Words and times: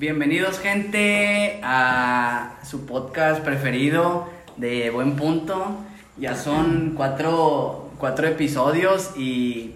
Bienvenidos 0.00 0.58
gente 0.60 1.60
a 1.62 2.54
su 2.64 2.86
podcast 2.86 3.42
preferido 3.44 4.30
de 4.56 4.88
Buen 4.88 5.14
Punto. 5.14 5.76
Ya 6.16 6.36
son 6.36 6.94
cuatro, 6.96 7.90
cuatro 7.98 8.26
episodios 8.26 9.10
y 9.18 9.72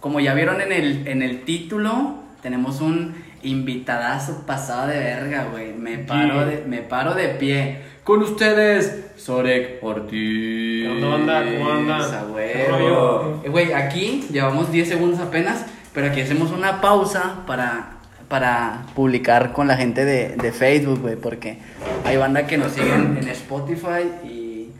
como 0.00 0.20
ya 0.20 0.32
vieron 0.32 0.62
en 0.62 0.72
el, 0.72 1.06
en 1.06 1.20
el 1.20 1.42
título, 1.42 2.14
tenemos 2.40 2.80
un 2.80 3.14
invitadazo 3.42 4.46
pasado 4.46 4.86
de 4.86 5.00
verga, 5.00 5.48
güey. 5.52 5.74
Me 5.74 5.98
paro 5.98 6.46
de, 6.46 6.64
me 6.66 6.78
paro 6.78 7.12
de 7.12 7.28
pie. 7.28 7.82
Con 8.04 8.22
ustedes, 8.22 9.10
Sorek 9.18 9.84
Ortiz. 9.84 10.88
¿Cómo 10.88 11.14
andan? 11.14 11.42
A 11.42 11.44
¿Qué 11.44 12.24
huevo. 12.32 12.70
rollo? 12.70 13.40
Eh, 13.44 13.50
Güey, 13.50 13.74
aquí 13.74 14.24
llevamos 14.32 14.72
10 14.72 14.88
segundos 14.88 15.20
apenas, 15.20 15.66
pero 15.92 16.06
aquí 16.06 16.22
hacemos 16.22 16.52
una 16.52 16.80
pausa 16.80 17.44
para, 17.46 17.97
para 18.28 18.84
publicar 18.94 19.52
con 19.52 19.68
la 19.68 19.76
gente 19.76 20.04
de, 20.04 20.36
de 20.36 20.52
Facebook, 20.52 21.00
güey, 21.00 21.16
porque 21.16 21.58
hay 22.04 22.16
banda 22.16 22.46
que 22.46 22.58
nos 22.58 22.72
siguen 22.72 23.18
en 23.20 23.28
Spotify 23.28 24.02
y 24.24 24.70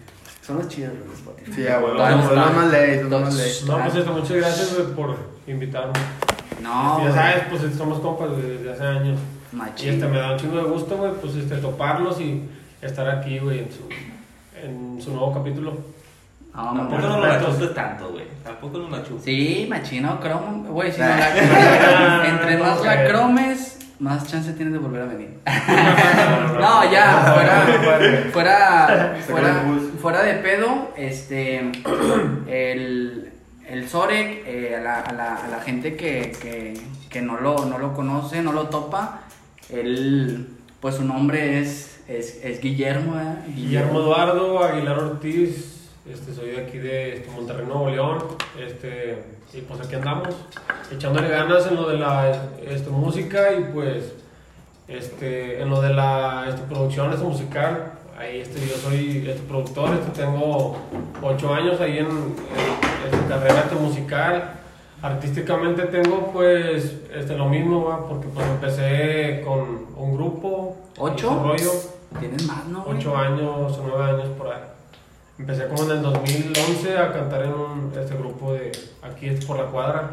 son 0.43 0.59
los 0.59 0.69
chidos 0.69 0.93
los 0.99 1.09
de 1.09 1.15
Spotify. 1.15 1.53
Sí, 1.55 1.67
a 1.69 1.79
huevo. 1.79 1.97
Todos 1.97 2.11
Son 2.11 2.39
están- 2.39 2.57
más 2.57 2.71
ley, 2.73 3.01
son 3.01 3.11
más 3.23 3.35
ley. 3.35 3.53
No, 3.67 3.79
pues 3.83 3.95
esto, 3.97 4.13
muchas 4.13 4.37
gracias 4.37 4.75
güey, 4.75 4.95
por 4.95 5.17
invitarme. 5.47 5.93
No, 6.63 7.05
ya 7.05 7.13
sabes, 7.13 7.43
pues 7.51 7.63
somos 7.77 8.01
compas 8.01 8.31
desde 8.37 8.73
hace 8.73 8.85
años. 8.85 9.19
machín. 9.53 9.87
Y 9.89 9.95
este 9.95 10.07
me 10.09 10.19
da 10.19 10.33
un 10.33 10.39
chingo 10.39 10.57
de 10.59 10.65
gusto, 10.65 10.97
güey, 10.97 11.13
pues 11.21 11.35
este, 11.37 11.57
toparlos 11.57 12.21
y 12.21 12.43
estar 12.83 13.09
aquí, 13.09 13.39
güey, 13.39 13.61
en 13.61 13.69
su, 13.73 13.89
en 14.63 15.01
su 15.03 15.11
nuevo 15.13 15.33
capítulo. 15.33 15.79
No, 16.59 16.75
Tampoco 16.75 17.03
no 17.03 17.19
lo 17.21 17.33
achupes 17.33 17.73
tanto, 17.73 18.11
güey. 18.11 18.25
Tampoco 18.43 18.79
no 18.79 18.89
lo 18.89 18.97
achupes. 18.97 19.23
Sí, 19.23 19.67
machino, 19.71 20.19
cromo. 20.19 20.65
Güey, 20.65 20.91
si 20.91 21.01
no 21.01 21.07
la 21.07 22.29
Entre 22.29 22.57
más 22.57 22.85
la 22.85 23.07
cromes, 23.07 23.79
más 24.01 24.27
chance 24.27 24.53
tienes 24.55 24.73
de 24.73 24.81
volver 24.81 25.03
a 25.03 25.07
venir. 25.07 25.39
No, 26.59 26.91
ya, 26.91 27.33
fuera, 27.33 28.31
fuera, 28.33 29.17
fuera, 29.25 29.65
fuera 30.03 30.23
de 30.25 30.35
pedo, 30.35 30.91
este, 30.97 31.71
el, 32.49 33.33
el 33.69 33.89
Sorek, 33.89 34.43
eh, 34.45 34.75
a, 34.77 34.81
la, 34.81 35.01
a, 35.03 35.13
la, 35.13 35.37
a 35.37 35.49
la 35.49 35.61
gente 35.61 35.95
que, 35.95 36.33
que, 36.43 36.75
que 37.09 37.23
no, 37.23 37.39
lo, 37.39 37.67
no 37.67 37.79
lo 37.79 37.95
conoce, 37.95 38.43
no 38.43 38.53
lo 38.53 38.65
topa, 38.65 39.21
él, 39.71 40.49
pues 40.81 40.97
su 40.97 41.05
nombre 41.05 41.61
es, 41.61 42.01
es, 42.09 42.41
es 42.43 42.61
Guillermo, 42.61 43.21
¿eh? 43.21 43.53
Guillermo 43.55 44.01
Eduardo 44.01 44.65
Aguilar 44.65 44.99
Ortiz, 44.99 45.78
este, 46.13 46.35
soy 46.35 46.51
de 46.51 46.61
aquí 46.61 46.79
de 46.79 47.17
este, 47.17 47.31
Monterrey, 47.31 47.67
Nuevo 47.67 47.91
León, 47.91 48.19
este, 48.59 49.23
y 49.53 49.61
pues 49.63 49.81
aquí 49.81 49.95
andamos, 49.95 50.35
echándole 50.93 51.29
ganas 51.29 51.67
en 51.67 51.77
lo 51.77 51.89
de 51.89 51.99
la 51.99 52.51
este, 52.67 52.91
música 52.91 53.53
y 53.55 53.65
pues 53.73 54.13
este, 54.89 55.61
en 55.61 55.69
lo 55.71 55.81
de 55.83 55.93
la 55.93 56.47
este, 56.49 56.63
producción 56.63 57.13
este, 57.13 57.25
musical. 57.25 57.93
Ahí 58.19 58.41
este, 58.41 58.67
yo 58.67 58.77
soy 58.77 59.29
este, 59.29 59.43
productor, 59.43 59.91
este, 59.95 60.23
tengo 60.23 60.77
ocho 61.23 61.55
años 61.55 61.81
ahí 61.81 61.99
en, 61.99 62.07
en, 62.07 63.29
carrera 63.29 63.61
este, 63.61 63.77
musical. 63.77 64.55
Artísticamente 65.01 65.83
tengo 65.85 66.33
pues 66.33 66.97
este, 67.15 67.37
lo 67.37 67.49
mismo, 67.49 67.85
¿va? 67.85 68.09
porque 68.09 68.27
pues 68.29 68.47
empecé 68.47 69.43
con 69.45 69.87
un 69.97 70.15
grupo. 70.15 70.77
¿Ocho? 70.99 71.41
rollo. 71.45 71.71
Tienes 72.19 72.47
más, 72.47 72.65
¿no? 72.67 72.85
8 72.89 73.17
años 73.17 73.79
o 73.79 73.85
9 73.87 74.13
años 74.13 74.29
por 74.39 74.49
ahí. 74.49 74.63
Empecé 75.39 75.67
como 75.69 75.85
en 75.85 75.91
el 75.99 76.03
2011 76.03 76.99
a 76.99 77.13
cantar 77.13 77.43
en 77.45 77.53
un, 77.53 77.93
este 77.99 78.17
grupo 78.17 78.53
de 78.55 78.73
aquí 79.03 79.29
es 79.29 79.45
por 79.45 79.57
la 79.59 79.67
cuadra 79.67 80.11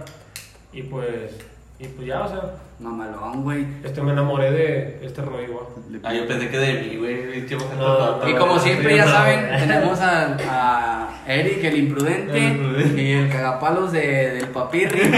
y 0.71 0.83
pues 0.83 1.31
y 1.77 1.87
pues 1.87 2.07
ya, 2.07 2.21
o 2.21 2.27
sea, 2.29 2.41
Mamalón, 2.79 3.43
güey. 3.43 3.65
este 3.83 4.01
me 4.01 4.13
enamoré 4.13 4.49
de 4.51 4.99
este 5.05 5.21
rollo. 5.21 5.55
¿va? 6.03 6.09
Ah, 6.09 6.13
yo 6.13 6.25
pensé 6.25 6.47
que 6.49 6.57
de 6.57 6.73
mí, 6.81 6.95
güey. 6.97 7.45
No, 7.77 8.17
no- 8.21 8.29
Y 8.29 8.33
como 8.35 8.57
siempre, 8.59 8.95
ya 8.95 9.05
saben, 9.05 9.49
tenemos 9.59 9.99
a, 9.99 10.37
a 10.49 11.23
Eric, 11.27 11.63
el 11.65 11.77
imprudente, 11.79 12.37
El 12.37 12.43
imprudente. 12.53 13.01
y 13.01 13.11
el 13.11 13.29
cagapalos 13.29 13.91
de, 13.91 14.35
del 14.35 14.47
papirri. 14.49 15.01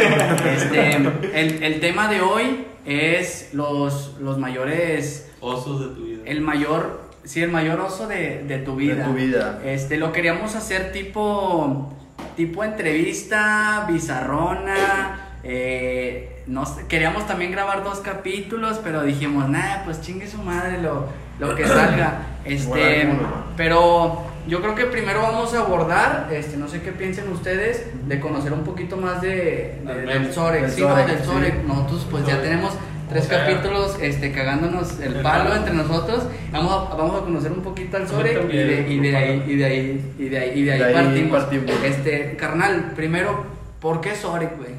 Este, 0.47 0.95
el, 0.95 1.63
el 1.63 1.79
tema 1.79 2.07
de 2.07 2.21
hoy 2.21 2.65
es 2.85 3.49
los, 3.53 4.15
los 4.19 4.39
mayores, 4.39 5.29
Osos 5.41 5.79
de 5.81 5.95
tu 5.95 6.05
vida. 6.05 6.23
el 6.25 6.41
mayor, 6.41 7.01
sí, 7.27 7.43
el 7.43 7.51
mayor 7.51 7.79
oso 7.81 8.07
de, 8.07 8.43
de 8.47 8.57
tu 8.59 8.75
vida. 8.75 8.95
De 8.95 9.03
tu 9.03 9.13
vida. 9.13 9.59
Este, 9.63 9.97
lo 9.97 10.11
queríamos 10.11 10.55
hacer 10.55 10.91
tipo, 10.91 11.93
tipo 12.35 12.63
entrevista, 12.63 13.85
bizarrona. 13.87 15.37
eh, 15.43 16.43
queríamos 16.87 17.27
también 17.27 17.51
grabar 17.51 17.83
dos 17.83 17.99
capítulos, 17.99 18.79
pero 18.83 19.03
dijimos, 19.03 19.49
nah, 19.49 19.83
pues 19.85 20.01
chingue 20.01 20.27
su 20.27 20.37
madre 20.41 20.81
lo, 20.81 21.07
lo 21.39 21.55
que 21.55 21.67
salga. 21.67 22.21
Este, 22.47 23.09
pero 23.57 24.23
yo 24.47 24.61
creo 24.61 24.73
que 24.73 24.85
primero 24.85 25.21
vamos 25.21 25.53
a 25.53 25.59
abordar, 25.59 26.29
este, 26.31 26.55
no 26.55 26.69
sé 26.69 26.81
qué 26.81 26.93
piensen 26.93 27.27
ustedes, 27.29 27.87
de 28.07 28.21
conocer 28.21 28.53
un 28.53 28.63
poquito 28.63 28.95
más 28.95 29.19
de, 29.21 29.81
de- 29.85 30.01
del 30.05 30.31
Sorek. 30.31 30.61
Del 30.61 30.71
Sí, 30.71 30.81
del 30.81 31.19
sí. 31.19 31.25
Sorek. 31.25 31.63
Nosotros 31.65 32.07
pues 32.09 32.25
ya 32.25 32.41
tenemos 32.41 32.71
tres 33.09 33.25
O 33.25 33.27
sea, 33.29 33.45
capítulos 33.45 33.97
este, 34.01 34.31
cagándonos 34.31 34.99
el 34.99 35.15
el 35.17 35.21
palo 35.23 35.45
palo. 35.49 35.55
entre 35.55 35.73
nosotros. 35.73 36.23
Vamos 36.51 36.71
a, 36.91 36.95
vamos 36.95 37.21
a 37.21 37.25
conocer 37.25 37.51
un 37.51 37.61
poquito 37.61 37.97
al 37.97 38.07
Sorek 38.07 38.51
y 38.53 38.57
de, 38.57 38.85
y 38.89 38.99
de 38.99 39.15
ahí, 39.17 39.43
y 39.47 39.55
de 39.55 39.65
ahí, 39.65 40.13
y 40.17 40.29
de 40.29 40.37
ahí, 40.39 40.51
y 40.59 40.63
de 40.63 40.71
ahí 40.73 40.79
De 40.79 40.85
ahí 40.85 40.93
partimos. 40.93 41.39
partimos. 41.43 41.71
Este, 41.83 42.35
carnal, 42.37 42.91
primero, 42.95 43.45
¿por 43.79 44.01
qué 44.01 44.15
Sorek, 44.15 44.57
güey? 44.57 44.71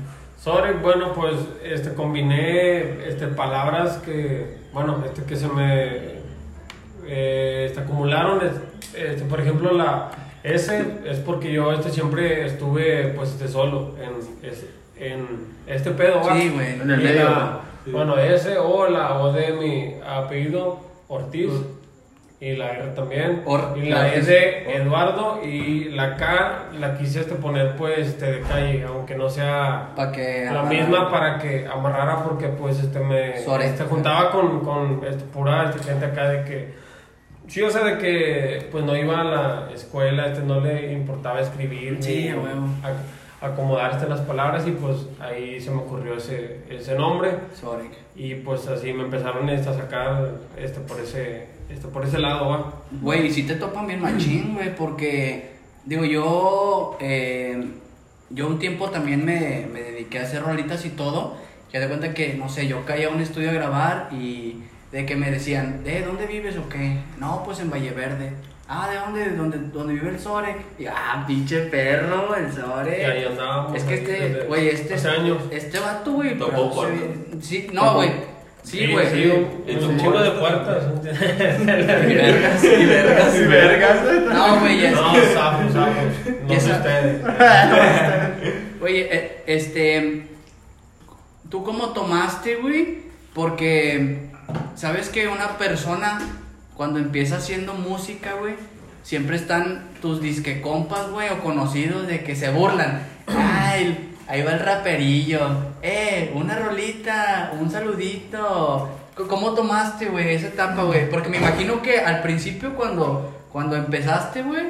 Sorry, 0.42 0.74
bueno, 0.80 1.12
pues 1.14 1.34
este 1.64 1.92
combiné 1.94 3.06
este 3.08 3.26
palabras 3.26 3.98
que 3.98 4.56
bueno, 4.72 5.02
este 5.04 5.22
que 5.24 5.34
se 5.36 5.48
me 5.48 6.18
eh, 7.06 7.66
este, 7.68 7.80
acumularon 7.80 8.40
es- 8.46 8.94
este, 8.94 9.24
por 9.24 9.40
ejemplo, 9.40 9.72
la 9.72 10.10
S 10.44 10.84
es 11.04 11.18
porque 11.18 11.52
yo 11.52 11.72
este 11.72 11.90
siempre 11.90 12.46
estuve 12.46 13.12
pues 13.16 13.30
este 13.30 13.48
solo 13.48 13.96
en, 14.00 14.52
en 15.12 15.26
este 15.66 15.90
pedo. 15.90 16.22
Sí, 16.32 16.50
güey. 16.50 16.74
En 16.80 16.90
el 16.90 16.98
medio. 17.02 17.24
la- 17.24 17.60
Bueno, 17.92 18.18
S 18.18 18.56
o 18.58 18.88
la 18.88 19.18
O 19.20 19.32
de 19.32 19.52
mi 19.52 19.94
apellido 20.06 20.80
Ortiz 21.08 21.50
y 22.40 22.54
la 22.54 22.70
R 22.70 22.90
también 22.90 23.42
Or- 23.46 23.74
y 23.76 23.88
la 23.88 24.02
la 24.02 24.14
E 24.14 24.18
S. 24.18 24.30
de 24.30 24.76
Eduardo 24.76 25.40
y 25.42 25.86
la 25.90 26.14
K 26.16 26.66
la 26.78 26.96
quise 26.96 27.20
este 27.20 27.34
poner 27.34 27.74
pues 27.76 27.98
este 28.08 28.26
de 28.30 28.40
calle, 28.42 28.84
aunque 28.86 29.16
no 29.16 29.28
sea 29.28 29.88
Para 29.96 30.12
que. 30.12 30.44
la 30.52 30.62
misma 30.62 31.10
para 31.10 31.38
que 31.38 31.66
amarrara 31.66 32.22
porque 32.22 32.46
pues 32.48 32.78
este 32.78 33.00
me 33.00 33.38
Suárez. 33.42 33.72
este, 33.72 33.84
juntaba 33.84 34.30
con, 34.30 34.60
con 34.60 35.00
este, 35.04 35.24
pura 35.24 35.70
este, 35.74 35.82
gente 35.90 36.06
acá 36.06 36.28
de 36.28 36.44
que 36.44 36.74
sí 37.48 37.62
o 37.62 37.70
sea 37.70 37.82
de 37.82 37.98
que 37.98 38.68
pues 38.70 38.84
no 38.84 38.94
iba 38.94 39.20
a 39.20 39.24
la 39.24 39.68
escuela 39.74 40.26
este 40.26 40.42
no 40.42 40.60
le 40.60 40.92
importaba 40.92 41.40
escribir 41.40 41.96
Sí, 42.00 42.24
ni 42.24 42.28
a 42.28 42.36
huevo. 42.36 42.66
a- 42.84 42.92
acomodar 43.40 43.92
este, 43.92 44.08
las 44.08 44.20
palabras 44.20 44.66
y 44.66 44.72
pues 44.72 45.06
ahí 45.20 45.60
se 45.60 45.70
me 45.70 45.78
ocurrió 45.78 46.14
ese, 46.16 46.60
ese 46.68 46.96
nombre 46.96 47.30
Sorek. 47.54 47.92
y 48.16 48.34
pues 48.36 48.66
así 48.66 48.92
me 48.92 49.04
empezaron 49.04 49.48
este, 49.48 49.68
a 49.68 49.74
sacar 49.74 50.32
este 50.56 50.80
por 50.80 50.98
ese 51.00 51.46
este 51.70 51.88
por 51.88 52.04
ese 52.04 52.18
lado 52.18 52.48
va 52.48 52.72
Güey, 52.90 53.26
y 53.26 53.30
si 53.30 53.42
te 53.42 53.54
topan 53.56 53.86
bien 53.86 54.00
machín, 54.00 54.54
güey, 54.54 54.74
porque, 54.74 55.50
digo, 55.84 56.04
yo, 56.04 56.96
eh, 57.00 57.72
yo 58.30 58.46
un 58.46 58.58
tiempo 58.58 58.90
también 58.90 59.24
me, 59.24 59.66
me 59.72 59.82
dediqué 59.82 60.18
a 60.18 60.22
hacer 60.22 60.42
rolitas 60.42 60.84
y 60.86 60.90
todo, 60.90 61.36
ya 61.72 61.80
de 61.80 61.88
cuenta 61.88 62.14
que, 62.14 62.34
no 62.34 62.48
sé, 62.48 62.66
yo 62.66 62.84
caía 62.86 63.08
a 63.08 63.10
un 63.10 63.20
estudio 63.20 63.50
a 63.50 63.54
grabar 63.54 64.08
y 64.12 64.62
de 64.92 65.04
que 65.04 65.16
me 65.16 65.30
decían, 65.30 65.84
¿de 65.84 66.02
dónde 66.02 66.26
vives 66.26 66.56
o 66.56 66.68
qué? 66.68 66.98
No, 67.18 67.42
pues 67.44 67.60
en 67.60 67.70
Valle 67.70 67.90
Verde. 67.90 68.32
Ah, 68.70 68.86
¿de 68.90 68.98
dónde? 68.98 69.30
¿Dónde, 69.30 69.58
dónde 69.72 69.94
vive 69.94 70.10
el 70.10 70.20
Sore? 70.20 70.54
Y, 70.78 70.84
ah, 70.84 71.24
pinche 71.26 71.60
perro, 71.62 72.36
el 72.36 72.52
Sore. 72.52 73.00
y 73.00 73.04
ahí 73.04 73.24
andábamos 73.24 73.74
Es 73.74 73.84
que 73.84 73.94
este, 73.94 74.44
güey, 74.46 74.68
este, 74.68 74.94
hace 74.94 75.08
años 75.08 75.38
este 75.50 75.80
vato, 75.80 76.12
güey, 76.12 76.38
Tocó 76.38 76.70
puertas. 76.74 77.00
Sí, 77.40 77.68
no, 77.72 77.94
güey. 77.94 78.10
Sí, 78.62 78.92
güey. 78.92 79.10
sí, 79.10 79.26
un 79.30 79.98
chingo 79.98 80.20
de 80.20 80.30
puertas. 80.32 80.84
Y 81.02 81.06
vergas, 82.14 82.62
y 82.62 82.84
vergas. 82.84 83.34
Y 83.36 83.44
vergas. 83.44 83.96
No, 84.30 84.60
güey, 84.60 84.82
ya 84.82 84.90
No, 84.90 85.14
sapos, 85.14 85.72
sapos. 85.72 86.34
No 86.42 86.48
Ya 86.48 86.56
ustedes. 86.58 87.24
Oye, 88.82 89.08
eh, 89.10 89.44
este. 89.46 90.28
¿Tú 91.48 91.64
cómo 91.64 91.94
tomaste, 91.94 92.56
güey? 92.56 92.98
Porque. 93.32 94.28
¿Sabes 94.74 95.08
que 95.08 95.26
una 95.28 95.56
persona, 95.56 96.18
cuando 96.78 97.00
empieza 97.00 97.38
haciendo 97.38 97.74
música, 97.74 98.34
güey, 98.38 98.54
siempre 99.02 99.34
están 99.34 99.88
tus 100.00 100.20
disque 100.22 100.60
compas, 100.62 101.10
güey, 101.10 101.28
o 101.28 101.40
conocidos 101.40 102.06
de 102.06 102.22
que 102.22 102.36
se 102.36 102.50
burlan? 102.50 103.02
Ay, 103.26 104.14
ahí 104.28 104.42
va 104.42 104.52
el 104.52 104.60
raperillo. 104.60 105.40
Eh, 105.82 106.30
una 106.36 106.56
rolita, 106.56 107.50
un 107.60 107.68
saludito. 107.68 108.88
¿Cómo 109.28 109.54
tomaste, 109.54 110.06
güey, 110.06 110.36
esa 110.36 110.46
etapa, 110.46 110.84
güey? 110.84 111.10
Porque 111.10 111.28
me 111.28 111.38
imagino 111.38 111.82
que 111.82 111.98
al 112.00 112.22
principio, 112.22 112.74
cuando. 112.74 113.34
Cuando 113.50 113.74
empezaste, 113.76 114.42
güey, 114.42 114.62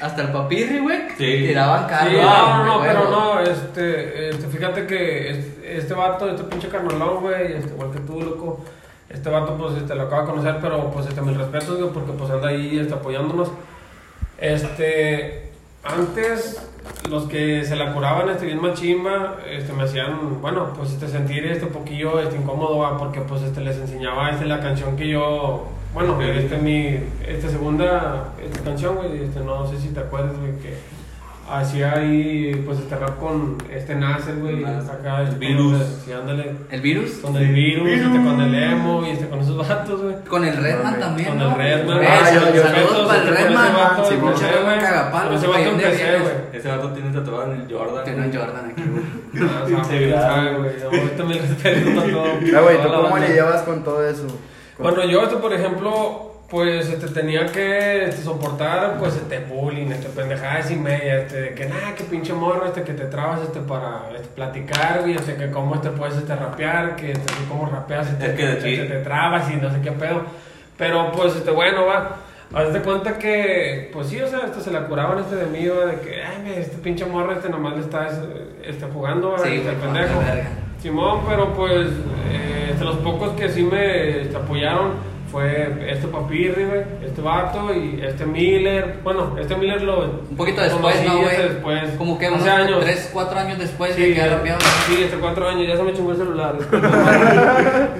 hasta 0.00 0.22
el 0.22 0.28
papirri, 0.28 0.78
güey, 0.78 0.98
Sí. 1.16 1.46
tiraban 1.48 1.88
carro. 1.88 2.10
Sí, 2.10 2.16
no, 2.18 2.56
no, 2.58 2.64
no, 2.64 2.82
pero 2.82 3.10
no, 3.10 3.40
este, 3.40 4.28
este, 4.28 4.46
fíjate 4.48 4.86
que 4.86 5.30
este, 5.30 5.78
este 5.78 5.94
vato, 5.94 6.28
este 6.30 6.44
pinche 6.44 6.68
carnalón, 6.68 7.22
güey, 7.22 7.54
este, 7.54 7.70
igual 7.70 7.90
que 7.92 8.00
tú, 8.00 8.20
loco, 8.20 8.62
Este 9.08 9.30
vato, 9.30 9.56
pues, 9.56 9.76
este, 9.76 9.94
lo 9.94 10.02
acabo 10.02 10.22
de 10.22 10.28
conocer, 10.28 10.58
pero, 10.60 10.90
pues, 10.90 11.06
este, 11.06 11.22
mis 11.22 11.36
respetos, 11.36 11.78
porque, 11.94 12.12
pues, 12.12 12.30
anda 12.30 12.48
ahí, 12.48 12.78
este, 12.78 12.94
apoyándonos. 12.94 13.50
Este, 14.38 15.52
antes, 15.84 16.60
los 17.08 17.24
que 17.24 17.64
se 17.64 17.76
la 17.76 17.92
curaban, 17.92 18.28
este, 18.30 18.46
bien 18.46 18.60
machimba, 18.60 19.36
este, 19.48 19.72
me 19.72 19.84
hacían, 19.84 20.40
bueno, 20.40 20.72
pues, 20.76 20.92
este, 20.92 21.06
sentir, 21.08 21.46
este, 21.46 21.66
poquillo, 21.66 22.20
este, 22.20 22.36
incómodo, 22.36 22.78
va, 22.78 22.98
porque, 22.98 23.20
pues, 23.20 23.42
este, 23.42 23.60
les 23.60 23.76
enseñaba, 23.76 24.30
este, 24.30 24.44
la 24.44 24.60
canción 24.60 24.96
que 24.96 25.08
yo, 25.08 25.68
bueno, 25.94 26.20
este, 26.20 26.58
mi, 26.58 26.98
esta 27.26 27.48
segunda, 27.48 28.32
esta 28.42 28.60
canción, 28.62 28.96
güey, 28.96 29.22
este, 29.22 29.40
no 29.40 29.66
sé 29.68 29.78
si 29.78 29.88
te 29.88 30.00
acuerdas, 30.00 30.36
güey, 30.38 30.56
que 30.56 30.74
hacía 31.50 31.92
ahí, 31.94 32.62
pues, 32.66 32.78
este 32.80 32.96
rap 32.96 33.18
con 33.18 33.56
este 33.72 33.94
Nasser, 33.94 34.36
güey, 34.36 34.64
acá, 34.64 35.22
este, 35.22 35.36
Virus. 35.36 35.78
Sí, 36.04 36.12
ándale. 36.12 36.52
¿El 36.70 36.80
virus? 36.80 37.10
Con 37.22 37.36
el 37.36 37.52
virus, 37.52 37.88
Este, 37.88 38.08
con 38.08 38.40
el 38.40 38.54
emo 38.54 39.06
y 39.06 39.10
este, 39.10 39.28
con 39.28 39.38
esos 39.40 39.56
vatos, 39.56 40.02
güey. 40.02 40.16
Con 40.28 40.44
el 40.44 40.56
Redman 40.56 40.92
Con 40.94 41.00
también. 41.00 41.28
Con 41.28 41.38
¿no? 41.38 41.50
el 41.52 41.56
Redman. 41.56 41.98
Ah, 42.06 42.30
yo- 42.34 42.54
yo- 42.54 42.62
saludos 42.62 43.06
para 43.06 43.22
el 43.22 43.28
Con 43.28 43.34
ese 43.36 43.44
Redman. 43.48 43.66
el 47.62 47.72
Jordan. 47.76 48.04
Tiene 48.04 48.20
un 48.22 48.30
güey. 48.30 48.38
Jordan 48.42 48.70
aquí, 48.70 48.82
güey. 48.90 49.26
Ah, 49.36 49.62
o 49.64 49.68
sea, 49.68 49.84
Sí, 49.84 49.90
güey, 49.96 50.08
claro. 50.12 50.34
sabe, 50.34 50.56
güey. 50.56 50.70
No, 50.80 50.86
Ahorita 50.98 51.24
me 51.24 51.34
respeto 51.34 52.00
a 52.00 52.04
todo. 52.04 52.24
Ah, 52.56 52.60
güey, 52.62 52.76
¿tú 52.78 52.82
toda 52.82 52.88
la 52.88 52.96
cómo 52.96 53.10
banda. 53.10 53.28
le 53.28 53.34
llevas 53.34 53.62
con 53.62 53.84
todo 53.84 54.08
eso? 54.08 54.26
Con- 54.76 54.86
Bueno, 54.94 55.04
yo, 55.10 55.22
este, 55.22 55.36
por 55.36 55.52
ejemplo, 55.52 56.35
pues 56.48 56.88
este, 56.88 57.08
tenía 57.08 57.46
que 57.46 58.04
este, 58.04 58.22
soportar 58.22 58.98
pues 58.98 59.16
este 59.16 59.40
bullying, 59.40 59.88
este 59.88 60.08
pendejadas 60.08 60.70
y 60.70 60.76
media, 60.76 61.22
este, 61.22 61.40
de 61.40 61.54
que 61.54 61.66
nada, 61.66 61.94
que 61.96 62.04
pinche 62.04 62.32
morro, 62.32 62.66
este, 62.66 62.82
que 62.82 62.92
te 62.92 63.06
trabas 63.06 63.40
este, 63.42 63.60
para 63.60 64.10
este, 64.14 64.28
platicar, 64.28 65.00
güey, 65.00 65.16
este, 65.16 65.34
que 65.34 65.50
cómo 65.50 65.74
este, 65.74 65.90
puedes 65.90 66.16
este, 66.16 66.36
rapear, 66.36 66.94
que 66.94 67.12
este, 67.12 67.32
cómo 67.48 67.66
rapeas, 67.66 68.10
este, 68.10 68.26
Es 68.26 68.32
que 68.34 68.52
este, 68.52 68.76
te, 68.76 68.84
te 68.84 68.98
trabas 69.00 69.50
y 69.50 69.56
no 69.56 69.70
sé 69.72 69.80
qué 69.80 69.90
pedo. 69.92 70.22
Pero 70.78 71.10
pues, 71.12 71.34
este, 71.36 71.50
bueno, 71.50 71.86
va. 71.86 72.16
Hazte 72.54 72.80
cuenta 72.80 73.18
que, 73.18 73.90
pues 73.92 74.06
sí, 74.06 74.20
o 74.20 74.28
sea, 74.28 74.42
este, 74.44 74.60
se 74.60 74.70
la 74.70 74.86
curaban 74.86 75.18
este 75.18 75.34
de 75.34 75.46
mí, 75.46 75.66
va, 75.66 75.86
de 75.86 76.00
que, 76.00 76.22
ay, 76.22 76.42
me, 76.44 76.60
este 76.60 76.76
pinche 76.78 77.04
morro, 77.04 77.32
este 77.32 77.48
nomás 77.48 77.74
le 77.74 77.80
estás 77.80 78.20
este, 78.64 78.86
jugando, 78.86 79.32
va, 79.32 79.40
Sí, 79.40 79.56
este, 79.56 79.72
pendejo. 79.72 80.22
Simón, 80.80 81.22
pero 81.28 81.52
pues 81.54 81.88
eh, 82.30 82.68
este, 82.70 82.84
los 82.84 82.96
pocos 82.98 83.30
que 83.30 83.48
sí 83.48 83.64
me 83.64 84.20
este, 84.20 84.36
apoyaron 84.36 85.15
fue 85.36 85.92
este 85.92 86.08
Papirri, 86.08 86.64
güey, 86.64 86.80
este 87.04 87.20
vato 87.20 87.70
y 87.74 88.00
este 88.02 88.24
Miller. 88.24 89.00
Bueno, 89.04 89.36
este 89.38 89.54
Miller 89.54 89.82
lo. 89.82 90.04
Un 90.30 90.34
poquito 90.34 90.62
después, 90.62 90.96
¿no, 91.04 91.18
güey? 91.18 91.36
después. 91.36 91.90
Como 91.98 92.18
que 92.18 92.24
hace 92.24 92.34
unos 92.36 92.48
años. 92.48 92.80
3, 92.80 93.10
4 93.12 93.38
años 93.38 93.58
después 93.58 93.94
Sí, 93.94 94.00
de 94.00 94.14
que 94.14 94.54
sí, 94.86 95.02
este 95.02 95.18
cuatro 95.18 95.46
años, 95.46 95.68
ya 95.68 95.76
se 95.76 95.82
me 95.82 95.92
chingó 95.92 96.12
el 96.12 96.16
celular. 96.16 96.56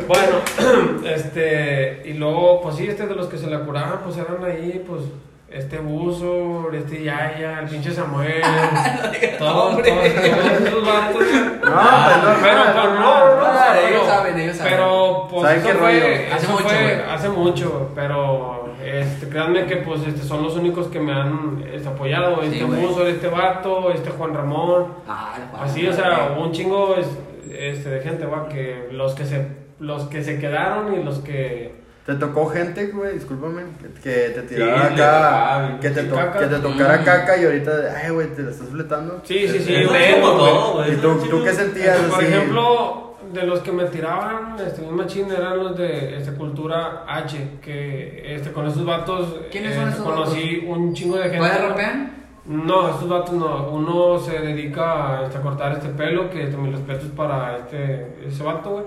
bueno, 0.08 1.04
este, 1.04 2.04
y 2.06 2.14
luego, 2.14 2.62
pues 2.62 2.76
sí, 2.76 2.86
este 2.86 3.06
de 3.06 3.14
los 3.14 3.26
que 3.26 3.36
se 3.36 3.48
la 3.48 3.60
curaban, 3.60 4.00
pues 4.02 4.16
eran 4.16 4.42
ahí, 4.42 4.82
pues, 4.88 5.02
este 5.50 5.78
Buzo, 5.78 6.70
este 6.72 7.04
Yaya, 7.04 7.60
el 7.60 7.68
pinche 7.68 7.92
Samuel, 7.92 8.42
todos, 9.38 9.76
todos, 9.76 9.82
todos 9.82 10.60
esos 10.60 10.86
vatos. 10.86 11.22
No, 11.64 11.70
no, 11.70 12.40
Pero, 12.42 12.64
no, 12.64 12.74
no, 12.74 12.94
no, 12.94 13.36
no, 13.36 13.52
no, 13.52 13.74
ellos 13.88 14.06
saben, 14.06 14.38
ellos 14.40 14.56
saben. 14.56 14.72
Pero, 14.72 15.28
pues, 15.30 15.42
¿Saben 15.42 15.62
qué 15.62 15.72
fue, 15.74 16.00
rollo? 16.00 16.34
Hace 16.34 16.48
mucho, 16.48 16.66
hace 17.10 17.28
mucho, 17.28 17.90
pero, 17.94 18.74
este, 18.84 19.28
créanme 19.28 19.66
que, 19.66 19.76
pues, 19.76 20.02
este, 20.06 20.22
son 20.22 20.42
los 20.42 20.56
únicos 20.56 20.88
que 20.88 21.00
me 21.00 21.12
han 21.12 21.64
este, 21.72 21.88
apoyado, 21.88 22.42
este. 22.42 22.64
Buzo, 22.64 23.06
este 23.06 23.28
vato, 23.28 23.92
este 23.92 24.10
Juan 24.10 24.34
Ramón, 24.34 24.94
Ah. 25.08 25.34
Así, 25.62 25.86
o 25.86 25.92
sea, 25.92 26.32
hubo 26.36 26.44
un 26.46 26.52
chingo 26.52 26.96
es- 26.96 27.18
este, 27.56 27.88
de 27.88 28.00
gente, 28.00 28.26
va, 28.26 28.48
que 28.48 28.88
los 28.90 29.14
que 29.14 29.24
se 29.24 29.64
los 29.78 30.04
que 30.04 30.22
se 30.24 30.38
quedaron 30.40 30.94
y 30.98 31.04
los 31.04 31.18
que 31.18 31.74
¿Te 32.06 32.14
tocó 32.14 32.46
gente, 32.46 32.86
güey? 32.86 33.14
Discúlpame. 33.14 33.62
Que, 34.00 34.10
que 34.10 34.28
te 34.30 34.42
tirara 34.42 34.86
acá. 34.86 34.90
tocaba, 34.94 35.80
que, 35.80 35.90
te 35.90 36.08
caca. 36.08 36.38
que 36.38 36.46
te 36.46 36.58
tocara 36.60 37.04
caca 37.04 37.36
y 37.36 37.44
ahorita, 37.44 37.72
ay, 38.00 38.10
güey, 38.12 38.28
te 38.28 38.42
la 38.44 38.50
estás 38.52 38.68
fletando. 38.68 39.20
Sí, 39.24 39.48
sí, 39.48 39.58
sí, 39.58 39.74
es 39.74 39.88
güey. 39.88 40.20
todo, 40.20 40.74
güey. 40.74 40.92
¿Y 40.92 40.96
tú, 40.98 41.18
tú 41.28 41.42
qué 41.42 41.52
sentías? 41.52 41.98
Por 41.98 42.22
así? 42.22 42.32
ejemplo, 42.32 43.06
de 43.32 43.42
los 43.42 43.58
que 43.58 43.72
me 43.72 43.84
tiraban 43.86 44.56
este 44.64 44.82
bien 44.82 44.94
machín 44.94 45.30
eran 45.32 45.58
los 45.58 45.76
de 45.76 46.16
este 46.16 46.32
cultura 46.32 47.04
H, 47.08 47.58
que 47.60 48.36
este 48.36 48.52
con 48.52 48.66
esos 48.66 48.84
vatos 48.84 49.40
¿Quiénes 49.50 49.74
son 49.74 49.88
este, 49.88 50.00
esos 50.00 50.06
conocí 50.06 50.64
un 50.64 50.94
chingo 50.94 51.16
de 51.16 51.24
gente. 51.24 51.38
¿Puede 51.38 51.58
rapear? 51.58 52.10
No, 52.44 52.88
estos 52.88 53.08
vatos 53.08 53.34
no. 53.34 53.68
Uno 53.70 54.20
se 54.20 54.38
dedica 54.38 55.22
este, 55.24 55.38
a 55.38 55.40
cortar 55.40 55.72
este 55.72 55.88
pelo, 55.88 56.30
que 56.30 56.44
este, 56.44 56.56
mis 56.56 56.70
respetos 56.70 57.08
para 57.16 57.56
este, 57.56 58.28
ese 58.28 58.44
vato, 58.44 58.70
güey. 58.70 58.84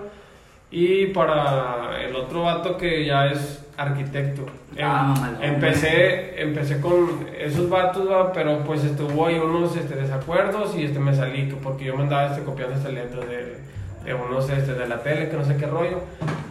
Y 0.72 1.08
para 1.08 2.00
el 2.08 2.16
otro 2.16 2.44
vato 2.44 2.78
que 2.78 3.06
ya 3.06 3.28
es 3.28 3.66
arquitecto. 3.78 4.44
Em- 4.76 4.86
Ah, 4.86 5.14
mamalón. 5.16 5.44
empecé, 5.44 6.42
empecé 6.42 6.80
con 6.80 7.26
esos 7.38 7.70
vatos, 7.70 8.10
va, 8.10 8.32
pero 8.32 8.60
pues 8.60 8.84
este, 8.84 9.04
hubo 9.04 9.26
ahí 9.28 9.40
unos 9.40 9.76
este, 9.76 9.96
desacuerdos 9.96 10.76
y 10.76 10.84
este, 10.86 11.00
me 11.00 11.14
salí, 11.16 11.48
que 11.50 11.56
porque 11.56 11.86
yo 11.86 11.96
me 11.98 12.04
andaba 12.04 12.28
este, 12.28 12.44
copiando 12.44 12.76
estas 12.76 12.94
letras 12.94 13.26
de, 13.28 13.58
de 14.06 14.14
unos 14.14 14.48
este, 14.50 14.74
de 14.74 14.88
la 14.88 15.02
tele, 15.02 15.28
que 15.30 15.38
no 15.38 15.44
sé 15.44 15.58
qué 15.58 15.66
rollo. 15.66 16.02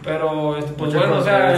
Pero 0.03 0.57
este, 0.57 0.71
pues 0.73 0.93
Mucha 0.93 1.05
bueno, 1.07 1.21
o 1.21 1.23
sea, 1.23 1.53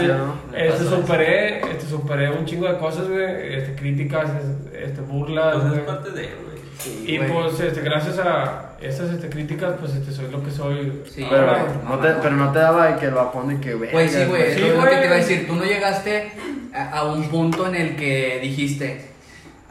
este, 0.56 0.84
superé, 0.86 1.60
este, 1.62 1.86
superé 1.88 2.30
un 2.30 2.46
chingo 2.46 2.68
de 2.68 2.78
cosas, 2.78 3.08
este, 3.10 3.76
críticas, 3.76 4.30
este, 4.74 5.02
burlas, 5.02 5.56
Pues 5.58 5.74
es 5.74 5.80
parte 5.80 6.12
de. 6.12 6.51
Sí, 6.84 7.04
Y 7.08 7.18
güey. 7.18 7.32
pues 7.32 7.60
este, 7.60 7.82
gracias 7.82 8.18
a 8.20 8.72
esas 8.82 9.12
este, 9.12 9.30
críticas, 9.30 9.76
pues 9.80 9.94
este, 9.94 10.12
soy 10.12 10.32
lo 10.32 10.44
que 10.44 10.50
soy. 10.52 11.04
Sí, 11.10 11.26
Pero, 11.30 11.42
ahora. 11.50 11.66
no 11.88 12.00
te, 12.00 12.10
pero 12.22 12.36
no 12.36 12.52
te 12.52 12.60
daba 12.60 12.88
de 12.88 12.96
que 13.00 13.06
el 13.08 13.14
bajón 13.14 13.50
de 13.50 13.60
que, 13.60 13.74
güey. 13.76 13.92
Güey, 13.92 14.10
sí, 14.10 14.26
güey, 14.26 14.42
eso 14.44 14.60
Sí, 14.60 14.66
es 14.66 14.76
lo 14.76 14.84
que 14.84 14.96
te 14.96 15.06
iba 15.06 15.16
a 15.16 15.18
decir. 15.18 15.48
Tú 15.48 15.56
no 15.56 15.64
llegaste 15.64 16.32
a, 16.74 16.90
a 17.00 17.04
un 17.04 17.30
punto 17.30 17.68
en 17.68 17.76
el 17.76 17.96
que 17.96 18.40
dijiste, 18.42 19.12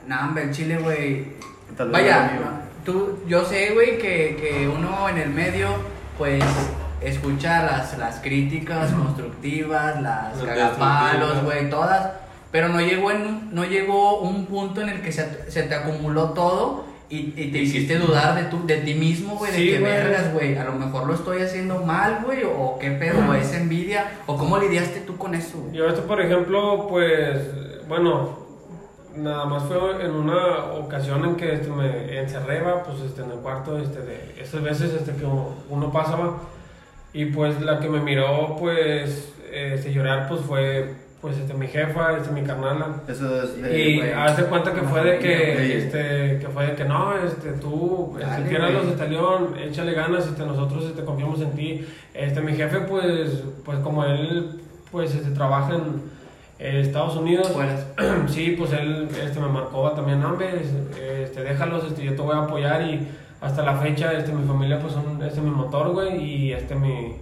nah, 0.07 0.27
hombre, 0.29 0.45
el 0.45 0.51
chile, 0.53 0.79
güey. 0.79 1.27
Vaya, 1.91 2.31
tú, 2.85 3.19
yo 3.27 3.45
sé, 3.45 3.71
güey, 3.73 3.99
que, 3.99 4.37
que 4.41 4.69
uno 4.69 5.09
en 5.09 5.19
el 5.19 5.31
medio, 5.31 5.69
pues, 6.19 6.45
escucha 7.01 7.63
las, 7.65 7.97
las 7.99 8.17
críticas 8.21 8.93
constructivas, 8.93 10.01
las 10.03 10.35
cagapalos, 10.43 11.43
güey, 11.45 11.71
todas. 11.71 12.11
Pero 12.53 12.69
no 12.69 12.81
llegó, 12.81 13.11
en, 13.13 13.23
un- 13.23 13.55
no 13.55 13.65
llegó 13.65 14.21
un 14.21 14.47
punto 14.47 14.81
en 14.81 14.89
el 14.91 15.01
que 15.03 15.13
se, 15.13 15.51
se 15.51 15.63
te 15.65 15.75
acumuló 15.75 16.31
todo 16.31 16.85
y, 17.11 17.35
y 17.37 17.51
te 17.51 17.59
hiciste 17.59 17.99
dudar 17.99 18.37
de, 18.37 18.45
tu, 18.45 18.65
de 18.65 18.77
ti 18.79 18.95
mismo, 18.95 19.37
güey, 19.37 19.51
de 19.51 19.59
que 19.59 19.81
güey. 19.81 19.93
vergas, 19.93 20.33
güey. 20.33 20.57
A 20.57 20.65
lo 20.65 20.75
mejor 20.75 21.09
lo 21.09 21.15
estoy 21.15 21.43
haciendo 21.43 21.85
mal, 21.85 22.23
güey, 22.25 22.45
o 22.45 22.79
qué 22.81 22.93
pedo, 22.93 23.19
o 23.29 23.35
es 23.35 23.53
envidia, 23.53 24.13
o 24.27 24.37
cómo 24.37 24.59
lidiaste 24.59 25.01
tú 25.01 25.17
con 25.17 25.35
eso, 25.35 25.59
güey. 25.59 25.73
Yo 25.75 25.89
esto, 25.89 26.03
por 26.05 26.21
ejemplo, 26.21 26.87
pues, 26.89 27.41
bueno, 27.89 28.39
nada 29.17 29.45
más 29.47 29.65
fue 29.65 30.05
en 30.05 30.13
una 30.13 30.67
ocasión 30.75 31.25
en 31.25 31.35
que 31.35 31.55
este, 31.55 31.69
me 31.69 32.17
encerré, 32.17 32.61
va, 32.61 32.85
pues, 32.85 33.01
este, 33.01 33.23
en 33.23 33.33
el 33.33 33.39
cuarto, 33.39 33.77
este, 33.79 34.03
de 34.03 34.35
esas 34.41 34.63
veces 34.63 34.95
este, 34.95 35.13
que 35.13 35.25
uno, 35.25 35.55
uno 35.69 35.91
pasaba, 35.91 36.39
y 37.13 37.25
pues 37.27 37.61
la 37.61 37.81
que 37.81 37.89
me 37.89 37.99
miró, 37.99 38.55
pues, 38.57 39.33
este, 39.53 39.93
llorar, 39.93 40.29
pues, 40.29 40.43
fue, 40.43 40.95
pues, 41.21 41.37
este, 41.37 41.53
mi 41.53 41.67
jefa, 41.67 42.17
este, 42.17 42.33
mi 42.33 42.43
carnala. 42.43 43.03
Eso 43.07 43.43
es 43.43 43.61
de. 43.61 43.91
Y 43.91 44.01
hazte 44.01 44.45
cuenta 44.45 44.73
que 44.73 44.81
fue 44.81 45.05
de 45.05 45.19
que, 45.19 45.77
este, 45.77 46.39
que 46.41 46.49
fue 46.49 46.69
de 46.69 46.75
que 46.75 46.85
no, 46.85 47.15
este, 47.15 47.53
tú, 47.53 48.17
Dale, 48.19 48.37
este, 48.37 48.49
tienes 48.49 48.73
los 48.73 48.99
de 48.99 49.09
León, 49.09 49.55
échale 49.59 49.93
ganas, 49.93 50.27
este, 50.27 50.47
nosotros, 50.47 50.85
este, 50.87 51.05
confiamos 51.05 51.41
en 51.43 51.51
ti. 51.53 51.87
Este, 52.15 52.41
mi 52.41 52.55
jefe, 52.55 52.81
pues, 52.81 53.43
pues 53.65 53.81
como 53.81 54.05
él, 54.05 54.63
pues, 54.91 55.15
este, 55.15 55.31
trabaja 55.33 55.75
en 55.75 56.03
eh, 56.59 56.81
Estados 56.81 57.17
Unidos, 57.17 57.49
Fuera. 57.51 57.77
sí, 58.29 58.55
pues 58.57 58.73
él, 58.73 59.09
este, 59.23 59.41
me 59.41 59.49
marcó 59.49 59.91
también, 59.91 60.25
hombre, 60.25 60.63
este, 61.23 61.43
déjalos, 61.43 61.85
este, 61.85 62.03
yo 62.03 62.15
te 62.15 62.23
voy 62.23 62.35
a 62.35 62.45
apoyar 62.45 62.81
y 62.81 63.07
hasta 63.43 63.63
la 63.63 63.77
fecha, 63.77 64.11
este, 64.15 64.33
mi 64.33 64.47
familia, 64.47 64.81
pues, 64.81 64.95
son, 64.95 65.23
este, 65.23 65.43
mi 65.43 65.51
motor, 65.51 65.91
güey, 65.91 66.17
y 66.17 66.53
este, 66.55 66.75
mi... 66.75 67.17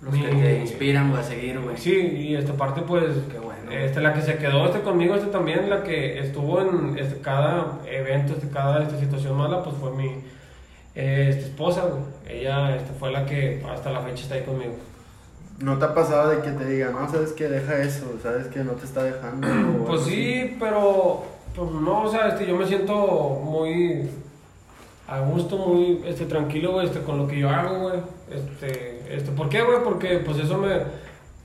Los 0.00 0.14
que 0.14 0.28
te 0.28 0.60
inspiran, 0.60 1.10
güey, 1.10 1.20
a 1.20 1.24
seguir, 1.24 1.58
güey. 1.60 1.76
Sí, 1.76 1.96
y 1.96 2.36
esta 2.36 2.52
parte 2.52 2.82
pues, 2.82 3.16
Qué 3.30 3.38
bueno. 3.38 3.72
este, 3.72 4.00
la 4.00 4.14
que 4.14 4.22
se 4.22 4.36
quedó 4.36 4.66
este 4.66 4.80
conmigo, 4.80 5.16
este 5.16 5.26
también, 5.28 5.68
la 5.68 5.82
que 5.82 6.20
estuvo 6.20 6.60
en 6.60 6.96
este, 6.96 7.20
cada 7.20 7.80
evento, 7.90 8.34
este, 8.34 8.48
cada 8.48 8.82
esta 8.82 8.98
situación 8.98 9.36
mala, 9.36 9.64
pues 9.64 9.76
fue 9.76 9.90
mi 9.92 10.08
eh, 10.94 11.26
este, 11.30 11.46
esposa, 11.46 11.82
güey. 11.82 12.38
Ella 12.40 12.76
este, 12.76 12.92
fue 12.98 13.10
la 13.10 13.26
que 13.26 13.64
hasta 13.68 13.90
la 13.90 14.00
fecha 14.00 14.22
está 14.22 14.34
ahí 14.36 14.42
conmigo. 14.42 14.74
¿No 15.58 15.76
te 15.76 15.86
ha 15.86 15.94
pasado 15.94 16.30
de 16.30 16.42
que 16.42 16.50
te 16.52 16.64
digan, 16.66 16.92
no, 16.92 17.10
sabes 17.10 17.32
que 17.32 17.48
deja 17.48 17.82
eso, 17.82 18.06
sabes 18.22 18.46
que 18.46 18.60
no 18.60 18.72
te 18.72 18.84
está 18.84 19.02
dejando? 19.02 19.48
o 19.82 19.86
Pues 19.86 20.02
sí, 20.02 20.56
pero 20.60 21.24
pues 21.56 21.70
no, 21.72 22.02
o 22.02 22.10
sea, 22.10 22.28
este, 22.28 22.46
yo 22.46 22.56
me 22.56 22.64
siento 22.64 22.94
muy 23.42 24.08
a 25.08 25.18
gusto, 25.20 25.56
muy 25.56 26.02
este, 26.06 26.26
tranquilo, 26.26 26.72
güey, 26.72 26.86
este, 26.86 27.00
con 27.00 27.18
lo 27.18 27.26
que 27.26 27.40
yo 27.40 27.50
hago, 27.50 27.88
güey. 27.88 28.00
Este, 28.30 28.97
este, 29.10 29.30
¿Por 29.32 29.48
qué, 29.48 29.62
güey? 29.62 29.78
Porque 29.84 30.18
pues 30.18 30.38
eso 30.38 30.58
me 30.58 30.68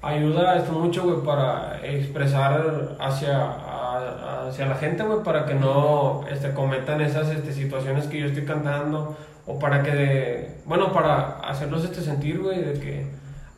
ayuda 0.01 0.57
este, 0.57 0.71
mucho, 0.71 1.03
güey, 1.03 1.25
para 1.25 1.79
expresar 1.85 2.95
hacia, 2.99 3.37
a- 3.41 4.47
hacia 4.49 4.65
la 4.65 4.75
gente, 4.75 5.03
güey, 5.03 5.23
para 5.23 5.45
que 5.45 5.53
no 5.55 6.25
este, 6.29 6.51
cometan 6.53 7.01
esas 7.01 7.29
este, 7.29 7.53
situaciones 7.53 8.07
que 8.07 8.19
yo 8.19 8.25
estoy 8.27 8.43
cantando, 8.45 9.15
o 9.45 9.59
para 9.59 9.81
que, 9.83 10.55
bueno, 10.65 10.91
para 10.93 11.39
hacerlos 11.39 11.83
este, 11.85 12.01
sentir, 12.01 12.39
güey, 12.39 12.61
de 12.61 12.73
que, 12.79 13.07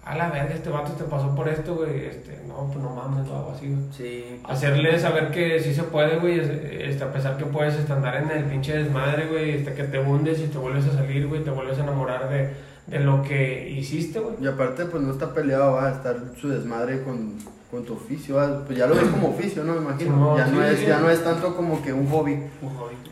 a 0.04 0.16
la 0.16 0.30
verga, 0.30 0.54
este 0.54 0.70
vato 0.70 0.92
te 0.92 1.04
pasó 1.06 1.34
por 1.34 1.50
esto, 1.50 1.76
güey, 1.76 2.06
este, 2.06 2.40
no, 2.48 2.68
pues 2.68 2.78
no 2.78 2.92
mames, 2.92 3.28
o 3.28 3.36
algo 3.38 3.54
así, 3.56 3.68
güey. 3.68 3.82
Sí. 3.92 4.40
Hacerle 4.48 5.00
saber 5.00 5.32
que 5.32 5.60
sí 5.60 5.74
se 5.74 5.82
puede, 5.84 6.18
güey, 6.20 6.40
es- 6.40 6.50
este, 6.92 7.04
a 7.04 7.12
pesar 7.12 7.38
que 7.38 7.46
puedes 7.46 7.74
este, 7.76 7.92
andar 7.92 8.18
en 8.18 8.30
el 8.30 8.44
pinche 8.46 8.78
desmadre, 8.78 9.26
güey, 9.28 9.50
este, 9.52 9.74
que 9.74 9.84
te 9.86 9.98
hundes 10.00 10.40
y 10.42 10.48
te 10.48 10.60
vuelves 10.60 10.86
a 10.88 10.94
salir, 10.94 11.28
güey, 11.28 11.44
te 11.44 11.50
vuelves 11.50 11.80
a 11.80 11.84
enamorar 11.84 12.30
de, 12.30 12.54
de 12.88 13.00
lo 13.00 13.22
que 13.24 13.70
hiciste, 13.70 14.20
güey. 14.20 14.36
Y 14.42 14.48
aparte, 14.48 14.86
pues 14.86 15.02
no 15.04 15.12
está 15.14 15.34
peleado, 15.34 15.74
va 15.74 15.88
a 15.88 15.92
estar 15.92 16.16
su 16.40 16.50
desmadre 16.50 17.02
con, 17.04 17.34
con 17.72 17.84
tu 17.84 17.94
oficio, 17.96 18.36
¿va? 18.36 18.64
pues 18.66 18.78
ya 18.78 18.86
lo 18.88 18.96
ves 18.96 19.06
como 19.08 19.30
oficio, 19.30 19.64
¿no? 19.64 19.74
Me 19.74 19.82
imagino. 19.82 20.38
Ya, 20.38 20.46
no 20.48 20.64
es, 20.64 20.80
sí. 20.80 20.86
ya 20.86 21.00
no 21.00 21.10
es 21.10 21.24
tanto 21.24 21.56
como 21.56 21.82
que 21.84 21.92
un 21.94 22.08
hobby. 22.10 22.40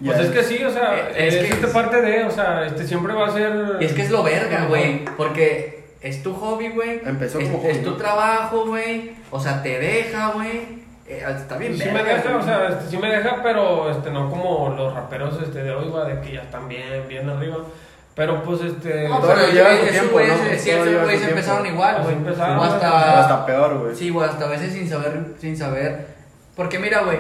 Ya 0.02 0.14
Pues 0.14 0.26
es 0.28 0.32
que 0.32 0.44
sí, 0.44 0.64
o 0.64 0.72
sea, 0.72 1.10
Eh, 1.10 1.28
es, 1.28 1.34
es 1.36 1.46
que 1.48 1.54
esta 1.56 1.68
es- 1.68 1.74
parte 1.74 2.02
de, 2.02 2.24
o 2.26 2.32
sea, 2.32 2.66
este 2.68 2.86
siempre 2.88 3.14
va 3.14 3.28
a 3.28 3.32
ser... 3.32 3.78
Y 3.80 3.86
es 3.86 3.94
que 3.94 4.04
es 4.04 4.12
lo 4.12 4.22
verga, 4.24 4.66
güey. 4.68 5.06
Porque 5.18 5.86
es 6.02 6.22
tu 6.22 6.34
hobby, 6.34 6.70
güey. 6.70 7.02
Empezó 7.06 7.40
es, 7.40 7.48
como 7.50 7.60
hobby, 7.64 7.72
es 7.72 7.84
tu 7.84 7.96
trabajo, 7.98 8.66
güey. 8.68 9.14
O 9.32 9.40
sea, 9.40 9.64
te 9.64 9.80
deja, 9.80 10.32
güey. 10.34 10.84
Eh, 11.08 11.24
está 11.38 11.58
bien 11.58 11.76
Sí 11.78 11.86
me 11.86 11.94
verga, 12.04 12.14
deja, 12.16 12.30
güey. 12.30 12.42
o 12.42 12.46
sea, 12.46 12.68
este, 12.70 12.90
sí 12.92 12.98
me 12.98 13.10
deja, 13.10 13.42
pero 13.42 13.90
este, 13.90 14.12
no 14.12 14.30
como 14.30 14.74
los 14.78 14.94
raperos 14.94 15.38
este, 15.42 15.64
de 15.64 15.72
hoy, 15.74 15.90
va, 15.90 16.06
de 16.06 16.22
que 16.22 16.34
ya 16.34 16.42
están 16.44 16.68
bien, 16.68 17.08
bien 17.10 17.28
arriba. 17.30 17.58
Pero 18.16 18.44
pues 18.44 18.62
este... 18.62 19.10
No, 19.10 19.22
pero 19.22 19.48
lleva 19.52 19.78
su 19.78 19.88
tiempo, 19.88 20.12
güeyes, 20.12 20.38
¿no? 20.38 20.50
esos 20.52 21.04
güeyes 21.04 21.28
empezaron 21.28 21.66
igual, 21.66 22.04
güey. 22.04 22.16
empezaron, 22.16 22.58
O 22.60 22.64
hasta... 22.64 23.20
hasta 23.22 23.46
peor, 23.46 23.80
güey. 23.80 23.96
Sí, 23.96 24.10
güey, 24.10 24.30
hasta 24.30 24.46
a 24.46 24.50
veces 24.50 24.74
sin 24.74 24.88
saber, 24.88 25.34
sin 25.40 25.58
saber. 25.58 26.08
Porque 26.56 26.78
mira, 26.78 27.02
güey, 27.02 27.20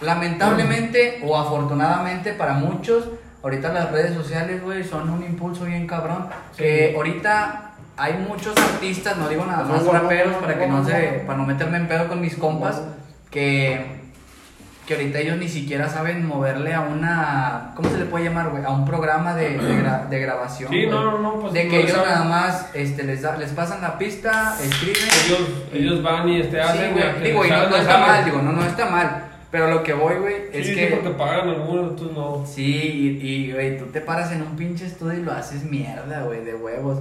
lamentablemente 0.00 1.20
o 1.26 1.36
afortunadamente 1.36 2.32
para 2.32 2.54
muchos, 2.54 3.08
ahorita 3.42 3.72
las 3.72 3.92
redes 3.92 4.14
sociales, 4.14 4.62
güey, 4.62 4.84
son 4.84 5.10
un 5.10 5.22
impulso 5.22 5.64
bien 5.66 5.86
cabrón. 5.86 6.28
Que 6.56 6.94
ahorita 6.96 7.72
hay 7.98 8.14
muchos 8.14 8.56
artistas, 8.56 9.18
no 9.18 9.28
digo 9.28 9.44
nada 9.44 9.64
más 9.64 9.84
raperos 9.84 10.36
para 10.36 10.58
que 10.58 10.66
no 10.66 10.82
se, 10.82 11.22
para 11.26 11.36
no 11.36 11.44
meterme 11.44 11.76
en 11.76 11.88
pedo 11.88 12.08
con 12.08 12.22
mis 12.22 12.36
compas, 12.36 12.80
que 13.30 13.99
que 14.86 14.94
ahorita 14.94 15.20
ellos 15.20 15.38
ni 15.38 15.48
siquiera 15.48 15.88
saben 15.88 16.26
moverle 16.26 16.74
a 16.74 16.80
una, 16.80 17.72
¿cómo 17.76 17.88
se 17.90 17.98
le 17.98 18.06
puede 18.06 18.24
llamar, 18.24 18.48
güey? 18.50 18.64
A 18.64 18.70
un 18.70 18.84
programa 18.84 19.34
de, 19.36 19.50
de, 19.50 19.82
gra- 19.82 20.08
de 20.08 20.18
grabación. 20.18 20.68
Sí, 20.70 20.76
güey. 20.78 20.88
no, 20.90 21.04
no, 21.12 21.18
no, 21.18 21.40
pues 21.40 21.52
de 21.52 21.64
no 21.64 21.70
que 21.70 21.76
le 21.78 21.82
ellos 21.84 21.96
nada 21.98 22.24
más 22.24 22.70
este, 22.74 23.04
les, 23.04 23.22
da- 23.22 23.36
les 23.36 23.50
pasan 23.52 23.80
la 23.82 23.96
pista, 23.98 24.56
escriben. 24.60 25.08
Ellos, 25.26 25.40
ellos 25.72 26.02
van 26.02 26.28
y 26.28 26.40
este, 26.40 26.56
Sí, 26.56 26.58
hacen... 26.60 26.92
güey, 26.92 27.14
que 27.14 27.28
digo, 27.28 27.44
y 27.44 27.50
no, 27.50 27.68
no 27.68 27.76
está 27.76 27.98
mal, 27.98 28.24
digo, 28.24 28.42
no, 28.42 28.52
no 28.52 28.64
está 28.64 28.86
mal. 28.90 29.26
Pero 29.52 29.68
lo 29.68 29.82
que 29.82 29.92
voy, 29.92 30.14
güey, 30.16 30.34
es 30.52 30.66
sí, 30.66 30.74
que. 30.74 30.88
sí, 30.88 30.94
porque 30.94 31.10
pagan 31.10 31.48
algunos, 31.48 31.96
tú 31.96 32.10
no. 32.12 32.44
Sí, 32.46 33.18
y, 33.20 33.26
y, 33.26 33.52
güey, 33.52 33.78
tú 33.78 33.86
te 33.86 34.00
paras 34.00 34.30
en 34.32 34.42
un 34.42 34.56
pinche 34.56 34.86
estudio 34.86 35.18
y 35.18 35.22
lo 35.22 35.32
haces 35.32 35.64
mierda, 35.64 36.22
güey, 36.22 36.44
de 36.44 36.54
huevos. 36.54 36.98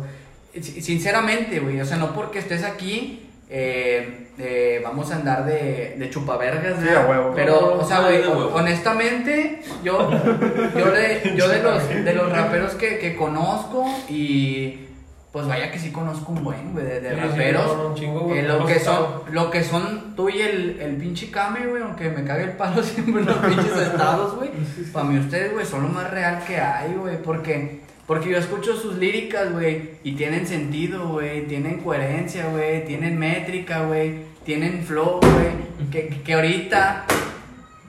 Si- 0.59 0.81
Sinceramente, 0.81 1.59
güey, 1.59 1.79
o 1.79 1.85
sea, 1.85 1.97
no 1.97 2.13
porque 2.13 2.39
estés 2.39 2.63
aquí, 2.63 3.29
eh, 3.49 4.28
eh, 4.39 4.81
vamos 4.83 5.11
a 5.11 5.15
andar 5.17 5.45
de, 5.45 5.95
de 5.97 6.09
chupavergas, 6.09 6.79
Sí, 6.79 6.85
¿verdad? 6.85 7.05
a 7.05 7.09
huevo. 7.09 7.33
Pero, 7.35 7.77
o 7.79 7.83
sea, 7.85 8.01
güey, 8.01 8.21
de 8.21 8.27
honestamente, 8.27 9.61
yo, 9.83 10.09
yo, 10.11 10.91
de, 10.91 11.33
yo 11.35 11.47
de, 11.47 11.61
los, 11.61 11.87
de 11.89 12.13
los 12.13 12.31
raperos 12.31 12.73
que, 12.75 12.97
que 12.99 13.15
conozco 13.15 13.85
y. 14.09 14.85
Pues 15.31 15.45
vaya 15.45 15.71
que 15.71 15.77
sí 15.77 15.91
conozco 15.91 16.31
un 16.31 16.43
buen, 16.43 16.73
güey, 16.73 16.83
de, 16.83 17.01
de 17.01 17.09
Sí, 17.11 17.15
sí, 17.15 17.21
raperos. 17.27 17.77
no, 17.77 17.87
un 17.89 17.95
chingo, 17.95 18.19
güey, 18.21 18.39
Eh, 18.39 18.43
lo, 18.47 18.65
que 18.65 18.79
son, 18.79 19.05
lo 19.31 19.51
que 19.51 19.63
son 19.63 20.15
tú 20.15 20.27
y 20.27 20.41
el, 20.41 20.79
el 20.81 20.95
pinche 20.95 21.29
Kame, 21.29 21.67
güey, 21.67 21.83
aunque 21.83 22.09
me 22.09 22.23
cague 22.23 22.45
el 22.45 22.53
palo 22.53 22.81
siempre 22.83 23.21
en 23.21 23.27
los 23.27 23.37
pinches 23.37 23.77
estados, 23.77 24.35
güey. 24.37 24.49
Para 24.91 25.05
mí 25.05 25.19
ustedes, 25.19 25.53
güey, 25.53 25.65
son 25.67 25.83
lo 25.83 25.89
más 25.89 26.09
real 26.09 26.41
que 26.47 26.57
hay, 26.59 26.93
güey, 26.95 27.21
porque, 27.21 27.81
porque 28.09 28.31
yo 28.31 28.39
escucho 28.39 28.75
sus 28.75 28.97
líricas, 28.97 29.51
güey, 29.51 29.91
y 30.03 30.13
tienen 30.13 30.47
sentido, 30.47 31.09
güey, 31.09 31.45
tienen 31.45 31.79
coherencia, 31.81 32.47
güey, 32.47 32.83
tienen 32.83 33.19
métrica, 33.19 33.83
güey, 33.83 34.23
tienen 34.43 34.83
flow, 34.83 35.19
güey, 35.19 35.89
que, 35.91 36.23
que, 36.23 36.33
ahorita 36.33 37.05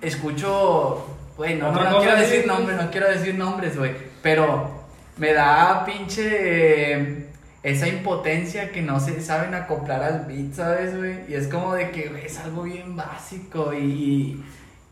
escucho, 0.03 1.07
güey, 1.39 1.55
no, 1.55 1.73
no, 1.73 1.91
no 1.91 1.99
quiero 2.01 2.19
decir 2.19 2.47
nombres, 2.47 2.77
no 2.77 2.91
quiero 2.91 3.09
decir 3.09 3.35
nombres, 3.35 3.79
güey, 3.79 3.93
pero 4.23 4.85
me 5.17 5.33
da 5.33 5.87
pinche 5.87 6.93
eh, 6.93 7.27
esa 7.63 7.89
impotencia 7.89 8.73
que 8.73 8.83
no 8.83 9.01
se 9.01 9.23
saben 9.23 9.55
acoplar 9.55 10.03
al 10.03 10.27
beat, 10.27 10.53
¿sabes, 10.53 10.99
güey? 10.99 11.21
Y 11.31 11.35
es 11.35 11.49
como 11.49 11.73
de 11.73 11.93
que, 11.93 12.09
güey, 12.09 12.27
es 12.27 12.39
algo 12.41 12.65
bien 12.65 12.95
básico 12.95 13.73
y, 13.73 13.79
y, 13.79 14.45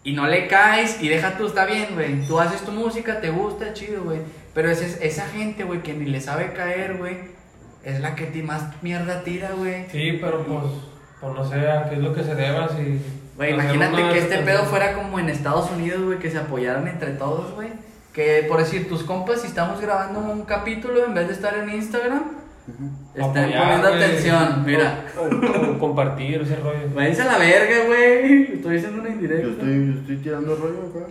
y 0.08 0.12
no 0.14 0.26
le 0.26 0.46
caes 0.48 1.02
y 1.02 1.08
deja 1.08 1.36
tú, 1.36 1.46
está 1.48 1.64
bien, 1.66 1.88
güey. 1.94 2.26
Tú 2.26 2.38
haces 2.40 2.62
tu 2.62 2.72
música, 2.72 3.20
te 3.20 3.30
gusta, 3.30 3.72
chido, 3.74 4.04
güey. 4.04 4.20
Pero 4.54 4.70
es, 4.70 4.80
es- 4.80 4.98
esa 5.02 5.26
gente, 5.28 5.64
güey, 5.64 5.82
que 5.82 5.92
ni 5.94 6.06
le 6.06 6.20
sabe 6.20 6.52
caer, 6.52 6.96
güey, 6.96 7.16
es 7.84 8.00
la 8.00 8.14
que 8.14 8.26
ti 8.26 8.42
más 8.42 8.62
mierda 8.82 9.22
tira, 9.22 9.50
güey. 9.56 9.86
Sí, 9.92 10.18
pero 10.20 10.44
pues, 10.44 10.64
pues 11.20 11.34
no 11.34 11.48
sé 11.48 11.70
a 11.70 11.88
qué 11.88 11.96
es 11.96 12.00
lo 12.02 12.14
que 12.14 12.24
se 12.24 12.34
deba, 12.34 12.68
si... 12.68 13.00
Güey, 13.36 13.54
imagínate 13.54 13.96
que 14.12 14.18
este 14.18 14.38
pedo 14.38 14.64
fuera 14.64 14.94
como 14.94 15.18
en 15.20 15.28
Estados 15.28 15.70
Unidos, 15.70 16.02
güey, 16.02 16.18
que 16.18 16.30
se 16.30 16.38
apoyaran 16.38 16.88
entre 16.88 17.10
todos, 17.12 17.52
güey. 17.54 17.68
Que 18.12 18.44
por 18.48 18.58
decir, 18.58 18.88
tus 18.88 19.04
compas, 19.04 19.42
si 19.42 19.46
estamos 19.46 19.80
grabando 19.80 20.18
un 20.20 20.42
capítulo, 20.42 21.04
en 21.04 21.14
vez 21.14 21.28
de 21.28 21.34
estar 21.34 21.56
en 21.56 21.70
Instagram, 21.70 22.22
están 23.26 23.44
Apoyar, 23.44 23.62
poniendo 23.62 23.88
güey. 23.88 24.02
atención, 24.04 24.62
mira. 24.64 25.04
O, 25.18 25.22
o- 25.22 25.72
o 25.72 25.78
compartir 25.78 26.40
ese 26.42 26.56
rollo. 26.56 26.78
Váyanse 26.94 27.22
a 27.22 27.26
la 27.26 27.38
verga, 27.38 27.86
güey. 27.86 28.54
Estoy 28.54 28.74
diciendo 28.74 29.00
una 29.00 29.08
Yo 29.08 29.14
indirecta. 29.14 29.48
estoy, 29.50 29.86
yo 29.94 30.00
estoy 30.00 30.16
tirando 30.16 30.56
rollo 30.56 30.78
acá. 30.90 31.06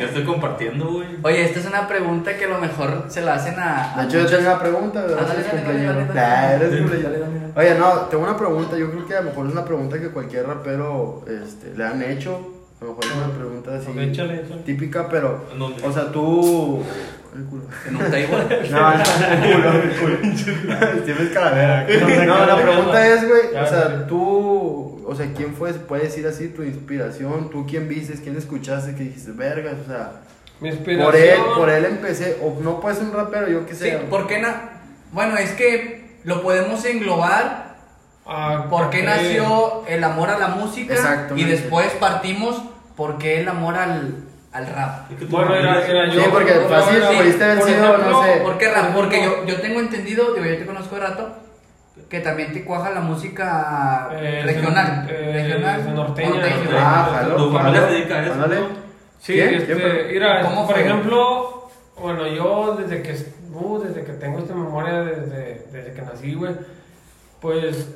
Yo 0.00 0.06
estoy 0.06 0.24
compartiendo, 0.24 0.86
güey. 0.92 1.06
Oye, 1.22 1.44
esta 1.44 1.60
es 1.60 1.66
una 1.66 1.86
pregunta 1.86 2.36
que 2.36 2.44
a 2.44 2.48
lo 2.48 2.58
mejor 2.58 3.04
se 3.08 3.20
la 3.22 3.34
hacen 3.34 3.54
a. 3.58 3.94
a 3.94 4.02
De 4.02 4.08
hecho, 4.08 4.18
yo 4.20 4.26
tengo 4.26 4.50
una 4.50 4.58
pregunta, 4.58 5.00
Ah, 5.00 5.06
¿verdad? 5.06 5.26
dale, 5.28 5.44
cumpleaños. 5.44 5.96
dale, 5.96 6.04
dale, 6.14 6.64
dale. 6.64 6.78
cumpleaños. 6.78 7.20
dale. 7.54 7.68
Oye, 7.70 7.78
no, 7.78 7.92
tengo 8.10 8.24
una 8.24 8.36
pregunta. 8.36 8.76
Yo 8.76 8.90
creo 8.90 9.06
que 9.06 9.14
a 9.14 9.20
lo 9.20 9.30
mejor 9.30 9.46
es 9.46 9.52
una 9.52 9.64
pregunta 9.64 9.98
que 10.00 10.08
cualquier 10.08 10.46
rapero 10.46 11.24
este, 11.26 11.72
le 11.76 11.84
han 11.84 12.02
hecho. 12.02 12.54
A 12.80 12.84
lo 12.84 12.90
mejor 12.90 13.04
es 13.06 13.12
una 13.16 13.34
pregunta 13.36 13.74
así. 13.76 13.90
Ok, 13.90 13.96
échale, 13.98 14.42
échale. 14.42 14.62
Típica, 14.62 15.08
pero. 15.08 15.46
¿En 15.52 15.58
dónde? 15.58 15.82
O 15.86 15.92
sea, 15.92 16.10
tú. 16.12 16.82
El 17.34 17.44
culo. 17.44 17.64
En 17.86 17.96
un 17.96 18.02
table. 18.02 18.70
No, 18.70 18.94
no, 18.94 19.04
el 19.04 19.92
culo, 19.96 20.18
el 20.22 20.44
culo. 20.44 21.02
Tienes 21.04 21.28
calavera. 21.32 21.86
No, 22.26 22.46
la 22.46 22.56
pregunta 22.62 23.06
es, 23.06 23.28
güey, 23.28 23.62
o 23.62 23.66
sea, 23.66 23.88
sí. 23.88 23.94
tú, 24.08 25.04
o 25.06 25.14
sea, 25.14 25.32
¿quién 25.36 25.54
fue, 25.54 25.72
se 25.72 25.78
puede 25.80 26.04
decir 26.04 26.26
así, 26.26 26.48
tu 26.48 26.62
inspiración? 26.62 27.50
¿Tú 27.50 27.66
quién 27.66 27.88
vistes, 27.88 28.20
quién 28.20 28.36
escuchaste, 28.36 28.94
que 28.94 29.04
dijiste, 29.04 29.32
vergas, 29.32 29.74
o 29.84 29.88
sea, 29.88 30.12
Mi 30.60 30.70
inspiración... 30.70 31.06
por 31.06 31.16
él, 31.16 31.38
por 31.56 31.70
él 31.70 31.84
empecé, 31.84 32.38
o 32.42 32.58
no 32.62 32.80
puedes 32.80 32.98
ser 32.98 33.08
un 33.08 33.14
rapero, 33.14 33.48
yo 33.48 33.66
qué 33.66 33.74
Sí, 33.74 33.90
sé. 33.90 33.98
¿por 34.10 34.26
qué 34.26 34.40
na 34.40 34.80
Bueno, 35.12 35.36
es 35.36 35.50
que 35.52 36.18
lo 36.24 36.42
podemos 36.42 36.84
englobar. 36.84 37.68
Ah, 38.30 38.66
¿Por 38.68 38.90
qué 38.90 39.02
nació 39.02 39.86
el 39.86 40.04
amor 40.04 40.28
a 40.28 40.38
la 40.38 40.48
música? 40.48 41.28
Y 41.34 41.44
después 41.44 41.86
partimos, 41.98 42.62
¿por 42.94 43.16
qué 43.16 43.40
el 43.40 43.48
amor 43.48 43.76
al, 43.76 44.27
al 44.52 44.66
rap? 44.66 45.10
Es 45.12 45.18
que 45.18 45.24
tú 45.26 45.36
Bueno, 45.36 45.54
era, 45.54 45.86
era 45.86 46.06
yo... 46.12 46.20
Sí, 46.22 46.28
porque 46.32 46.54
yo- 46.54 46.68
fácil, 46.68 47.00
yo- 47.00 47.18
pudiste 47.18 47.44
haber 47.44 47.58
por 47.58 47.68
sido, 47.68 47.84
ejemplo, 47.84 48.10
no 48.10 48.22
sé. 48.24 48.40
¿Por 48.42 48.58
qué 48.58 48.68
rap? 48.72 48.86
por 48.86 48.94
Porque 49.04 49.22
yo, 49.24 49.44
yo 49.46 49.60
tengo 49.60 49.80
entendido, 49.80 50.34
digo, 50.34 50.46
yo 50.46 50.58
te 50.58 50.66
conozco 50.66 50.94
de 50.96 51.00
rato, 51.02 51.28
que 52.08 52.20
también 52.20 52.52
te 52.52 52.64
cuaja 52.64 52.90
la 52.90 53.00
música 53.00 54.08
Eh, 54.12 54.42
regional. 54.44 55.06
eh, 55.10 55.32
regional. 55.44 55.94
norteña, 55.94 56.30
norteña. 56.30 56.56
Ah, 56.78 57.10
jalo, 57.12 57.36
Tu 57.36 57.52
familia 57.52 57.80
jalo. 57.80 57.86
se 57.88 57.94
dedica 57.94 58.14
a 58.14 58.22
eso, 58.24 58.32
Ándale. 58.32 58.60
¿no? 58.60 58.66
Sí, 59.20 59.32
¿Quién? 59.34 59.54
este, 59.54 59.66
¿Quién, 59.66 59.78
pero? 59.78 60.08
mira, 60.08 60.40
¿Cómo 60.42 60.66
por 60.66 60.76
fue? 60.76 60.84
ejemplo, 60.84 61.70
bueno, 62.00 62.26
yo 62.28 62.76
desde 62.80 63.02
que, 63.02 63.16
uh, 63.52 63.78
desde 63.82 64.04
que 64.04 64.12
tengo 64.12 64.38
esta 64.38 64.54
memoria, 64.54 65.02
desde, 65.02 65.66
desde 65.72 65.92
que 65.92 66.02
nací, 66.02 66.34
güey, 66.34 66.54
pues 67.40 67.88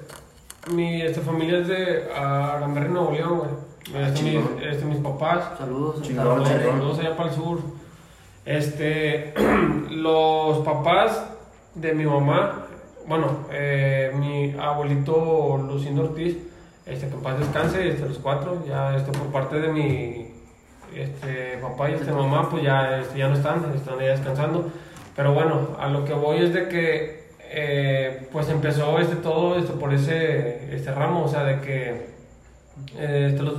mi 0.73 1.02
esta 1.02 1.21
familia 1.23 1.59
es 1.61 1.68
de 1.68 2.04
Aramberri, 2.14 2.88
Nuevo 2.88 3.12
León, 3.12 3.38
güey. 3.38 3.50
Este, 3.86 4.22
mis, 4.22 4.40
este, 4.62 4.84
mis 4.84 4.98
papás, 4.98 5.58
saludos. 5.58 6.02
chingón. 6.02 6.46
saludos 6.46 6.98
allá 7.00 7.16
para 7.16 7.30
el 7.30 7.34
sur. 7.34 7.58
Este, 8.44 9.34
los 9.90 10.58
papás 10.58 11.24
de 11.74 11.92
mi 11.92 12.04
mamá, 12.04 12.66
bueno, 13.06 13.46
eh, 13.50 14.12
mi 14.14 14.54
abuelito 14.58 15.58
Lucindo 15.66 16.04
Ortiz, 16.04 16.36
este, 16.86 17.08
que 17.08 17.14
en 17.14 17.20
paz 17.22 17.38
descanse, 17.38 17.88
este, 17.88 18.08
los 18.08 18.18
cuatro, 18.18 18.64
ya 18.66 18.96
este, 18.96 19.10
por 19.12 19.28
parte 19.32 19.60
de 19.60 19.68
mi 19.68 20.28
este, 20.94 21.58
papá 21.60 21.90
y 21.90 21.94
este, 21.94 22.12
mamá, 22.12 22.48
pues 22.50 22.62
ya, 22.62 23.00
este, 23.00 23.18
ya 23.18 23.28
no 23.28 23.34
están, 23.34 23.72
están 23.74 23.98
ya 23.98 24.06
descansando. 24.06 24.70
Pero 25.16 25.34
bueno, 25.34 25.76
a 25.78 25.88
lo 25.88 26.04
que 26.04 26.14
voy 26.14 26.38
es 26.38 26.54
de 26.54 26.68
que, 26.68 27.22
eh, 27.54 28.28
pues 28.32 28.48
empezó 28.48 28.98
este, 28.98 29.16
todo 29.16 29.58
esto 29.58 29.74
por 29.74 29.92
ese 29.92 30.74
este 30.74 30.92
ramo, 30.92 31.24
o 31.24 31.28
sea, 31.28 31.44
de 31.44 31.60
que 31.60 32.12
eh, 32.99 33.29
este, 33.31 33.43
los, 33.43 33.55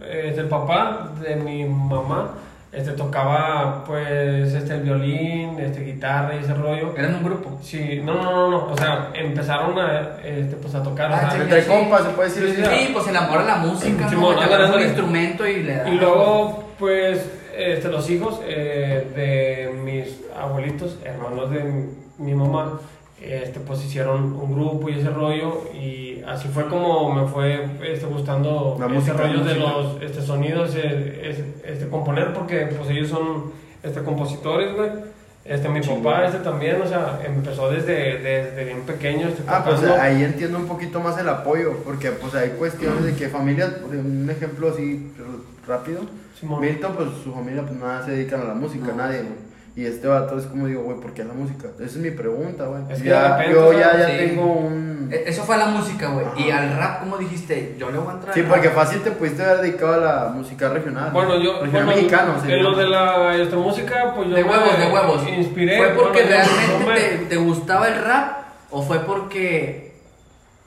este, 0.00 0.40
el 0.40 0.48
papá 0.48 1.10
de 1.20 1.36
mi 1.36 1.64
mamá 1.64 2.34
este, 2.70 2.92
tocaba 2.92 3.82
pues 3.86 4.52
este, 4.52 4.74
el 4.74 4.82
violín, 4.82 5.58
este, 5.58 5.82
guitarra 5.82 6.36
y 6.36 6.40
ese 6.40 6.52
rollo. 6.54 6.94
Eran 6.96 7.14
un 7.16 7.24
grupo. 7.24 7.58
Sí, 7.62 8.00
no, 8.04 8.14
no, 8.14 8.32
no, 8.32 8.50
no, 8.50 8.66
o 8.72 8.76
sea, 8.76 9.10
empezaron 9.14 9.78
a, 9.78 10.18
este, 10.22 10.56
pues, 10.56 10.74
a 10.74 10.82
tocar. 10.82 11.10
o 11.10 11.14
Ah, 11.14 11.30
sí. 11.32 11.66
Compas, 11.66 12.04
se 12.04 12.10
puede 12.10 12.28
decir 12.28 12.64
Sí. 12.64 12.76
Sí, 12.78 12.90
pues 12.92 13.08
el 13.08 13.16
amor 13.16 13.38
a 13.38 13.44
la 13.44 13.56
música, 13.56 14.10
¿no? 14.10 14.30
Agarras 14.30 14.58
un 14.58 14.64
ándale. 14.66 14.84
instrumento 14.86 15.46
y 15.46 15.62
le 15.62 15.76
das. 15.76 15.88
Y 15.88 15.92
luego, 15.92 16.64
pues, 16.78 17.26
este, 17.56 17.88
los 17.88 18.08
hijos 18.10 18.40
eh, 18.46 19.10
de 19.16 19.80
mis 19.82 20.20
abuelitos, 20.38 20.98
hermanos 21.04 21.50
de 21.50 21.88
mi 22.18 22.34
mamá, 22.34 22.78
este, 23.20 23.60
pues 23.60 23.84
hicieron 23.84 24.32
un 24.34 24.54
grupo 24.54 24.88
y 24.88 24.98
ese 24.98 25.10
rollo 25.10 25.64
y 25.74 26.22
así 26.26 26.48
fue 26.48 26.66
como 26.68 27.12
me 27.12 27.26
fue 27.28 27.64
este, 27.82 28.06
gustando 28.06 28.76
La 28.78 28.86
ese 28.86 28.94
música, 28.94 29.16
rollo 29.16 29.44
de 29.44 29.54
los 29.56 30.02
este, 30.02 30.22
sonidos, 30.22 30.74
eh, 30.76 31.20
es- 31.64 31.70
este, 31.72 31.88
componer 31.88 32.32
porque 32.32 32.66
pues 32.76 32.88
ellos 32.90 33.08
son 33.08 33.52
este, 33.82 34.02
compositores, 34.02 34.74
güey. 34.74 34.90
Este, 35.44 35.66
mi 35.70 35.80
Chingón. 35.80 36.02
papá 36.02 36.26
este 36.26 36.40
también, 36.40 36.80
o 36.82 36.86
sea, 36.86 37.20
empezó 37.24 37.70
desde, 37.70 38.18
desde 38.18 38.64
bien 38.64 38.82
pequeño. 38.82 39.28
Este, 39.28 39.42
Ah, 39.46 39.62
pues 39.64 39.82
ahí 39.82 40.22
entiendo 40.22 40.58
un 40.58 40.66
poquito 40.66 41.00
más 41.00 41.18
el 41.18 41.28
apoyo, 41.28 41.78
porque 41.84 42.10
pues 42.12 42.34
hay 42.34 42.50
cuestiones 42.50 43.02
de 43.04 43.14
que 43.14 43.28
familias, 43.28 43.70
un 43.90 44.28
ejemplo 44.30 44.68
así 44.68 45.10
rápido, 45.66 46.02
Simón. 46.38 46.60
Milton 46.60 46.92
pues 46.96 47.08
su 47.24 47.32
familia 47.32 47.62
pues 47.62 47.80
nada 47.80 48.04
se 48.04 48.10
dedican 48.10 48.42
a 48.42 48.44
la 48.44 48.54
música, 48.54 48.88
No. 48.88 48.96
nadie, 48.96 49.20
güey. 49.20 49.47
Y 49.78 49.86
este 49.86 50.08
vato 50.08 50.36
es 50.36 50.46
como 50.46 50.66
digo, 50.66 50.82
güey, 50.82 50.98
¿por 50.98 51.14
qué 51.14 51.22
la 51.22 51.34
música? 51.34 51.68
Esa 51.76 51.84
es 51.84 51.96
mi 51.98 52.10
pregunta, 52.10 52.64
güey. 52.64 52.82
Es 52.90 53.00
que 53.00 53.10
Ya- 53.10 53.36
repente, 53.36 53.54
yo 53.54 53.72
ya, 53.72 53.96
ya 53.96 54.06
sí. 54.08 54.12
tengo 54.16 54.52
un... 54.52 55.08
E- 55.12 55.22
Eso 55.28 55.44
fue 55.44 55.54
a 55.54 55.58
la 55.58 55.66
música, 55.66 56.08
güey. 56.08 56.26
Y 56.36 56.50
al 56.50 56.76
rap, 56.76 56.98
¿cómo 56.98 57.16
dijiste? 57.16 57.76
Yo 57.78 57.88
le 57.92 57.98
voy 57.98 58.08
a 58.08 58.12
entrar. 58.14 58.34
Sí, 58.34 58.42
porque 58.42 58.66
rap. 58.70 58.76
fácil 58.76 59.02
te 59.02 59.12
pudiste 59.12 59.44
haber 59.44 59.58
dedicado 59.60 59.94
a 59.94 59.98
la 59.98 60.28
música 60.34 60.68
regional. 60.68 61.12
Bueno, 61.12 61.36
yo. 61.40 61.60
Regional 61.62 61.70
bueno, 61.84 61.86
mexicano, 61.86 62.34
sí. 62.44 62.50
En 62.52 62.62
lo 62.64 62.74
de 62.76 62.88
la 62.88 63.36
esta 63.36 63.54
música, 63.56 64.14
pues 64.16 64.28
yo. 64.30 64.34
De 64.34 64.42
me 64.42 64.50
huevos, 64.50 64.78
de 64.80 64.86
huevos. 64.92 65.28
Inspiré. 65.28 65.76
¿Fue 65.78 65.88
porque 65.90 66.22
bueno, 66.24 66.28
realmente 66.28 66.72
yo 66.80 66.86
me- 66.88 66.94
te, 67.18 67.24
te 67.26 67.36
gustaba 67.36 67.86
el 67.86 68.02
rap? 68.02 68.38
¿O 68.72 68.82
fue 68.82 68.98
porque, 69.06 69.94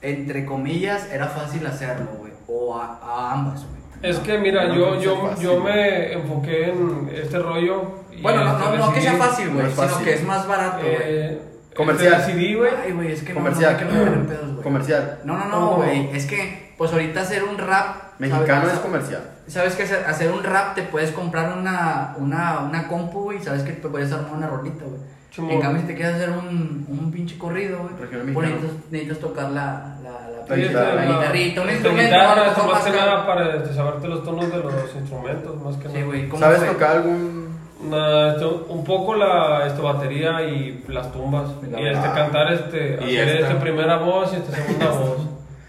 entre 0.01 0.45
comillas, 0.45 1.09
era 1.11 1.27
fácil 1.27 1.67
hacerlo, 1.67 2.07
güey? 2.17 2.31
O 2.47 2.77
a, 2.79 2.97
a 3.03 3.33
ambas, 3.33 3.65
güey. 3.67 3.80
Es 4.01 4.17
que 4.19 4.37
mira, 4.37 4.65
No, 4.67 4.75
yo, 4.75 4.95
no 4.95 5.01
yo, 5.01 5.27
fácil. 5.29 5.43
yo 5.45 5.59
me 5.59 6.13
enfoqué 6.13 6.69
en 6.69 7.11
este 7.13 7.37
rollo. 7.39 7.83
y, 8.11 8.21
Bueno, 8.21 8.43
no, 8.43 8.57
no, 8.57 8.77
no 8.77 8.93
que 8.93 9.01
sea 9.01 9.13
fácil, 9.13 9.49
güey, 9.49 9.65
no 9.65 9.71
sino 9.71 10.03
que 10.03 10.13
es 10.13 10.23
más 10.23 10.47
barato, 10.47 10.79
güey. 10.81 10.95
eh, 10.99 11.41
Comercial. 11.75 12.13
este, 12.19 12.33
decidí, 12.33 12.53
güey. 12.55 12.71
Ay, 12.83 12.91
güey, 12.91 13.11
es 13.11 13.21
que 13.23 13.33
Comercial. 13.33 13.77
no, 13.89 14.05
no, 14.05 14.13
en 14.13 14.25
pedos, 14.27 14.51
güey. 14.53 14.63
Comercial. 14.63 15.19
No, 15.23 15.37
no, 15.37 15.45
no, 15.47 15.75
güey. 15.75 16.09
Es 16.15 16.25
que, 16.25 16.73
pues 16.77 16.91
ahorita 16.91 17.21
hacer 17.21 17.43
un 17.43 17.57
rap. 17.57 17.95
Mexicano 18.19 18.61
¿sabes? 18.61 18.73
es 18.75 18.79
comercial. 18.79 19.21
Sabes 19.47 19.75
que 19.75 19.83
hacer, 19.83 20.05
hacer 20.05 20.31
un 20.31 20.43
rap 20.43 20.75
te 20.75 20.83
puedes 20.83 21.11
comprar 21.11 21.57
una, 21.57 22.13
una, 22.17 22.59
una 22.59 22.87
compu, 22.87 23.23
güey. 23.23 23.41
Sabes 23.41 23.63
que 23.63 23.71
te 23.73 23.87
puedes 23.87 24.11
armar 24.11 24.33
una 24.33 24.47
rolita, 24.47 24.83
güey. 24.85 24.99
Simón. 25.31 25.51
En 25.51 25.61
cambio, 25.61 25.81
si 25.81 25.87
te 25.87 25.95
quieres 25.95 26.15
hacer 26.15 26.29
un, 26.31 26.85
un 26.89 27.11
pinche 27.11 27.37
corrido, 27.37 27.79
güey, 27.79 27.93
pues 28.33 28.49
necesitas, 28.49 28.91
necesitas 28.91 29.19
tocar 29.19 29.49
la, 29.51 29.95
la, 30.03 30.11
la, 30.11 30.45
La 30.47 30.55
guitarra. 30.55 30.95
la 30.95 31.05
guitarrita, 31.05 31.61
un 31.61 31.69
instrumento. 31.69 32.03
guitarra, 32.15 32.43
mejor 32.43 32.71
más 32.73 32.83
que 32.83 32.91
nada 32.91 33.25
para 33.25 33.73
saberte 33.73 34.07
los 34.09 34.23
tonos 34.25 34.51
de 34.51 34.57
los 34.57 34.73
instrumentos, 34.95 35.61
más 35.61 35.77
que 35.77 35.87
Sí, 35.87 35.93
nada. 35.93 36.05
güey. 36.05 36.27
¿cómo 36.29 36.39
¿Sabes 36.41 36.59
fue? 36.59 36.67
tocar 36.67 36.91
algún 36.97 37.41
Una, 37.83 38.31
este, 38.33 38.45
un 38.45 38.83
poco 38.83 39.15
la 39.15 39.65
este, 39.67 39.81
batería 39.81 40.41
y 40.43 40.83
las 40.89 41.11
tumbas. 41.13 41.49
Y 41.63 41.87
este, 41.87 42.07
cantar 42.13 42.51
este, 42.53 42.99
Y 43.09 43.17
hacer 43.17 43.27
esta. 43.37 43.47
este 43.47 43.55
primera 43.61 43.97
voz 43.97 44.33
y 44.33 44.35
este 44.35 44.51
segunda 44.55 44.85
voz. 44.91 45.17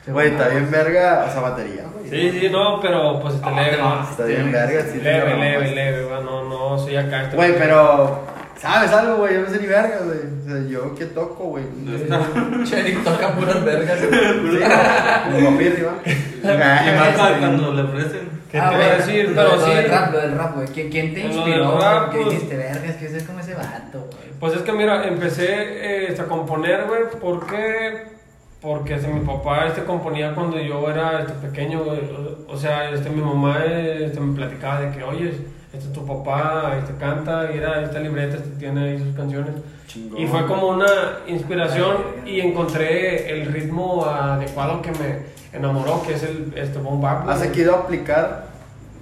Güey, 0.09 0.28
está 0.31 0.49
bien 0.49 0.69
verga 0.73 1.26
esa 1.28 1.40
batería, 1.40 1.85
güey. 1.95 2.11
Sí, 2.11 2.40
sí, 2.40 2.49
no, 2.50 2.81
pero 2.81 3.21
pues 3.21 3.35
este 3.35 3.49
Ah, 3.49 3.52
leve. 3.52 3.76
te 3.76 3.83
¿no? 3.83 4.02
Está 4.11 4.25
bien 4.25 4.50
verga, 4.52 4.83
sí. 4.92 4.99
Leve, 5.00 5.19
la 5.31 5.37
leve, 5.37 5.52
mamaste. 5.54 5.75
leve, 5.76 6.04
güey, 6.04 6.25
no, 6.25 6.49
no, 6.49 6.78
soy 6.78 6.97
acá. 6.97 7.23
este- 7.23 7.37
Güey, 7.37 7.57
pero. 7.57 8.31
¿Sabes 8.62 8.92
algo, 8.92 9.16
güey? 9.16 9.35
Yo 9.35 9.40
no 9.42 9.49
sé 9.50 9.61
ni 9.61 9.66
verga, 9.66 9.99
güey. 10.04 10.19
O 10.19 10.49
sea, 10.49 10.71
yo 10.71 10.95
qué 10.95 11.07
toco, 11.07 11.45
güey. 11.47 11.64
Cherick 12.64 13.02
toca 13.02 13.35
puras 13.35 13.64
vergas. 13.64 13.99
Como 15.33 15.59
Pirri, 15.59 15.83
¿va? 15.83 15.95
Y 16.04 16.97
más 16.97 17.16
para 17.19 17.38
cuando 17.38 17.73
le 17.75 17.83
ofrecen. 17.83 18.42
¿Qué 18.50 18.59
Ah, 18.59 18.69
a 18.71 18.97
decir? 18.99 19.31
lo- 19.31 19.35
Pero 19.35 19.57
lo 19.57 19.64
sí. 19.66 19.71
del 19.75 19.90
rap, 19.90 20.12
lo 20.12 20.21
del 20.21 20.37
rap, 20.38 20.54
güey. 20.57 20.69
¿Quién, 20.69 20.90
quién 20.90 21.14
te 21.14 21.23
Lo 21.25 21.28
inspiró? 21.35 21.81
rap, 21.81 22.12
¿Qué 22.12 22.19
pues- 22.19 22.31
dijiste, 22.35 22.57
vergas? 22.57 22.97
que 22.97 23.07
es 23.07 23.25
como 23.25 23.40
ese 23.40 23.54
vato, 23.54 23.99
güey? 23.99 24.31
Pues 24.38 24.52
es 24.54 24.61
que 24.62 24.73
mira, 24.73 25.09
empecé 25.09 25.47
eh, 25.54 26.07
este, 26.11 26.23
a 26.23 26.26
componer, 26.26 26.85
güey, 26.87 27.02
¿por 27.21 27.47
qué? 27.47 28.04
Porque 28.61 28.95
este, 28.95 29.09
mi 29.09 29.21
papá 29.26 29.66
este, 29.66 29.83
componía 29.85 30.35
cuando 30.35 30.59
yo 30.61 30.88
era 30.90 31.21
este, 31.21 31.33
pequeño, 31.49 31.83
güey. 31.85 32.00
O, 32.47 32.52
o 32.52 32.56
sea, 32.58 32.91
este, 32.91 33.08
mi 33.10 33.23
mamá 33.23 33.65
este, 33.65 34.21
me 34.21 34.36
platicaba 34.36 34.82
de 34.82 34.91
que, 34.97 35.02
oye, 35.02 35.32
este, 35.73 35.89
tu 35.93 36.04
papá 36.06 36.76
este, 36.78 36.95
canta 36.97 37.50
y 37.52 37.58
era 37.58 37.82
esta 37.82 37.99
libreta, 37.99 38.37
este, 38.37 38.50
tiene 38.58 38.91
ahí 38.91 38.99
sus 38.99 39.17
canciones. 39.17 39.54
Chingón. 39.87 40.21
Y 40.21 40.26
fue 40.26 40.47
como 40.47 40.69
una 40.69 41.19
inspiración 41.26 41.97
y 42.26 42.41
encontré 42.41 43.30
el 43.30 43.47
ritmo 43.47 44.04
adecuado 44.04 44.82
que 44.82 44.91
me 44.93 45.32
enamoró, 45.52 46.02
que 46.02 46.15
es 46.15 46.23
el 46.23 46.52
este, 46.56 46.78
boom 46.78 47.00
bap. 47.00 47.28
¿Has 47.28 47.43
querido 47.43 47.76
aplicar 47.76 48.49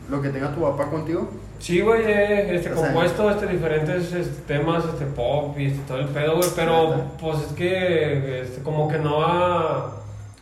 lo 0.09 0.23
que 0.23 0.31
tenga 0.31 0.55
tu 0.55 0.61
papá 0.63 0.87
contigo? 0.91 1.29
Sí, 1.61 1.81
güey, 1.83 2.03
he 2.05 2.57
este, 2.57 2.73
O 2.73 2.77
sea, 2.77 2.87
compuesto 2.87 3.31
este, 3.31 3.47
diferentes 3.47 4.13
este, 4.13 4.43
temas, 4.47 4.83
este, 4.85 5.05
pop 5.05 5.59
y 5.59 5.67
este, 5.67 5.81
todo 5.87 5.99
el 5.99 6.09
pedo, 6.09 6.37
güey, 6.37 6.49
pero 6.57 6.97
Neta. 6.97 7.05
pues 7.21 7.39
es 7.41 7.53
que 7.53 8.41
este, 8.43 8.63
como 8.63 8.89
que 8.89 8.99
no 8.99 9.23
ha... 9.23 9.97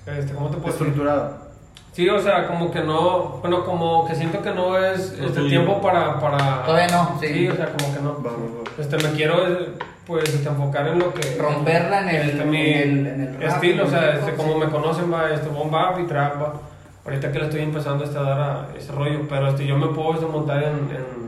Este, 0.07 0.33
¿Cómo 0.33 0.49
te 0.49 0.59
puedo 0.59 0.73
decir? 0.73 0.87
Estructurado. 0.87 1.48
Sí, 1.99 2.09
o 2.09 2.21
sea, 2.21 2.47
como 2.47 2.71
que 2.71 2.79
no, 2.81 3.41
bueno, 3.41 3.65
como 3.65 4.07
que 4.07 4.15
siento 4.15 4.41
que 4.41 4.53
no 4.53 4.79
es 4.79 5.19
este 5.21 5.49
tiempo 5.49 5.81
para, 5.83 6.21
para... 6.21 6.63
Todavía 6.65 6.87
no, 6.97 7.19
sí. 7.21 7.49
o 7.49 7.57
sea, 7.57 7.73
como 7.73 7.93
que 7.93 8.01
no. 8.01 8.23
Va, 8.23 8.31
va, 8.31 8.37
va. 8.37 8.71
Este, 8.81 8.97
me 8.99 9.17
quiero, 9.17 9.35
pues, 10.07 10.33
este, 10.33 10.49
enfocar 10.49 10.87
en 10.87 11.01
lo 11.01 11.13
que... 11.13 11.37
Romperla 11.37 12.03
en 12.03 12.09
el- 12.11 12.31
este, 12.31 12.45
mi 12.45 12.61
en 12.61 12.99
el- 12.99 13.07
en 13.09 13.21
el 13.23 13.41
rap, 13.43 13.51
estilo, 13.55 13.85
o 13.85 13.89
sea, 13.91 14.13
este, 14.13 14.33
como 14.35 14.53
sí. 14.53 14.59
me 14.61 14.67
conocen, 14.67 15.13
va, 15.13 15.29
este, 15.33 15.49
bomb 15.49 15.73
bap 15.73 15.99
y 15.99 16.05
trap, 16.05 16.41
va. 16.41 16.53
Ahorita 17.05 17.33
que 17.33 17.39
le 17.41 17.45
estoy 17.47 17.63
empezando 17.63 18.05
este, 18.05 18.17
a 18.17 18.23
dar 18.23 18.39
a 18.41 18.69
ese 18.79 18.93
rollo, 18.93 19.23
pero 19.29 19.49
este, 19.49 19.67
yo 19.67 19.77
me 19.77 19.89
puedo 19.89 20.15
este, 20.15 20.27
montar 20.27 20.63
en... 20.63 20.69
en, 20.69 20.91
en 20.93 21.28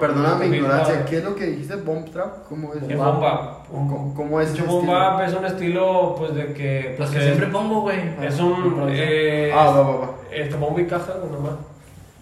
Perdona 0.00 0.34
mi 0.36 0.56
ignorancia. 0.56 1.04
¿Qué 1.04 1.18
es 1.18 1.24
lo 1.24 1.34
que 1.34 1.46
dijiste? 1.46 1.76
¿Bomb 1.76 2.08
trap? 2.10 2.48
¿Cómo 2.48 2.72
es? 2.74 2.82
Es 2.82 2.96
bomb 2.96 3.20
bap. 3.20 3.66
¿Cómo, 3.68 4.14
cómo 4.14 4.40
es? 4.40 4.48
Estilo? 4.50 4.82
bap 4.82 5.20
es 5.22 5.34
un 5.34 5.44
estilo, 5.44 6.14
pues, 6.16 6.34
de 6.34 6.52
que... 6.52 6.94
Los 6.98 7.08
pues, 7.08 7.10
que 7.10 7.20
siempre 7.26 7.46
pongo, 7.48 7.80
güey. 7.82 7.98
Es 8.22 8.38
un... 8.38 8.86
Eh, 8.90 9.50
Ah, 9.54 9.66
va, 9.66 9.82
va, 9.82 9.96
va. 9.96 10.10
Este 10.30 10.56
bombo 10.56 10.78
y 10.80 10.86
caja, 10.86 11.14
nomás. 11.30 11.54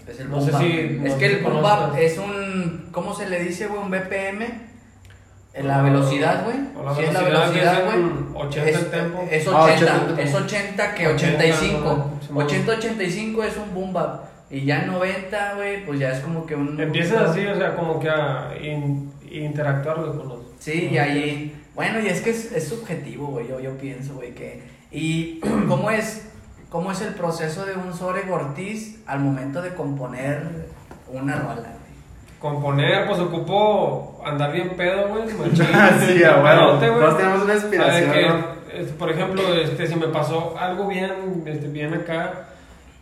Es 0.08 0.20
el 0.20 0.30
no 0.30 0.36
boom 0.38 0.46
sé 0.50 0.58
si- 0.58 0.98
no 0.98 1.06
Es 1.06 1.14
que 1.14 1.28
si 1.28 1.34
el 1.36 1.62
bap 1.62 1.96
es 1.96 2.18
un. 2.18 2.88
¿Cómo 2.90 3.14
se 3.14 3.28
le 3.28 3.38
dice, 3.44 3.66
güey? 3.68 3.80
Un 3.80 3.90
BPM. 3.90 4.70
En 5.52 5.68
la 5.68 5.82
velocidad, 5.82 6.44
güey. 6.44 6.56
Sí, 6.96 7.02
es 7.04 7.12
la 7.12 7.22
velocidad 7.22 7.84
güey. 7.84 7.96
en 7.98 8.26
80 8.34 8.68
el 8.70 8.90
tempo. 8.90 9.28
Es 9.30 9.46
Ah, 9.48 9.64
80, 9.64 9.94
80. 10.06 10.22
es 10.22 10.34
80 10.34 10.94
que 10.94 11.08
80, 11.08 11.36
85. 11.44 12.10
¿no? 12.32 12.40
80-85 12.40 13.44
es 13.44 13.56
un 13.56 13.74
boom 13.74 13.92
bap. 13.92 14.24
Y 14.50 14.64
ya 14.64 14.84
90, 14.84 15.54
güey, 15.54 15.86
pues 15.86 16.00
ya 16.00 16.10
es 16.10 16.20
como 16.20 16.44
que 16.44 16.56
un. 16.56 16.80
Empiezas 16.80 17.30
así, 17.30 17.46
o 17.46 17.54
sea, 17.56 17.76
como 17.76 18.00
que 18.00 18.10
a 18.10 18.52
in- 18.60 19.12
interactuar 19.30 19.96
con 19.96 20.28
los... 20.28 20.38
Sí, 20.58 20.88
y 20.92 20.98
ahí. 20.98 21.56
Bueno, 21.74 22.00
y 22.00 22.08
es 22.08 22.20
que 22.20 22.30
es, 22.30 22.50
es 22.52 22.68
subjetivo, 22.68 23.28
güey. 23.28 23.46
Yo, 23.48 23.60
yo 23.60 23.76
pienso, 23.78 24.14
güey, 24.14 24.34
que. 24.34 24.62
¿Y 24.90 25.40
cómo 25.68 25.90
es, 25.90 26.28
cómo 26.68 26.90
es 26.90 27.00
el 27.00 27.14
proceso 27.14 27.64
de 27.64 27.74
un 27.74 27.94
Soreg 27.94 28.30
Ortiz 28.30 29.00
al 29.06 29.20
momento 29.20 29.62
de 29.62 29.74
componer 29.74 30.66
una 31.08 31.36
rola, 31.36 31.54
güey? 31.54 32.40
Componer, 32.40 33.06
pues 33.06 33.20
ocupo 33.20 34.20
andar 34.24 34.50
bien 34.52 34.70
pedo, 34.76 35.08
güey. 35.08 35.28
sí, 35.28 35.34
güey. 35.38 36.98
Todos 36.98 37.16
tenemos 37.16 37.42
una 37.44 37.54
inspiración, 37.54 38.12
que, 38.12 38.28
¿no? 38.28 38.60
por 38.98 39.10
ejemplo, 39.10 39.54
este, 39.54 39.86
si 39.86 39.94
me 39.96 40.08
pasó 40.08 40.56
algo 40.58 40.88
bien, 40.88 41.44
este, 41.46 41.68
bien 41.68 41.92
acá, 41.94 42.49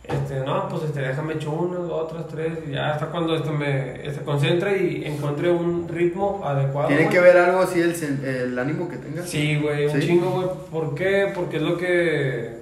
este, 0.03 0.39
no, 0.39 0.67
pues 0.69 0.83
este, 0.83 1.01
déjame 1.01 1.33
echar 1.33 1.49
unas, 1.49 1.81
otras, 1.91 2.27
tres, 2.27 2.51
y 2.67 2.71
ya 2.71 2.91
hasta 2.93 3.07
cuando 3.07 3.35
este, 3.35 3.51
me 3.51 4.05
este, 4.07 4.23
concentre 4.23 4.77
y 4.81 5.05
encuentre 5.05 5.51
un 5.51 5.87
ritmo 5.87 6.41
adecuado. 6.43 6.87
¿Tiene 6.87 7.03
güey. 7.03 7.13
que 7.15 7.21
ver 7.21 7.37
algo 7.37 7.59
así 7.61 7.79
el, 7.79 7.93
el 8.25 8.57
ánimo 8.57 8.89
que 8.89 8.97
tengas? 8.97 9.29
Sí, 9.29 9.59
güey, 9.61 9.85
un 9.85 9.91
¿Sí? 10.01 10.07
chingo, 10.07 10.31
güey. 10.31 10.47
¿Por 10.71 10.95
qué? 10.95 11.31
Porque 11.35 11.57
es 11.57 11.63
lo 11.63 11.77
que. 11.77 12.57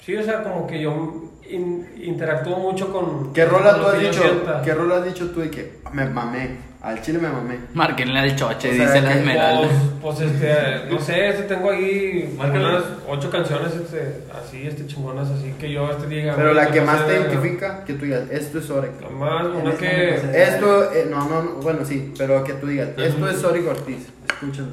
Sí, 0.00 0.16
o 0.16 0.22
sea, 0.22 0.42
como 0.42 0.66
que 0.66 0.80
yo 0.80 1.24
in- 1.50 1.86
interactúo 2.02 2.58
mucho 2.58 2.90
con. 2.92 3.32
¿Qué 3.34 3.44
rola 3.44 3.76
tú 3.76 3.86
has 3.86 4.00
dicho? 4.00 4.22
¿Qué 4.64 4.72
rola 4.72 4.96
has 4.96 5.04
dicho 5.04 5.30
tú 5.32 5.40
de 5.40 5.50
que 5.50 5.78
me 5.92 6.08
mamé? 6.08 6.56
Al 6.86 7.02
chile 7.02 7.18
me 7.18 7.28
mamé. 7.28 7.58
Márquenle 7.74 8.20
al 8.20 8.36
choche, 8.36 8.70
O 8.70 8.74
sea, 8.74 8.86
dice 8.86 9.02
la 9.02 9.14
Esmeralda. 9.14 9.68
Pues, 10.00 10.18
pues, 10.18 10.30
este, 10.30 10.88
no 10.88 11.00
sé, 11.00 11.30
este, 11.30 11.42
tengo 11.42 11.72
ahí 11.72 12.32
unas 12.38 12.84
ocho 13.08 13.28
canciones 13.28 13.74
este, 13.74 14.22
así, 14.32 14.64
este, 14.64 14.86
chingonas, 14.86 15.28
así 15.28 15.52
que 15.58 15.72
yo 15.72 15.90
este 15.90 16.06
diga. 16.06 16.36
Pero 16.36 16.54
la 16.54 16.70
que 16.70 16.80
más 16.82 17.04
te 17.08 17.14
identifica, 17.14 17.82
que 17.82 17.94
tú 17.94 18.04
digas, 18.04 18.30
esto 18.30 18.60
es 18.60 18.66
Sorek. 18.66 19.00
La 19.02 19.08
más, 19.08 19.46
una 19.46 19.74
que. 19.74 20.14
Esto, 20.32 20.92
eh, 20.92 21.08
no, 21.10 21.28
no, 21.28 21.42
no, 21.42 21.50
bueno, 21.54 21.84
sí, 21.84 22.14
pero 22.16 22.44
que 22.44 22.52
tú 22.52 22.68
digas, 22.68 22.90
esto 22.96 23.28
es 23.28 23.40
Sorek 23.40 23.66
Ortiz. 23.66 24.06
Escúchalo. 24.28 24.68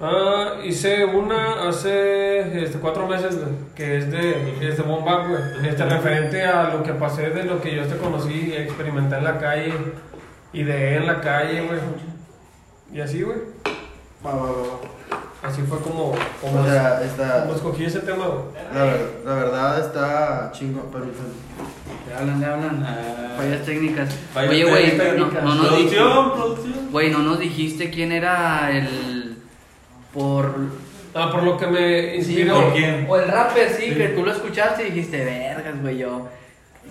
Ah, 0.00 0.56
hice 0.64 1.04
una 1.04 1.68
hace 1.68 2.64
este, 2.64 2.78
cuatro 2.80 3.06
meses, 3.06 3.36
que 3.76 3.98
es 3.98 4.10
de, 4.10 4.68
es 4.68 4.78
de 4.78 4.82
Boom 4.82 5.04
Bap, 5.04 5.28
güey. 5.28 5.68
Este, 5.68 5.84
referente 5.84 6.42
a 6.42 6.74
lo 6.74 6.82
que 6.82 6.92
pasé 6.92 7.30
de 7.30 7.44
lo 7.44 7.62
que 7.62 7.72
yo 7.72 7.82
este 7.82 7.96
conocí, 7.98 8.52
experimenté 8.52 9.16
en 9.16 9.24
la 9.24 9.38
calle, 9.38 9.72
ideé 10.60 10.96
en 10.96 11.06
la 11.06 11.20
calle, 11.20 11.62
güey. 11.62 11.78
Y 12.92 13.00
así, 13.00 13.22
güey. 13.22 13.38
Va, 14.24 14.32
va, 14.34 14.42
va, 14.42 14.50
va. 14.52 14.80
Así 15.48 15.62
fue 15.62 15.78
como, 15.80 16.12
como, 16.40 16.60
O 16.62 16.66
sea, 16.66 17.02
está, 17.04 17.42
como 17.42 17.54
escogí 17.54 17.84
ese 17.84 18.00
tema, 18.00 18.26
güey. 18.26 18.40
la, 18.74 18.84
ver- 18.84 19.20
la 19.24 19.34
verdad 19.34 19.80
está 19.80 20.50
chingón, 20.52 20.86
pero 20.90 21.04
Le 21.04 22.14
hablan, 22.14 22.40
le 22.40 22.46
hablan. 22.46 22.82
Ah. 22.84 23.34
Fallas 23.36 23.64
técnicas. 23.64 24.08
Fallas 24.32 24.50
Oye, 24.50 24.64
güey, 24.64 24.96
no, 24.96 25.04
técnicas. 25.04 25.44
no 25.44 25.54
nos. 25.54 25.66
Producción, 25.68 26.32
producción. 26.32 26.88
Güey, 26.90 27.10
no 27.10 27.18
nos 27.18 27.38
dijiste 27.38 27.90
quién 27.90 28.12
era 28.12 28.70
el. 28.72 29.36
Por. 30.12 30.56
No, 31.14 31.30
por 31.32 31.42
lo 31.44 31.56
que 31.56 31.66
me 31.66 32.10
Sí, 32.12 32.16
inspiró. 32.16 32.54
¿por 32.54 32.70
güey. 32.70 32.76
quién? 32.82 33.06
O 33.08 33.16
el 33.16 33.28
rapper, 33.28 33.70
sí, 33.70 33.88
Sí. 33.90 33.94
que 33.94 34.08
tú 34.08 34.24
lo 34.24 34.32
escuchaste 34.32 34.88
y 34.88 34.90
dijiste, 34.90 35.24
vergas, 35.24 35.80
güey, 35.80 35.98
yo 35.98 36.28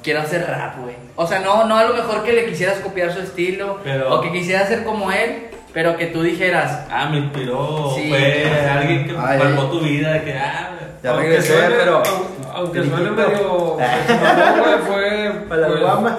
quiero 0.03 0.21
hacer 0.21 0.45
rap, 0.47 0.79
güey. 0.81 0.95
O 1.15 1.25
sea, 1.27 1.39
no, 1.39 1.65
no 1.65 1.77
a 1.77 1.83
lo 1.85 1.93
mejor 1.95 2.23
que 2.23 2.33
le 2.33 2.45
quisieras 2.45 2.79
copiar 2.79 3.11
su 3.11 3.19
estilo, 3.21 3.79
Pero- 3.83 4.13
o 4.15 4.21
que 4.21 4.31
quisieras 4.31 4.67
ser 4.67 4.83
como 4.83 5.11
él, 5.11 5.47
pero 5.73 5.97
que 5.97 6.07
tú 6.07 6.21
dijeras, 6.21 6.85
Ah, 6.89 7.09
me 7.09 7.17
inspiró. 7.17 7.91
Sí. 7.95 8.09
Fue 8.09 8.45
alguien 8.69 9.05
que 9.07 9.15
Ay, 9.17 9.39
ay. 9.43 9.55
tu 9.71 9.79
vida. 9.81 10.23
Que, 10.23 10.33
ah, 10.33 10.71
Ya 11.03 11.11
Aunque 11.11 11.27
regresé, 11.27 11.53
suene- 11.53 11.75
pero. 11.77 11.97
aun- 12.03 12.27
Aunque 12.55 12.83
suene 12.83 13.11
medio. 13.11 13.77
fue. 14.87 15.31
Para 15.47 15.61
las 15.61 15.69
pues, 15.71 15.81
guamas. 15.81 16.17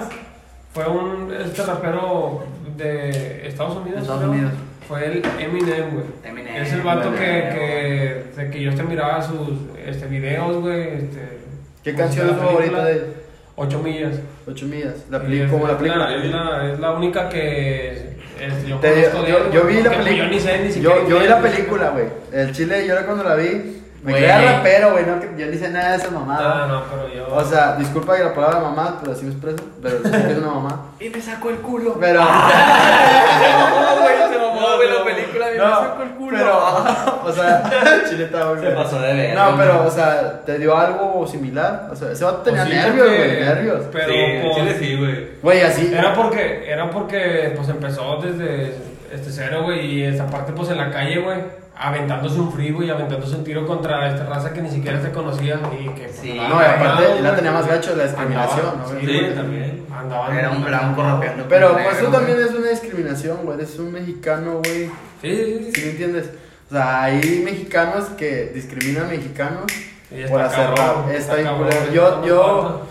Fue 0.73 0.87
un. 0.87 1.33
Este 1.33 1.63
rapero 1.63 2.43
de 2.77 3.47
Estados 3.47 3.77
Unidos. 3.77 4.01
Estados. 4.03 4.23
Unidos. 4.23 4.51
Fue 4.87 5.05
el 5.05 5.21
Eminem, 5.39 5.89
güey. 5.91 6.05
Eminem, 6.23 6.55
Es 6.55 6.71
el 6.71 6.81
vato 6.81 7.11
que, 7.11 7.17
que, 7.19 8.23
de 8.41 8.49
que 8.49 8.61
yo 8.61 8.73
te 8.73 8.83
miraba 8.83 9.21
sus 9.21 9.49
este, 9.85 10.05
videos, 10.05 10.55
güey. 10.61 10.81
Este, 10.99 11.39
¿Qué 11.83 11.93
canción 11.93 12.29
es 12.29 12.37
favorita 12.37 12.85
de 12.85 12.91
él? 12.93 13.13
Ocho 13.59 13.79
millas. 13.79 14.15
Ocho 14.47 14.65
millas. 14.67 14.93
La 15.09 15.19
peli- 15.19 15.41
es- 15.41 15.51
como 15.51 15.67
la 15.67 15.77
película. 15.77 16.15
Es 16.15 16.25
la, 16.31 16.71
es 16.73 16.79
la 16.79 16.91
única 16.91 17.27
que 17.27 18.15
este, 18.39 18.67
yo 18.69 18.77
Te- 18.77 18.93
vi 18.93 19.81
la 19.81 19.89
película. 19.89 20.11
Yo 20.15 20.25
ni 20.27 20.39
sé 20.39 20.59
ni 20.59 20.67
Yo, 20.67 20.73
siquiera. 20.73 20.95
yo 21.09 21.19
vi 21.19 21.27
la 21.27 21.39
película, 21.41 21.89
güey. 21.89 22.05
El 22.31 22.51
chile, 22.51 22.85
yo 22.87 22.95
cuando 23.05 23.23
la 23.23 23.33
vi, 23.33 23.81
me 24.03 24.13
creía 24.13 24.39
rapero, 24.57 24.91
güey. 24.91 25.05
No, 25.07 25.19
que 25.19 25.31
yo 25.35 25.47
ni 25.47 25.57
sé 25.57 25.69
nada 25.69 25.89
de 25.93 25.97
esa 25.97 26.11
No, 26.11 26.19
mamada. 26.19 26.67
no, 26.67 26.83
pero 26.83 27.11
yo. 27.11 27.35
O 27.35 27.43
sea, 27.43 27.75
disculpa 27.77 28.15
que 28.15 28.23
la 28.25 28.33
palabra 28.35 28.59
mamá, 28.59 28.99
pero 29.01 29.13
así 29.13 29.25
me 29.25 29.31
expreso. 29.31 29.57
Pero 29.81 29.97
es 30.05 30.37
una 30.37 30.47
mamá. 30.51 30.91
y 30.99 31.09
me 31.09 31.19
sacó 31.19 31.49
el 31.49 31.55
culo. 31.57 31.97
Pero. 31.99 32.19
se 32.21 32.27
mamó, 33.57 34.01
güey, 34.03 34.15
se 34.31 34.37
mamó, 34.37 34.46
güey, 34.75 34.89
la 34.89 35.03
película, 35.03 35.47
me 35.51 35.57
No, 35.57 35.79
sacó 35.79 36.03
el 36.03 36.09
culo. 36.11 36.37
pero, 36.37 37.23
o 37.25 37.31
sea, 37.31 37.63
chileta, 38.09 38.43
güey. 38.49 38.61
Se 38.61 38.69
pasó 38.71 38.99
de 38.99 39.13
verga. 39.13 39.49
No, 39.51 39.57
pero, 39.57 39.83
o 39.87 39.91
sea, 39.91 40.41
¿te 40.45 40.59
dio 40.59 40.77
algo 40.77 41.25
similar? 41.27 41.87
O 41.91 41.95
sea, 41.95 42.11
ese 42.11 42.25
vato 42.25 42.39
tenía 42.41 42.63
Pues 42.63 42.73
sí, 42.73 42.79
nervios, 42.79 43.07
porque- 43.07 43.25
güey, 43.25 43.39
nervios. 43.39 43.83
Pero 43.91 44.07
sí, 44.13 44.19
pues, 44.43 44.55
Chile 44.55 44.75
sí, 44.79 44.95
güey. 44.97 45.27
Güey, 45.41 45.61
así. 45.61 45.93
Era 45.93 46.13
porque, 46.13 46.63
era 46.69 46.89
porque 46.89 47.53
pues 47.55 47.69
empezó 47.69 48.17
desde 48.21 48.75
este 49.13 49.31
cero, 49.31 49.63
güey, 49.63 49.85
y 49.85 50.03
esta 50.03 50.27
parte 50.27 50.51
pues 50.53 50.69
en 50.69 50.77
la 50.77 50.89
calle, 50.91 51.19
güey, 51.19 51.37
aventándose 51.79 52.39
un 52.39 52.51
free, 52.51 52.71
güey, 52.71 52.89
aventándose 52.89 53.35
un 53.35 53.43
tiro 53.43 53.65
contra 53.67 54.09
esta 54.09 54.25
raza 54.25 54.51
que 54.53 54.61
ni 54.61 54.69
siquiera 54.69 55.01
se 55.01 55.11
conocía 55.11 55.59
y 55.79 55.87
que 55.89 56.03
pues, 56.05 56.15
Sí. 56.21 56.33
No, 56.33 56.61
y 56.61 56.65
aparte, 56.65 57.17
él 57.17 57.23
la 57.23 57.35
tenía 57.35 57.51
más 57.51 57.67
gacho 57.67 57.95
la 57.95 58.03
discriminación, 58.05 58.65
Andaban- 58.65 58.93
¿no? 58.93 58.99
Sí, 58.99 59.21
también. 59.35 59.85
Andaban. 59.95 60.37
Era 60.37 60.49
un 60.51 60.63
blanco 60.65 61.03
rapeando. 61.03 61.45
Pero 61.47 61.73
pues 61.73 61.83
negro, 61.85 61.99
eso 61.99 62.07
también 62.11 62.37
güey. 62.37 62.49
es 62.49 62.55
una 62.55 62.69
discriminación, 62.69 63.37
güey. 63.43 63.57
Eres 63.59 63.77
un 63.79 63.91
mexicano, 63.91 64.61
güey. 64.63 64.85
Sí, 65.21 65.35
sí, 65.35 65.59
sí. 65.65 65.71
¿Sí 65.75 65.81
me 65.85 65.91
entiendes? 65.91 66.29
O 66.69 66.73
sea, 66.73 67.03
hay 67.03 67.41
mexicanos 67.45 68.05
que 68.17 68.47
discriminan 68.53 69.05
a 69.05 69.07
mexicanos 69.09 69.63
Y 70.11 70.23
por 70.27 70.41
hacer 70.41 70.69
rap. 70.71 71.09
Está 71.11 71.35
bien 71.35 71.47
Yo, 71.93 72.25
yo, 72.25 72.81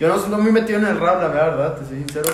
yo 0.00 0.08
no 0.08 0.18
soy 0.18 0.30
muy 0.40 0.50
metido 0.52 0.78
en 0.78 0.86
el 0.86 0.98
rap, 1.00 1.20
la 1.20 1.28
verdad, 1.28 1.76
te 1.76 1.84
soy 1.86 1.98
sincero. 1.98 2.30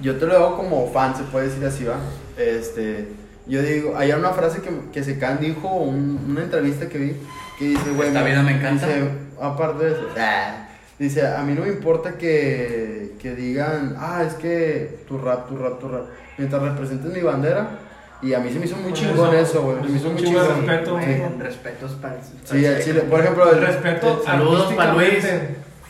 Yo 0.00 0.16
te 0.16 0.26
lo 0.26 0.34
hago 0.36 0.56
como 0.56 0.90
fan, 0.92 1.16
se 1.16 1.22
puede 1.24 1.46
decir 1.48 1.64
así, 1.64 1.84
va. 1.84 1.96
Este, 2.36 3.08
yo 3.46 3.62
digo, 3.62 3.94
hay 3.96 4.12
una 4.12 4.30
frase 4.30 4.60
que, 4.62 4.70
que 4.92 5.04
Secan 5.04 5.38
dijo, 5.40 5.68
un- 5.68 6.24
una 6.30 6.42
entrevista 6.42 6.88
que 6.88 6.98
vi, 6.98 7.16
que 7.58 7.66
dice, 7.66 7.90
güey, 7.90 8.08
Esta 8.08 8.22
vida 8.22 8.42
me 8.42 8.52
encanta. 8.56 8.86
Dice, 8.86 9.08
aparte 9.40 9.84
de 9.84 9.92
eso, 9.92 10.08
ah, 10.18 10.66
dice, 10.98 11.26
a 11.26 11.42
mí 11.42 11.54
no 11.54 11.62
me 11.62 11.68
importa 11.68 12.12
que, 12.18 13.12
que 13.20 13.34
digan, 13.34 13.96
ah, 13.98 14.22
es 14.26 14.34
que 14.34 15.00
tu 15.06 15.18
rap, 15.18 15.48
tu 15.48 15.56
rap, 15.58 15.78
tu 15.80 15.88
rap, 15.88 16.04
mientras 16.38 16.62
representes 16.62 17.12
mi 17.12 17.20
bandera. 17.20 17.78
Y 18.22 18.32
a 18.32 18.38
mí 18.38 18.50
se 18.50 18.58
me 18.58 18.64
hizo 18.64 18.76
muy 18.76 18.90
Pues 18.92 19.02
chingón 19.02 19.34
eso, 19.34 19.42
eso, 19.58 19.62
güey. 19.64 19.76
Se 19.82 19.88
me 19.90 19.98
hizo 19.98 20.06
un 20.08 20.14
muy 20.14 20.22
chingo 20.22 20.40
de 20.40 20.46
chingón. 20.48 20.66
respeto. 20.66 20.98
Sí. 20.98 21.04
Güey, 21.04 21.38
respetos 21.40 21.92
para 21.92 22.14
el 22.14 22.20
Sí, 22.44 22.66
al 22.66 22.82
chile. 22.82 23.00
Por 23.02 23.20
ejemplo, 23.20 23.52
el, 23.52 23.60
Respeto. 23.60 24.18
el- 24.20 24.24
saludos 24.24 24.72
pa' 24.72 24.94
Luis. 24.94 25.26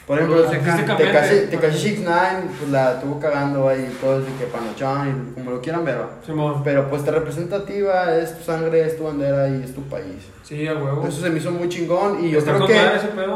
Por 0.06 0.18
ejemplo. 0.18 0.42
Tekashi 0.44 1.46
Tekashi 1.50 1.78
69 1.78 2.44
pues 2.58 2.70
la 2.70 3.00
tuvo 3.00 3.18
cagando 3.18 3.68
ahí 3.68 3.96
todo 4.00 4.20
de 4.20 4.26
que 4.38 4.44
panochón 4.46 5.30
y 5.30 5.34
como 5.34 5.50
lo 5.52 5.60
quieran 5.60 5.84
ver. 5.84 5.98
Simón. 6.26 6.62
Pero 6.64 6.88
pues 6.90 7.04
te 7.04 7.10
representativa, 7.10 8.14
es 8.16 8.36
tu 8.38 8.44
sangre, 8.44 8.86
es 8.86 8.96
tu 8.96 9.04
bandera 9.04 9.48
y 9.48 9.62
es 9.62 9.74
tu 9.74 9.82
país. 9.82 10.26
Sí, 10.42 10.66
a 10.66 10.74
huevo. 10.74 11.06
Eso 11.06 11.20
se 11.22 11.30
me 11.30 11.38
hizo 11.38 11.50
muy 11.50 11.68
chingón 11.68 12.24
y 12.24 12.30
yo 12.30 12.38
Está 12.38 12.54
creo 12.54 12.66
que 12.66 12.74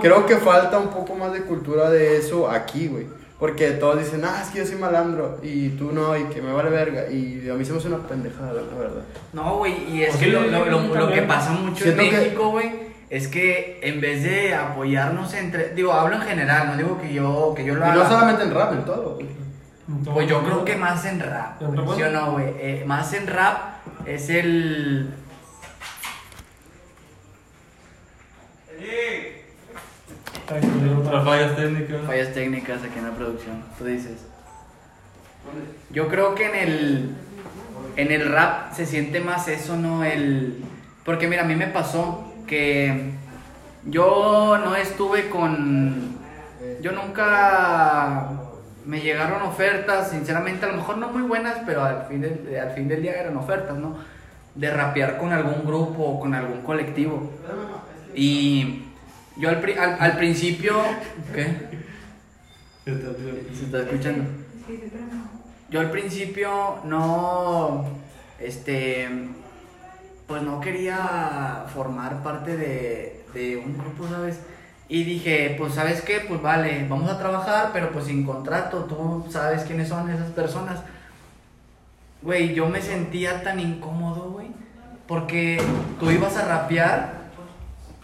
creo 0.01 0.27
que 0.27 0.37
falta 0.37 0.79
un 0.79 0.89
poco 0.89 1.15
más 1.15 1.33
de 1.33 1.43
cultura 1.43 1.91
de 1.91 2.17
eso 2.19 2.51
aquí, 2.51 2.89
güey. 2.89 3.07
Porque 3.39 3.71
todos 3.71 4.01
dicen, 4.01 4.23
ah, 4.25 4.41
es 4.43 4.49
que 4.51 4.59
yo 4.59 4.67
soy 4.67 4.75
malandro 4.79 5.39
y 5.45 5.69
tú 5.71 5.93
no, 5.93 6.17
y 6.19 6.25
que 6.25 6.43
me 6.43 6.53
vale 6.53 6.71
verga. 6.71 7.09
Y 7.09 7.49
a 7.49 7.55
mí 7.55 7.65
se 7.65 7.71
me 7.73 7.79
hace 7.79 7.87
una 7.87 7.99
pendejada, 7.99 8.53
la 8.53 8.77
verdad. 8.77 9.03
No, 9.33 9.59
güey, 9.59 9.75
y 9.95 10.03
es 10.03 10.09
Pues 10.09 10.19
que 10.19 10.25
sí, 10.25 10.31
lo, 10.33 10.41
lo- 10.43 10.65
lo- 10.67 10.95
lo 11.07 11.13
que 11.13 11.23
pasa 11.23 11.53
mucho 11.53 11.85
Siento 11.85 12.03
en 12.03 12.11
México, 12.13 12.51
güey, 12.51 12.88
es 13.11 13.29
que 13.29 13.81
en 13.83 14.01
vez 14.01 14.23
de 14.23 14.55
apoyarnos 14.55 15.33
entre, 15.35 15.71
digo, 15.75 15.93
hablo 15.93 16.17
en 16.17 16.23
general, 16.23 16.69
no 16.69 16.77
digo 16.77 17.01
que 17.01 17.13
yo, 17.13 17.55
que 17.57 17.65
yo 17.65 17.75
lo 17.75 17.81
Y 17.81 17.85
haga. 17.85 17.95
no 17.95 18.09
solamente 18.09 18.43
en 18.43 18.55
rap, 18.55 18.73
en 18.73 18.85
todo, 18.85 19.15
güey. 19.15 19.29
Pues 20.05 20.29
yo 20.29 20.43
creo 20.45 20.65
que 20.67 20.77
más 20.77 21.05
en 21.07 21.19
rap, 21.21 21.63
¿En 21.63 21.75
rap? 21.75 21.97
¿sí 21.97 22.03
o 22.03 22.11
no, 22.11 22.33
güey? 22.33 22.47
Eh, 22.59 22.85
más 22.87 23.13
en 23.15 23.27
rap 23.27 23.77
es 24.07 24.29
el... 24.29 25.15
Fallas 31.25 31.57
técnicas. 31.57 32.07
Fallas 32.07 32.33
técnicas 32.35 32.83
aquí 32.83 32.99
en 32.99 33.05
la 33.07 33.13
producción, 33.13 33.65
tú 33.79 33.85
dices. 33.85 34.27
Yo 35.91 36.09
creo 36.09 36.35
que 36.35 36.47
en 36.47 36.55
el 36.55 37.11
en 37.97 38.13
el 38.13 38.31
rap 38.31 38.73
se 38.73 38.87
siente 38.87 39.21
más 39.21 39.49
eso, 39.49 39.77
¿no? 39.77 40.05
El 40.05 40.65
porque 41.05 41.27
mira, 41.29 41.43
a 41.43 41.47
mí 41.47 41.55
me 41.55 41.67
pasó 41.69 42.28
que 42.49 43.11
yo 43.85 44.59
no 44.65 44.75
estuve 44.75 45.29
con 45.31 46.19
yo 46.83 46.91
nunca 46.93 48.31
me 48.85 49.01
llegaron 49.01 49.43
ofertas, 49.43 50.11
sinceramente, 50.11 50.65
a 50.65 50.71
lo 50.71 50.79
mejor 50.79 50.99
no 50.99 51.11
muy 51.11 51.23
buenas, 51.23 51.59
pero 51.67 51.85
al 51.85 52.07
fin 52.09 52.21
del, 52.21 52.59
al 52.61 52.71
fin 52.73 52.89
del 52.89 53.03
día 53.03 53.13
eran 53.21 53.37
ofertas, 53.37 53.77
¿no? 53.77 53.97
De 54.55 54.71
rapear 54.71 55.19
con 55.19 55.33
algún 55.33 55.65
grupo 55.65 56.03
o 56.03 56.21
con 56.21 56.35
algún 56.35 56.63
colectivo. 56.63 57.31
Y 58.15 58.85
yo 59.37 59.51
al, 59.51 59.61
pri- 59.61 59.77
al, 59.79 59.97
al 60.01 60.17
principio, 60.17 60.77
¿qué? 61.35 61.47
Se 62.85 63.65
está 63.65 63.81
escuchando. 63.81 64.25
Yo 65.71 65.81
al 65.81 65.91
principio 65.91 66.79
no, 66.85 67.85
este, 68.41 69.09
pues 70.29 70.43
no 70.43 70.61
quería 70.61 71.65
formar 71.75 72.23
parte 72.23 72.57
de, 72.57 73.25
de 73.35 73.57
un 73.57 73.77
grupo, 73.77 74.07
¿sabes? 74.09 74.39
Y 74.89 75.03
dije, 75.05 75.55
pues 75.59 75.75
sabes 75.75 76.03
qué, 76.03 76.21
pues 76.29 76.41
vale, 76.41 76.87
vamos 76.89 77.11
a 77.11 77.19
trabajar, 77.19 77.71
pero 77.73 77.91
pues 77.91 78.05
sin 78.05 78.25
contrato, 78.25 78.85
tú 78.85 79.27
sabes 79.31 79.63
quiénes 79.65 79.89
son 79.89 80.09
esas 80.11 80.31
personas. 80.31 80.81
Güey, 82.23 82.55
yo 82.55 82.69
me 82.69 82.83
sentía 82.83 83.43
tan 83.43 83.61
incómodo, 83.61 84.31
güey, 84.33 84.49
porque 85.07 85.61
tú 86.01 86.11
ibas 86.11 86.37
a 86.37 86.45
rapear 86.47 87.13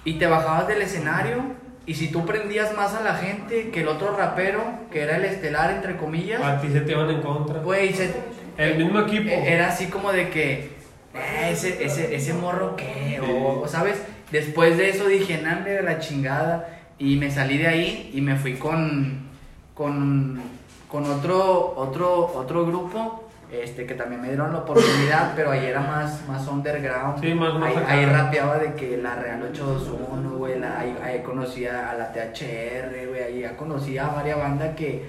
y 0.04 0.14
te 0.18 0.26
bajabas 0.26 0.68
del 0.68 0.82
escenario 0.82 1.42
y 1.86 1.94
si 1.94 2.08
tú 2.10 2.24
prendías 2.24 2.74
más 2.76 2.94
a 2.94 3.02
la 3.02 3.14
gente 3.16 3.70
que 3.70 3.80
el 3.82 3.88
otro 3.88 4.16
rapero, 4.16 4.62
que 4.90 5.02
era 5.02 5.16
el 5.16 5.24
estelar, 5.24 5.70
entre 5.72 5.96
comillas, 5.96 6.42
A 6.42 6.60
ti 6.60 6.68
se 6.68 6.80
te 6.80 6.94
van 6.94 7.10
en 7.10 7.20
contra. 7.22 7.60
güey, 7.60 7.92
se- 7.92 8.14
El 8.56 8.78
mismo 8.78 9.00
equipo. 9.00 9.28
e- 9.30 9.52
Era 9.52 9.68
así 9.68 9.86
como 9.86 10.12
de 10.12 10.30
que, 10.30 10.73
"Eh, 11.14 11.50
ese, 11.52 11.84
ese, 11.84 12.14
ese 12.14 12.34
morro 12.34 12.76
qué, 12.76 13.20
o, 13.20 13.66
¿sabes? 13.68 14.02
Después 14.32 14.76
de 14.76 14.90
eso 14.90 15.06
dije, 15.06 15.40
nambe 15.42 15.70
de 15.72 15.82
la 15.82 15.98
chingada. 16.00 16.68
Y 16.98 17.16
me 17.16 17.30
salí 17.30 17.58
de 17.58 17.66
ahí 17.66 18.10
y 18.14 18.20
me 18.20 18.36
fui 18.36 18.54
con, 18.54 19.26
con, 19.74 20.40
con 20.88 21.04
otro, 21.10 21.74
otro, 21.76 22.26
otro 22.34 22.66
grupo. 22.66 23.20
Este, 23.52 23.86
que 23.86 23.94
también 23.94 24.20
me 24.20 24.28
dieron 24.28 24.52
la 24.52 24.60
oportunidad, 24.60 25.32
pero 25.36 25.52
ahí 25.52 25.64
era 25.66 25.80
más, 25.80 26.26
más 26.26 26.46
underground. 26.48 27.20
Sí, 27.22 27.34
más- 27.34 27.54
más 27.54 27.72
ahí, 27.86 28.04
rapeaba 28.04 28.58
de 28.58 28.72
que 28.74 28.96
la 28.96 29.14
Real 29.14 29.42
821, 29.42 30.30
güey, 30.38 30.54
ahí, 30.64 30.96
ahí 31.04 31.20
conocía 31.22 31.90
a 31.90 31.94
la 31.94 32.12
THR, 32.12 33.06
güey, 33.08 33.22
ahí 33.22 33.40
ya 33.40 33.56
conocía 33.56 34.06
a 34.06 34.14
varias 34.14 34.38
bandas 34.38 34.74
que, 34.74 35.04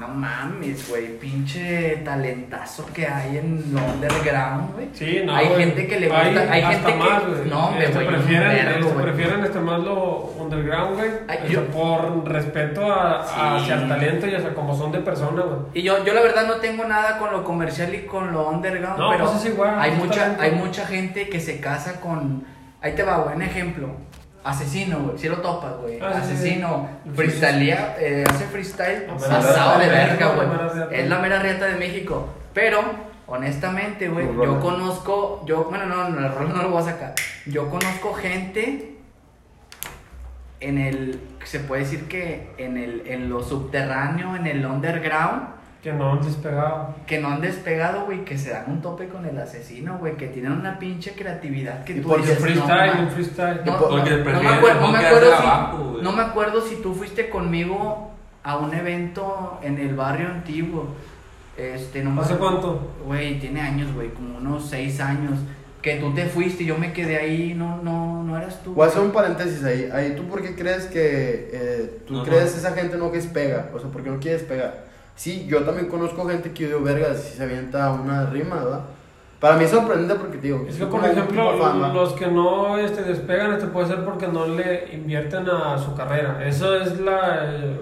no 0.00 0.08
mames, 0.08 0.88
güey, 0.88 1.18
pinche 1.18 2.00
talentazo 2.04 2.86
que 2.92 3.06
hay 3.06 3.36
en 3.36 3.62
lo 3.74 3.80
underground, 3.84 4.72
güey. 4.72 4.88
Sí, 4.94 5.20
no. 5.24 5.36
Hay 5.36 5.48
güey. 5.48 5.58
gente 5.64 5.86
que 5.86 6.00
le 6.00 6.08
gusta, 6.08 6.22
hay, 6.50 6.62
hasta 6.62 6.88
gente 6.90 6.94
más, 6.98 7.22
que. 7.22 7.48
No, 7.50 7.78
Este, 7.78 7.98
prefieren, 8.00 8.66
vergo, 8.66 8.88
este, 8.88 9.02
prefieren 9.02 9.44
este 9.44 9.60
más 9.60 9.80
lo 9.80 10.16
underground, 10.38 10.96
güey. 10.96 11.10
Este, 11.28 11.58
por 11.58 12.26
respeto 12.26 12.90
a, 12.90 13.26
Sí. 13.26 13.34
hacia 13.38 13.74
el 13.74 13.88
talento 13.88 14.26
y 14.26 14.34
hacia 14.34 14.54
cómo 14.54 14.74
son 14.74 14.90
de 14.90 15.00
persona, 15.00 15.42
güey. 15.42 15.58
Y 15.74 15.82
yo, 15.82 16.02
yo 16.04 16.14
la 16.14 16.22
verdad 16.22 16.46
no 16.46 16.54
tengo 16.56 16.84
nada 16.84 17.18
con 17.18 17.30
lo 17.30 17.44
comercial 17.44 17.94
y 17.94 18.06
con 18.06 18.32
lo 18.32 18.48
underground, 18.48 18.98
No, 18.98 19.10
pero 19.10 19.26
pues 19.26 19.44
es 19.44 19.52
igual, 19.52 19.78
hay 19.78 19.90
mucha, 19.92 20.20
talento. 20.22 20.42
hay 20.42 20.50
mucha 20.52 20.86
gente 20.86 21.28
que 21.28 21.40
se 21.40 21.60
casa 21.60 22.00
con. 22.00 22.44
Ahí 22.80 22.94
te 22.94 23.02
va, 23.02 23.18
güey, 23.18 23.36
un 23.36 23.42
ejemplo. 23.42 23.88
Asesino, 24.42 25.00
güey, 25.00 25.18
si 25.18 25.28
lo 25.28 25.38
topas, 25.38 25.76
güey. 25.76 26.00
Ah, 26.00 26.14
Asesino, 26.16 26.88
sí. 27.04 27.10
freestylea, 27.14 27.96
eh, 27.98 28.24
hace 28.28 28.44
freestyle 28.46 29.02
pasado 29.02 29.78
de 29.78 29.88
verga, 29.88 30.34
güey. 30.34 30.98
Es 30.98 31.08
la 31.08 31.18
mera 31.18 31.40
riata 31.40 31.66
de 31.66 31.76
México. 31.76 32.28
Pero, 32.54 32.80
honestamente, 33.26 34.08
güey, 34.08 34.26
yo 34.26 34.32
rola. 34.32 34.60
conozco, 34.60 35.44
yo, 35.46 35.64
bueno, 35.64 35.86
no, 35.86 36.08
no, 36.08 36.26
el 36.26 36.32
rol 36.32 36.48
no 36.48 36.62
lo 36.62 36.70
voy 36.70 36.82
a 36.82 36.86
sacar. 36.86 37.14
Yo 37.46 37.68
conozco 37.68 38.14
gente 38.14 38.96
en 40.60 40.78
el, 40.78 41.20
se 41.44 41.60
puede 41.60 41.82
decir 41.82 42.08
que 42.08 42.50
en 42.58 42.76
el, 42.76 43.02
en 43.06 43.28
lo 43.28 43.42
subterráneo, 43.42 44.36
en 44.36 44.46
el 44.46 44.64
underground, 44.64 45.59
Que 45.82 45.92
no 45.94 46.12
han 46.12 46.20
despegado. 46.22 46.94
que 47.06 47.18
no 47.20 47.28
han 47.28 47.40
despegado, 47.40 48.04
güey, 48.04 48.24
que 48.24 48.36
se 48.36 48.50
dan 48.50 48.64
un 48.68 48.82
tope 48.82 49.08
con 49.08 49.24
el 49.24 49.38
asesino, 49.38 49.96
güey, 49.98 50.16
que 50.16 50.26
tienen 50.28 50.52
una 50.52 50.78
pinche 50.78 51.12
creatividad 51.12 51.84
que 51.84 51.94
Y 51.94 52.00
tú 52.00 52.08
porque 52.08 52.26
dices, 52.26 52.38
Un 52.38 52.44
no, 52.48 52.52
freestyle, 52.66 52.94
ma- 52.94 53.00
un 53.00 53.10
freestyle. 53.10 53.60
no, 53.64 53.78
Porque 53.78 54.10
no, 54.10 54.32
no 54.32 54.42
me 54.42 54.48
acuerdo, 54.48 54.80
no 54.82 54.92
me 54.92 54.98
acuerdo 54.98 55.30
si, 55.36 56.02
no 56.04 56.12
me 56.12 56.22
acuerdo 56.22 56.60
si 56.60 56.76
tú 56.76 56.94
fuiste 56.94 57.30
conmigo 57.30 58.10
a 58.42 58.56
un 58.58 58.74
evento 58.74 59.58
en 59.62 59.78
el 59.78 59.94
barrio 59.94 60.28
antiguo. 60.28 60.88
Este, 61.56 62.02
no 62.02 62.10
me 62.10 62.22
¿Hace 62.22 62.36
cuánto? 62.36 62.92
Güey, 63.06 63.38
tiene 63.38 63.60
años, 63.60 63.92
güey, 63.94 64.08
como 64.10 64.38
unos 64.38 64.68
seis 64.68 65.00
años. 65.00 65.38
Que 65.82 65.96
tú 65.96 66.12
te 66.12 66.26
fuiste 66.26 66.64
y 66.64 66.66
yo 66.66 66.76
me 66.76 66.92
quedé 66.92 67.16
ahí, 67.16 67.54
no, 67.56 67.78
no, 67.82 68.22
no 68.22 68.36
eras 68.36 68.62
tú. 68.62 68.74
Voy 68.74 68.84
a 68.84 68.88
hacer 68.90 69.00
un 69.00 69.12
paréntesis 69.12 69.64
ahí. 69.64 69.88
ahí 69.90 70.14
¿Tú 70.14 70.24
por 70.28 70.42
qué 70.42 70.54
crees 70.54 70.84
que 70.84 71.48
eh, 71.54 72.00
tú 72.06 72.14
No, 72.14 72.22
crees 72.22 72.52
no. 72.52 72.58
esa 72.58 72.72
gente 72.72 72.98
no 72.98 73.10
que 73.10 73.16
despega? 73.16 73.70
O 73.74 73.78
sea, 73.78 73.88
¿por 73.88 74.02
qué 74.02 74.10
no 74.10 74.18
quiere 74.20 74.36
despegar? 74.36 74.89
Sí, 75.20 75.44
yo 75.46 75.58
también 75.64 75.86
conozco 75.88 76.26
gente 76.26 76.50
que 76.52 76.62
yo 76.62 76.68
digo, 76.68 76.80
verga, 76.80 77.14
si 77.14 77.36
se 77.36 77.42
avienta 77.42 77.90
una 77.92 78.24
rima, 78.24 78.56
¿verdad? 78.56 78.80
Para 79.38 79.56
mí 79.56 79.64
es 79.64 79.70
sorprendente 79.70 80.14
porque, 80.14 80.38
digo, 80.38 80.64
Es 80.66 80.76
que, 80.76 80.86
por 80.86 81.00
como 81.00 81.06
ejemplo, 81.12 81.92
los 81.92 82.14
que 82.14 82.26
no 82.26 82.78
este, 82.78 83.02
despegan, 83.02 83.52
este 83.52 83.66
puede 83.66 83.88
ser 83.88 84.02
porque 84.02 84.28
no 84.28 84.46
le 84.46 84.88
invierten 84.94 85.46
a 85.50 85.76
su 85.76 85.94
carrera. 85.94 86.42
Eso 86.46 86.74
es 86.74 86.98
la. 87.00 87.50
eh, 87.52 87.80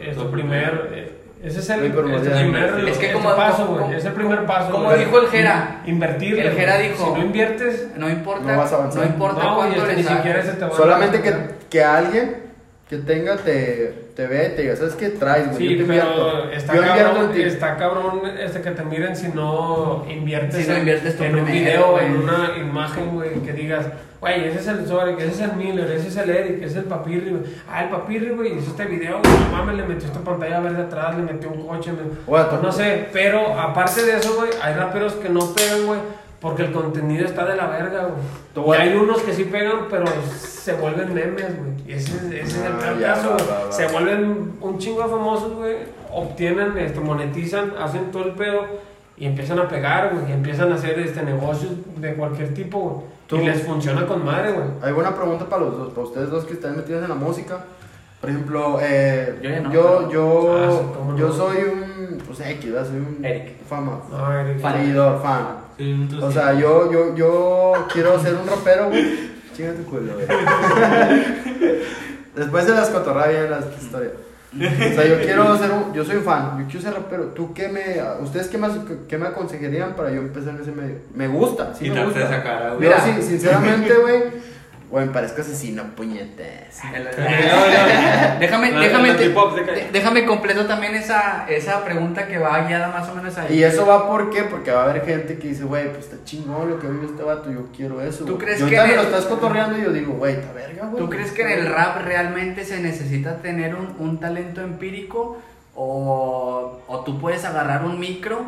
Es 0.00 0.16
Lo 0.16 0.22
el 0.22 0.28
primer. 0.30 0.88
eh, 0.94 1.12
Ese 1.42 1.58
es 1.60 1.68
el, 1.68 1.84
este 1.84 2.00
primer 2.00 2.88
Es 2.88 2.96
que 2.96 3.06
este 3.08 3.12
como- 3.12 3.36
paso, 3.36 3.66
como- 3.66 3.80
güey. 3.80 3.94
Es 3.98 4.04
el 4.06 4.12
primer 4.14 4.46
paso. 4.46 4.70
como 4.72 4.90
dijo 4.94 5.20
el 5.20 5.26
Jera. 5.28 5.82
Invertir. 5.84 6.38
El 6.38 6.52
Jera 6.54 6.78
dijo- 6.78 7.04
Si 7.04 7.20
no 7.20 7.26
inviertes, 7.26 7.88
No 7.98 8.08
importa, 8.08 8.50
No 8.50 8.56
vas 8.58 8.72
a 8.72 8.76
avanzar. 8.76 9.02
no 9.04 9.08
importa 9.10 9.42
no, 9.44 9.56
güey, 9.56 9.68
cuánto 9.74 9.82
este, 9.82 9.88
le 9.88 9.96
ni 9.96 10.08
siquiera 10.16 10.38
saques. 10.40 10.52
se 10.54 10.58
te 10.58 10.64
va 10.64 10.70
a 10.72 10.76
Solamente 10.76 11.20
que, 11.20 11.30
dar. 11.32 11.48
que 11.68 11.84
alguien 11.84 12.47
que 12.88 12.96
tenga 12.96 13.36
te, 13.36 13.92
te 14.16 14.26
vea 14.26 14.48
y 14.48 14.56
te 14.56 14.62
diga, 14.62 14.74
¿sabes 14.76 14.94
qué 14.94 15.10
traes, 15.10 15.46
güey? 15.48 15.58
Sí, 15.58 15.76
yo 15.76 15.84
te 15.84 15.92
pero 15.92 16.06
invierto. 16.08 16.50
está 16.52 16.74
yo 16.74 16.80
invierto 16.80 17.04
cabrón, 17.04 17.24
en 17.26 17.32
ti. 17.36 17.42
está 17.42 17.76
cabrón 17.76 18.20
este 18.40 18.60
que 18.62 18.70
te 18.70 18.82
miren 18.84 19.14
si 19.16 19.28
no 19.28 20.06
inviertes, 20.08 20.62
Si 20.64 20.66
no 20.68 20.72
en- 20.74 20.78
inviertes 20.80 21.16
tú 21.18 21.24
en 21.24 21.36
un 21.36 21.44
video, 21.44 21.90
güey. 21.92 22.06
en 22.06 22.16
una 22.16 22.52
imagen, 22.58 23.10
güey, 23.14 23.34
que 23.42 23.52
digas, 23.52 23.84
güey, 24.22 24.48
ese 24.48 24.58
es 24.60 24.66
el 24.68 24.86
Zorek, 24.86 25.18
ese 25.20 25.28
es 25.32 25.40
el 25.40 25.52
Miller, 25.52 25.90
ese 25.90 26.08
es 26.08 26.16
el 26.16 26.30
Eric, 26.30 26.56
ese 26.56 26.64
es 26.66 26.76
el 26.76 26.84
Papirri, 26.84 27.28
güey. 27.30 27.42
Ah, 27.70 27.84
el 27.84 27.90
Papirri, 27.90 28.30
güey, 28.30 28.56
hizo 28.58 28.70
este 28.70 28.86
video, 28.86 29.20
güey, 29.22 29.32
no 29.38 29.56
mames, 29.58 29.76
le 29.76 29.82
metió 29.84 30.06
esta 30.08 30.20
pantalla 30.20 30.60
verde 30.60 30.82
atrás, 30.84 31.14
le 31.14 31.22
metió 31.30 31.50
un 31.50 31.66
coche, 31.66 31.92
me- 31.92 31.98
Bueno, 32.26 32.48
no 32.62 32.72
sé, 32.72 33.08
pero 33.12 33.52
aparte 33.60 34.02
de 34.02 34.16
eso, 34.16 34.34
güey, 34.36 34.48
hay 34.62 34.72
raperos 34.72 35.12
que 35.16 35.28
no 35.28 35.40
pegan, 35.54 35.84
güey, 35.84 36.00
porque 36.40 36.62
el 36.62 36.72
contenido 36.72 37.24
está 37.26 37.44
de 37.44 37.56
la 37.56 37.66
verga, 37.66 38.08
güey. 38.54 38.78
Hay 38.80 38.94
unos 38.96 39.20
que 39.22 39.32
sí 39.32 39.44
pegan, 39.44 39.86
pero 39.90 40.04
se 40.38 40.72
vuelven 40.74 41.12
memes, 41.14 41.56
güey. 41.58 41.68
Y 41.88 41.92
ese, 41.92 42.16
ese 42.40 42.40
es 42.42 42.56
el 42.64 42.72
Ah, 42.72 42.94
ya, 43.00 43.14
caso, 43.14 43.30
va, 43.30 43.34
güey. 43.36 43.48
va, 43.48 43.64
va. 43.66 43.72
Se 43.72 43.86
vuelven 43.88 44.52
un 44.60 44.78
chingo 44.78 45.02
de 45.02 45.08
famosos, 45.08 45.54
güey. 45.54 45.76
Obtienen, 46.12 46.76
este, 46.78 47.00
monetizan, 47.00 47.72
hacen 47.80 48.10
todo 48.10 48.24
el 48.24 48.32
pedo 48.32 48.64
y 49.16 49.26
empiezan 49.26 49.58
a 49.58 49.68
pegar, 49.68 50.10
güey. 50.14 50.30
Y 50.30 50.32
empiezan 50.32 50.70
a 50.72 50.76
hacer 50.76 50.98
este 51.00 51.22
negocios 51.22 51.72
de 51.96 52.14
cualquier 52.14 52.54
tipo, 52.54 52.78
güey. 52.78 53.06
Tú- 53.26 53.36
Y 53.36 53.44
les 53.44 53.62
funciona 53.62 54.06
con 54.06 54.24
madre, 54.24 54.52
güey. 54.52 54.66
Hay 54.82 54.92
buena 54.92 55.14
pregunta 55.14 55.44
para 55.46 55.64
los 55.64 55.76
dos, 55.76 55.88
para 55.92 56.06
ustedes 56.06 56.30
dos 56.30 56.44
que 56.44 56.54
están 56.54 56.76
metidos 56.76 57.02
en 57.02 57.08
la 57.10 57.14
música. 57.14 57.58
Por 58.20 58.30
ejemplo, 58.30 58.78
eh, 58.80 59.38
Yo 59.42 59.50
no, 59.62 59.72
yo, 59.72 59.82
pero- 59.98 60.10
yo, 60.10 60.56
Ah, 60.56 60.70
sí, 60.72 60.86
no. 61.08 61.16
yo 61.18 61.32
soy 61.32 61.56
un, 61.58 62.18
pues 62.26 62.40
X, 62.40 62.70
soy 62.86 62.96
un 62.96 63.24
Eric. 63.24 63.62
fama, 63.68 64.00
No, 64.10 64.32
Eric. 64.32 64.60
Fan. 64.60 64.72
seguidor, 64.78 65.22
fan. 65.22 65.46
Sí. 65.78 66.08
O 66.20 66.30
sea, 66.30 66.54
yo, 66.54 66.92
yo, 66.92 67.14
yo 67.14 67.72
quiero 67.92 68.20
ser 68.20 68.34
un 68.34 68.46
rapero, 68.46 68.88
güey. 68.88 69.30
Chinga 69.56 69.72
tu 69.74 69.84
culo, 69.84 70.12
güey. 70.14 70.26
Después 72.36 72.66
de 72.66 72.72
las 72.72 72.90
cotorras 72.90 73.28
vienen 73.28 73.50
las 73.50 73.64
historias. 73.80 74.12
O 74.54 74.94
sea, 74.94 75.06
yo 75.06 75.20
quiero 75.20 75.58
ser 75.58 75.70
un, 75.70 75.92
yo 75.92 76.04
soy 76.04 76.16
un 76.16 76.24
fan, 76.24 76.58
yo 76.58 76.64
quiero 76.66 76.80
ser 76.80 76.94
rapero. 76.94 77.24
¿Tú 77.26 77.52
qué 77.52 77.68
me, 77.68 78.02
ustedes 78.22 78.48
qué 78.48 78.56
me, 78.56 78.68
qué 79.06 79.18
me 79.18 79.26
aconsejarían 79.26 79.94
para 79.94 80.10
yo 80.10 80.20
empezar 80.20 80.54
en 80.54 80.62
ese 80.62 80.72
medio? 80.72 80.96
Me 81.14 81.28
gusta, 81.28 81.74
sí 81.74 81.90
me 81.90 82.04
gusta. 82.04 82.24
esa 82.24 82.42
cara, 82.42 82.68
güey. 82.70 82.80
Mira. 82.80 83.00
sí, 83.00 83.22
sinceramente, 83.22 83.94
güey, 83.94 84.22
güey, 84.90 85.06
me 85.06 85.12
parezco 85.12 85.40
asesino, 85.42 85.82
puñetes. 85.96 86.78
El- 86.94 87.04
Déjame, 88.38 88.70
no, 88.72 88.80
déjame, 88.80 89.08
el 89.10 89.16
te- 89.16 89.28
de- 89.28 89.88
déjame 89.92 90.24
completo 90.24 90.66
también 90.66 90.94
esa, 90.94 91.46
esa 91.48 91.84
pregunta 91.84 92.26
que 92.26 92.38
va 92.38 92.66
guiada 92.66 92.88
más 92.88 93.08
o 93.08 93.14
menos 93.14 93.36
ahí. 93.38 93.58
Y 93.58 93.62
eso 93.64 93.86
va 93.86 94.06
por 94.08 94.30
qué? 94.30 94.44
Porque 94.44 94.70
va 94.70 94.82
a 94.82 94.84
haber 94.90 95.04
gente 95.04 95.38
que 95.38 95.48
dice, 95.48 95.64
güey, 95.64 95.90
pues 95.92 96.04
está 96.06 96.16
chingón 96.24 96.70
lo 96.70 96.78
que 96.78 96.86
vive 96.86 97.06
este 97.06 97.22
vato, 97.22 97.50
yo 97.50 97.66
quiero 97.76 98.00
eso. 98.00 98.24
¿Tú 98.24 98.34
güey". 98.36 98.38
crees 98.46 98.60
yo 98.60 98.68
que 98.68 98.76
también 98.76 98.98
en 98.98 99.04
lo 99.04 99.08
el- 99.10 99.14
estás 99.14 99.30
cotorreando 99.30 99.78
y 99.78 99.82
yo 99.82 99.92
digo, 99.92 100.14
güey, 100.14 100.34
está 100.34 100.52
verga, 100.52 100.86
güey. 100.86 101.02
¿Tú 101.04 101.10
crees 101.10 101.32
que 101.32 101.42
en 101.42 101.50
el 101.50 101.66
rap 101.72 102.02
realmente 102.04 102.64
se 102.64 102.80
necesita 102.80 103.36
tener 103.38 103.74
un, 103.74 103.94
un 103.98 104.18
talento 104.20 104.60
empírico 104.62 105.38
o, 105.74 106.80
o 106.86 107.00
tú 107.00 107.20
puedes 107.20 107.44
agarrar 107.44 107.84
un 107.84 107.98
micro 107.98 108.42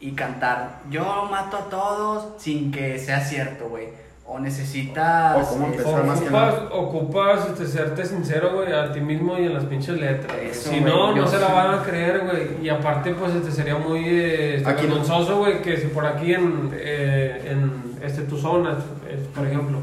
y 0.00 0.12
cantar 0.12 0.80
yo 0.90 1.28
mato 1.30 1.56
a 1.56 1.70
todos 1.70 2.42
sin 2.42 2.70
que 2.70 2.98
sea 2.98 3.20
cierto, 3.20 3.68
güey? 3.68 3.88
O 4.26 4.38
necesitas... 4.38 5.36
O 5.36 5.50
cómo 5.50 5.66
empezar. 5.66 6.04
más 6.04 6.18
que 6.18 6.28
Ocupas, 6.28 6.54
nada. 6.54 6.74
ocupas 6.74 7.46
este, 7.48 7.66
serte 7.66 8.06
sincero, 8.06 8.54
güey, 8.54 8.72
a 8.72 8.90
ti 8.90 9.00
mismo 9.00 9.38
y 9.38 9.44
en 9.44 9.54
las 9.54 9.64
pinches 9.64 9.98
letras. 10.00 10.34
Eso, 10.38 10.70
si 10.70 10.80
güey, 10.80 10.92
no, 10.92 11.14
no 11.14 11.26
se 11.26 11.38
la 11.38 11.48
van 11.48 11.78
a 11.78 11.82
creer, 11.82 12.20
güey. 12.20 12.64
Y 12.64 12.70
aparte, 12.70 13.12
pues, 13.14 13.34
este 13.34 13.52
sería 13.52 13.76
muy 13.76 14.02
eh, 14.06 14.56
este, 14.56 14.72
vergonzoso, 14.72 15.38
güey, 15.38 15.60
que 15.60 15.76
si 15.76 15.88
por 15.88 16.06
aquí 16.06 16.32
en, 16.32 16.70
eh, 16.72 17.50
en 17.50 17.98
este, 18.02 18.22
tu 18.22 18.38
zona, 18.38 18.78
eh, 19.06 19.28
por 19.34 19.46
ejemplo, 19.46 19.80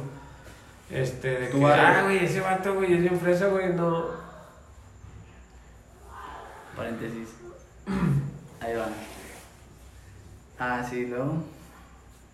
este, 0.89 1.39
de 1.39 1.49
que, 1.49 1.65
ah, 1.65 2.01
güey, 2.03 2.25
ese 2.25 2.41
vato, 2.41 2.73
güey, 2.73 2.93
es 2.93 3.01
bien 3.01 3.19
fresa, 3.19 3.45
güey, 3.47 3.71
no. 3.73 4.05
Paréntesis. 6.75 7.29
Ahí 8.59 8.75
va. 8.75 8.87
Ah, 10.57 10.83
sí, 10.87 11.05
luego. 11.05 11.43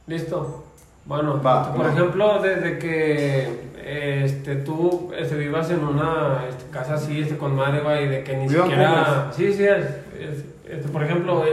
Listo. 0.05 0.66
Bueno, 1.07 1.41
Va, 1.41 1.73
por 1.73 1.87
ejemplo, 1.87 2.41
desde 2.41 2.77
que 2.79 3.47
este, 3.85 4.55
tú 4.57 5.11
este, 5.17 5.35
vivas 5.35 5.69
en 5.71 5.79
una 5.83 6.43
este, 6.49 6.69
casa 6.71 6.95
así, 6.95 7.21
este, 7.21 7.37
con 7.37 7.55
madre, 7.55 7.81
y 8.03 8.07
de 8.07 8.23
que 8.23 8.35
ni 8.35 8.49
siquiera... 8.49 9.31
Sí, 9.31 9.53
sí, 9.53 9.63
es, 9.63 9.85
es, 10.19 10.45
este, 10.69 10.89
por 10.91 11.03
ejemplo, 11.03 11.43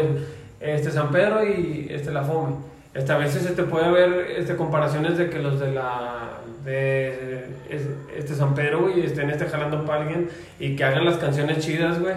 este, 0.60 0.90
San 0.90 1.10
Pedro 1.10 1.44
y 1.46 1.86
este, 1.90 2.10
La 2.10 2.22
Fome. 2.24 2.56
Este, 2.94 3.12
a 3.12 3.18
veces 3.18 3.44
este, 3.46 3.62
puede 3.64 3.84
haber 3.86 4.26
este, 4.36 4.56
comparaciones 4.56 5.16
de 5.18 5.30
que 5.30 5.38
los 5.38 5.60
de 5.60 5.72
la 5.72 6.30
de 6.64 7.44
es- 7.68 7.88
este 8.16 8.34
San 8.34 8.54
Pedro, 8.54 8.80
güey, 8.82 9.04
estén 9.04 9.30
este, 9.30 9.46
jalando 9.46 9.84
para 9.84 10.02
alguien 10.02 10.28
y 10.58 10.74
que 10.76 10.84
hagan 10.84 11.04
las 11.04 11.16
canciones 11.18 11.58
chidas, 11.58 12.00
güey. 12.00 12.14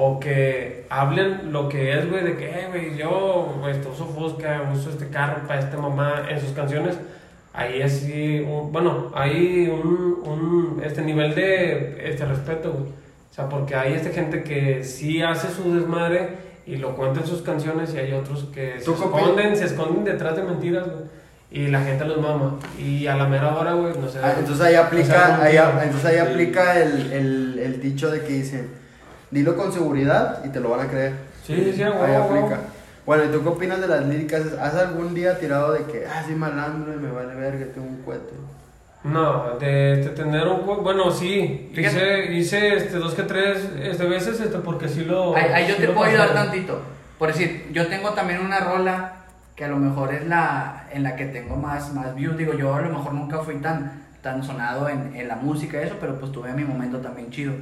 O 0.00 0.20
que 0.20 0.86
hablen 0.90 1.52
lo 1.52 1.68
que 1.68 1.92
es, 1.98 2.08
güey, 2.08 2.22
de 2.22 2.36
que, 2.36 2.46
eh, 2.48 2.66
güey, 2.70 2.96
yo 2.96 3.56
güey, 3.60 3.72
esto, 3.74 3.90
uso 3.92 4.06
Fusca, 4.06 4.70
uso 4.72 4.90
este 4.90 5.08
carro 5.08 5.42
para 5.48 5.58
este 5.58 5.76
mamá 5.76 6.22
en 6.30 6.40
sus 6.40 6.50
canciones. 6.52 6.96
Ahí 7.52 7.82
es 7.82 8.00
sí, 8.00 8.46
un- 8.48 8.70
bueno, 8.70 9.10
hay 9.14 9.66
un, 9.68 10.20
un 10.24 10.82
este 10.84 11.02
nivel 11.02 11.34
de 11.34 12.08
este 12.10 12.24
respeto, 12.24 12.70
güey. 12.72 12.84
O 13.30 13.34
sea, 13.34 13.48
porque 13.48 13.74
hay 13.74 13.94
esta 13.94 14.10
gente 14.10 14.44
que 14.44 14.84
sí 14.84 15.20
hace 15.22 15.48
su 15.50 15.74
desmadre 15.74 16.28
y 16.64 16.76
lo 16.76 16.94
cuenta 16.94 17.20
en 17.20 17.26
sus 17.26 17.42
canciones 17.42 17.92
y 17.94 17.98
hay 17.98 18.12
otros 18.12 18.44
que 18.54 18.80
se 18.80 18.90
esconden, 18.92 19.56
se 19.56 19.64
esconden 19.64 20.04
detrás 20.04 20.36
de 20.36 20.42
mentiras, 20.44 20.86
güey. 20.86 21.04
Y 21.50 21.68
la 21.68 21.80
gente 21.80 22.04
los 22.04 22.20
mama. 22.20 22.56
Y 22.78 23.06
a 23.08 23.16
la 23.16 23.26
mera 23.26 23.56
hora, 23.56 23.72
güey, 23.72 23.94
no 24.00 24.06
sé. 24.08 24.18
Ah, 24.22 24.34
entonces 24.38 24.64
ahí 24.64 24.74
aplica, 24.76 25.42
ahí, 25.42 25.56
rompido. 25.58 25.82
entonces 25.82 26.04
ahí 26.10 26.18
aplica 26.18 26.78
el, 26.80 27.12
el, 27.12 27.58
el 27.58 27.80
dicho 27.80 28.10
de 28.10 28.20
que 28.20 28.34
dicen, 28.34 28.68
dilo 29.30 29.56
con 29.56 29.72
seguridad 29.72 30.44
y 30.44 30.48
te 30.48 30.60
lo 30.60 30.70
van 30.70 30.86
a 30.86 30.88
creer. 30.88 31.12
Sí, 31.44 31.54
sí, 31.56 31.72
sí, 31.74 31.82
Ahí 31.82 32.14
aplica. 32.14 32.60
Bueno, 33.06 33.24
¿y 33.24 33.28
tú 33.28 33.42
qué 33.42 33.48
opinas 33.48 33.80
de 33.80 33.88
las 33.88 34.04
líricas? 34.06 34.42
¿Has 34.60 34.74
algún 34.74 35.14
día 35.14 35.38
tirado 35.38 35.72
de 35.72 35.84
que, 35.84 36.06
ah, 36.06 36.22
soy 36.24 36.34
malandro 36.34 36.92
y 36.92 36.96
me 36.96 37.10
vale 37.10 37.34
verga, 37.34 37.66
tengo 37.72 37.86
un 37.86 38.02
cohete? 38.02 38.34
No, 39.04 39.56
de, 39.58 39.96
de 39.96 40.08
tener 40.10 40.46
un 40.46 40.66
bueno, 40.82 41.10
sí, 41.10 41.70
hice, 41.74 42.32
hice 42.34 42.74
este, 42.76 42.98
dos 42.98 43.14
que 43.14 43.22
tres 43.22 43.66
este, 43.80 44.04
veces 44.06 44.40
este, 44.40 44.58
porque 44.58 44.88
sí 44.88 45.04
lo... 45.04 45.34
Ahí, 45.36 45.44
ahí 45.54 45.68
yo 45.68 45.74
sí 45.76 45.80
te 45.80 45.86
lo 45.86 45.94
puedo 45.94 46.10
pasé. 46.10 46.20
ayudar 46.20 46.34
tantito. 46.34 46.80
Por 47.18 47.28
decir, 47.28 47.68
yo 47.72 47.86
tengo 47.86 48.10
también 48.10 48.40
una 48.44 48.60
rola 48.60 49.12
que 49.56 49.64
a 49.64 49.68
lo 49.68 49.76
mejor 49.76 50.12
es 50.12 50.26
la 50.26 50.86
en 50.92 51.02
la 51.02 51.16
que 51.16 51.26
tengo 51.26 51.56
más, 51.56 51.92
más 51.94 52.14
views. 52.14 52.36
Digo, 52.36 52.54
yo 52.54 52.74
a 52.74 52.80
lo 52.82 52.90
mejor 52.90 53.14
nunca 53.14 53.38
fui 53.38 53.56
tan, 53.56 54.04
tan 54.20 54.42
sonado 54.42 54.88
en, 54.88 55.14
en 55.14 55.28
la 55.28 55.36
música 55.36 55.80
y 55.80 55.86
eso, 55.86 55.96
pero 56.00 56.18
pues 56.18 56.30
tuve 56.32 56.52
mi 56.52 56.64
momento 56.64 56.98
también 56.98 57.30
chido. 57.30 57.54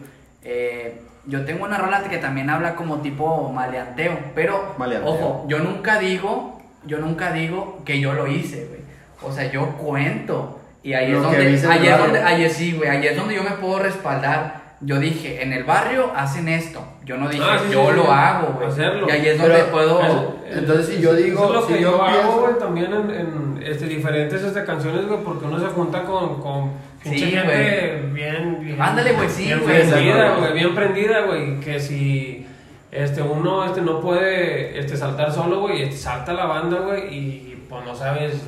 Eh, 0.48 1.00
yo 1.26 1.44
tengo 1.44 1.64
una 1.64 1.76
rola 1.76 2.04
que 2.04 2.18
también 2.18 2.50
habla 2.50 2.76
como 2.76 2.98
tipo 3.00 3.50
maleanteo, 3.52 4.16
pero 4.34 4.74
Maleanteo. 4.78 5.12
ojo, 5.12 5.44
yo 5.48 5.58
nunca 5.58 5.98
digo, 5.98 6.62
yo 6.84 6.98
nunca 6.98 7.32
digo 7.32 7.82
que 7.84 7.98
yo 8.00 8.12
lo 8.12 8.28
hice, 8.28 8.66
güey. 8.66 8.80
O 9.22 9.32
sea, 9.34 9.50
yo 9.50 9.72
cuento. 9.72 10.60
Y 10.84 10.92
ahí 10.92 11.10
Lo 11.10 11.18
es 11.18 11.22
donde, 11.24 11.38
ahí 11.68 11.86
es 11.88 11.98
donde, 11.98 12.50
sí, 12.50 12.72
güey, 12.72 12.88
ahí 12.88 13.04
es 13.04 13.16
donde 13.16 13.34
yo 13.34 13.42
me 13.42 13.50
puedo 13.50 13.80
respaldar 13.80 14.65
yo 14.80 14.98
dije, 14.98 15.42
en 15.42 15.52
el 15.52 15.64
barrio 15.64 16.12
hacen 16.14 16.48
esto. 16.48 16.84
Yo 17.04 17.16
no 17.16 17.28
dije, 17.28 17.42
Ah, 17.46 17.58
sí, 17.64 17.72
yo 17.72 17.86
sí, 17.90 17.96
lo 17.96 18.02
sí. 18.02 18.08
hago, 18.12 18.52
güey. 18.54 18.68
Hacerlo. 18.68 19.06
Y 19.08 19.10
ahí 19.10 19.26
es 19.28 19.40
Pero- 19.40 19.54
donde 19.54 19.70
puedo. 19.72 20.00
Eso- 20.02 20.36
Entonces, 20.50 20.86
si 20.94 21.00
yo 21.02 21.14
digo- 21.14 21.44
eso 21.44 21.48
es 21.48 21.54
lo 21.60 21.66
si 21.66 21.72
que 21.74 21.80
yo 21.82 21.90
yo, 21.96 22.02
hago, 22.02 22.40
güey, 22.42 22.58
también 22.58 22.92
en, 22.92 23.10
en, 23.10 23.62
este, 23.66 23.86
diferentes 23.86 24.42
este, 24.42 24.64
canciones, 24.64 25.06
güey, 25.08 25.20
porque 25.24 25.44
uno 25.46 25.58
se 25.58 25.66
junta 25.66 26.02
con, 26.04 26.40
con 26.40 26.70
Sí, 27.02 27.18
gente 27.20 28.02
bien, 28.12 28.60
bien. 28.64 28.76
Ándale, 28.82 29.12
güey, 29.12 29.28
sí, 29.28 29.44
bien 29.46 29.60
güey. 29.60 29.88
prendida, 29.88 30.34
güey, 30.36 30.52
bien 30.54 30.74
prendida, 30.74 31.20
güey, 31.22 31.60
que 31.60 31.78
si 31.80 32.46
este, 32.90 33.22
uno 33.22 33.64
este, 33.64 33.80
no 33.80 34.00
puede 34.00 34.78
este, 34.78 34.96
saltar 34.96 35.32
solo, 35.32 35.60
güey, 35.60 35.82
este, 35.82 35.96
salta 35.96 36.32
la 36.32 36.46
banda, 36.46 36.78
güey, 36.80 37.02
y 37.14 37.64
pues 37.68 37.84
no 37.84 37.94
sabes. 37.94 38.42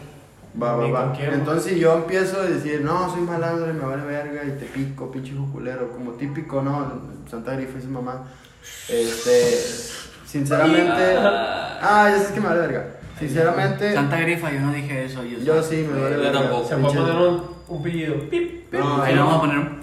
Va, 0.60 0.74
va, 0.76 0.88
va. 0.88 1.12
Entonces 1.20 1.72
si 1.72 1.78
yo 1.78 1.94
empiezo 1.94 2.40
a 2.40 2.44
decir, 2.44 2.80
no, 2.82 3.10
soy 3.10 3.20
malandro 3.20 3.70
y 3.70 3.74
me 3.74 3.84
vale 3.84 4.02
verga 4.04 4.42
y 4.44 4.58
te 4.58 4.66
pico, 4.66 5.10
pinche 5.10 5.32
culero, 5.52 5.90
como 5.92 6.12
típico, 6.12 6.62
¿no? 6.62 6.92
Santa 7.30 7.52
Grifa 7.54 7.78
y 7.78 7.82
su 7.82 7.88
mamá. 7.88 8.24
Este, 8.88 9.54
sinceramente... 10.26 11.16
Ah, 11.80 12.10
ya 12.10 12.18
sé 12.22 12.34
que 12.34 12.40
me 12.40 12.48
vale 12.48 12.60
verga. 12.60 12.86
Sinceramente, 13.18 13.94
Santa 13.94 14.18
Grifa, 14.20 14.50
yo 14.52 14.60
no 14.60 14.72
dije 14.72 15.04
eso. 15.04 15.22
Yo, 15.24 15.38
yo 15.38 15.62
sí 15.62 15.86
me 15.90 16.00
vale 16.00 16.16
Yo 16.16 16.22
verga. 16.22 16.40
tampoco. 16.40 16.68
Se 16.68 16.76
puede 16.76 16.96
poner 16.96 17.16
un, 17.16 17.42
un 17.68 17.82
pillido. 17.82 18.14
Pip, 18.28 18.70
pip. 18.70 18.80
No, 18.80 19.02
Ahí 19.02 19.14
le 19.14 19.20
vamos 19.20 19.36
a 19.36 19.40
poner 19.40 19.58
un. 19.58 19.80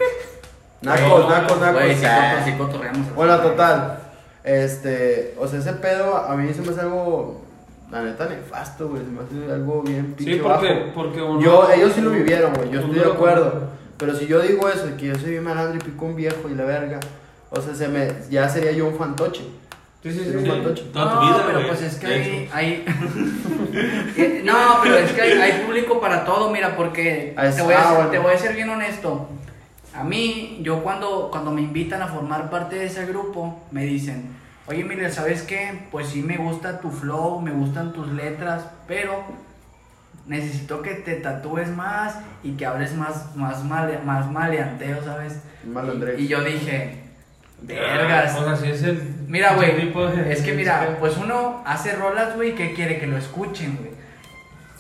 Nacos, 0.81 1.29
nacos, 1.29 1.59
nacos. 1.61 1.81
Güey, 1.83 2.05
Ah. 2.05 2.45
cotorreamos. 2.57 3.15
Bueno, 3.15 3.38
total. 3.39 3.99
Este, 4.43 5.35
o 5.39 5.47
sea, 5.47 5.59
ese 5.59 5.73
pedo 5.73 6.15
a 6.17 6.35
mí 6.35 6.53
se 6.53 6.61
me 6.61 6.69
hace 6.69 6.81
algo, 6.81 7.44
la 7.91 8.02
neta, 8.04 8.28
nefasto, 8.28 8.88
güey. 8.89 9.02
Se 9.04 9.10
me 9.12 9.21
hace 9.21 9.54
algo 9.54 9.82
bien 9.84 10.13
pinche 10.13 10.34
Sí, 10.36 10.39
porque, 10.41 10.67
bajo. 10.74 10.91
porque 10.93 11.21
uno. 11.21 11.41
Yo, 11.41 11.69
ellos 11.71 11.93
sí 11.93 12.02
lo 12.02 12.12
vivieron, 12.12 12.54
güey. 12.54 12.69
Yo 12.71 12.80
estoy 12.82 12.95
de 13.00 13.06
acuerdo. 13.06 13.69
Pero 13.98 14.15
si 14.15 14.28
yo 14.28 14.41
digo 14.41 14.67
eso, 14.69 14.86
que 14.98 15.08
yo 15.08 15.15
soy 15.15 15.32
bien 15.32 15.43
malandro 15.43 15.78
y 15.78 15.80
pico 15.91 16.06
un 16.06 16.15
viejo 16.15 16.50
y 16.50 16.56
la 16.56 16.65
verga, 16.65 17.00
o 17.50 17.62
sea, 17.62 17.74
se 17.74 17.88
me, 17.88 18.10
ya 18.30 18.50
sería 18.50 18.71
yo 18.74 18.88
un 18.88 18.95
fantoche. 18.98 19.43
Sí, 20.04 20.12
sí, 20.12 20.19
sí. 20.26 20.36
un 20.36 20.45
fantoche. 20.45 20.84
Toda 20.91 21.10
tu 21.12 21.15
no, 21.15 21.21
vida, 21.21 21.43
pero 21.45 21.60
güey, 21.60 21.67
pues 21.69 21.82
es 21.82 21.95
que 21.95 22.08
hay, 22.08 22.50
hay- 22.54 22.86
Eh, 24.17 24.41
no, 24.45 24.54
pero 24.84 24.95
es 24.98 25.12
que 25.12 25.21
hay, 25.21 25.32
hay 25.34 25.63
público 25.65 26.00
para 26.00 26.24
todo, 26.24 26.50
mira, 26.50 26.76
porque 26.78 27.34
Ah, 27.38 27.50
te 27.50 27.62
voy, 27.62 27.74
a 27.74 27.89
ah, 27.89 27.93
bueno. 27.95 28.10
te 28.10 28.19
voy 28.19 28.34
a 28.34 28.38
ser 28.38 28.56
bien 28.56 28.69
honesto. 28.69 29.28
A 29.93 30.04
mí, 30.04 30.60
yo 30.62 30.82
cuando, 30.84 31.30
cuando 31.32 31.52
me 31.52 31.62
invitan 31.62 32.02
a 32.02 32.08
formar 32.08 32.50
parte 32.50 32.76
de 32.78 32.86
ese 32.86 33.06
grupo, 33.06 33.60
me 33.71 33.84
dicen, 33.86 34.28
oye, 34.67 34.84
Miller, 34.84 35.12
¿sabes 35.12 35.41
qué? 35.43 35.88
Pues 35.91 36.08
sí 36.08 36.21
me 36.21 36.38
gusta 36.38 36.80
tu 36.80 36.91
flow, 36.91 37.41
me 37.41 37.51
gustan 37.51 37.93
tus 37.93 38.08
letras, 38.12 38.65
pero 38.88 39.23
necesito 40.25 40.82
que 40.82 40.95
te 40.95 41.15
tatúes 41.15 41.69
más 41.69 42.15
y 42.43 42.54
que 42.54 42.65
hables 42.65 42.93
más, 42.95 43.36
más, 43.36 43.63
male- 43.63 43.99
más 43.99 44.32
maleanteo, 44.32 45.04
¿sabes? 45.04 45.39
Malandrés. 45.65 46.19
Y 46.19 46.28
yo 46.28 46.43
dije, 46.43 46.99
vergas. 47.62 48.32
Ah, 48.34 48.38
pues 48.38 48.47
así 48.60 48.69
es 48.71 48.84
el. 48.84 49.01
Mira, 49.28 49.56
güey, 49.56 49.91
es 50.30 50.41
que 50.41 50.54
mira, 50.54 50.97
pues 50.99 51.17
uno 51.17 51.62
hace 51.65 51.93
rolas, 51.95 52.36
güey, 52.36 52.56
que 52.56 52.73
quiere 52.73 52.99
que 52.99 53.08
lo 53.08 53.17
escuchen, 53.17 53.78
güey. 53.78 53.91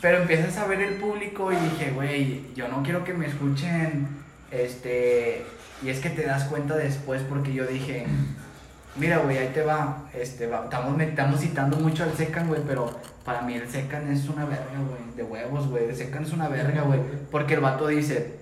Pero 0.01 0.17
empiezas 0.19 0.57
a 0.57 0.67
ver 0.67 0.81
el 0.81 0.95
público 0.95 1.51
y 1.51 1.55
dije, 1.55 1.91
güey, 1.91 2.43
yo 2.55 2.67
no 2.67 2.83
quiero 2.83 3.03
que 3.03 3.13
me 3.13 3.25
escuchen, 3.25 4.07
este, 4.51 5.43
y 5.81 5.89
es 5.89 5.99
que 5.99 6.09
te 6.11 6.23
das 6.25 6.43
cuenta 6.45 6.75
después 6.75 7.21
porque 7.27 7.53
yo 7.53 7.65
dije, 7.65 8.05
mira, 8.95 9.17
güey, 9.19 9.37
ahí 9.37 9.51
te 9.53 9.61
va, 9.63 10.03
este, 10.13 10.47
va- 10.47 10.63
estamos, 10.65 10.99
estamos 11.01 11.39
citando 11.39 11.77
mucho 11.77 12.03
al 12.03 12.13
Secan, 12.13 12.47
güey, 12.47 12.61
pero 12.67 12.91
para 13.23 13.41
mí 13.41 13.53
el 13.55 13.69
Secan 13.69 14.11
es 14.11 14.27
una 14.29 14.45
verga, 14.45 14.65
güey, 14.87 15.15
de 15.15 15.23
huevos, 15.23 15.67
güey, 15.67 15.85
el 15.89 15.95
Secan 15.95 16.23
es 16.23 16.31
una 16.33 16.47
verga, 16.47 16.81
güey, 16.83 16.99
porque 17.31 17.55
el 17.55 17.59
vato 17.61 17.87
dice, 17.87 18.35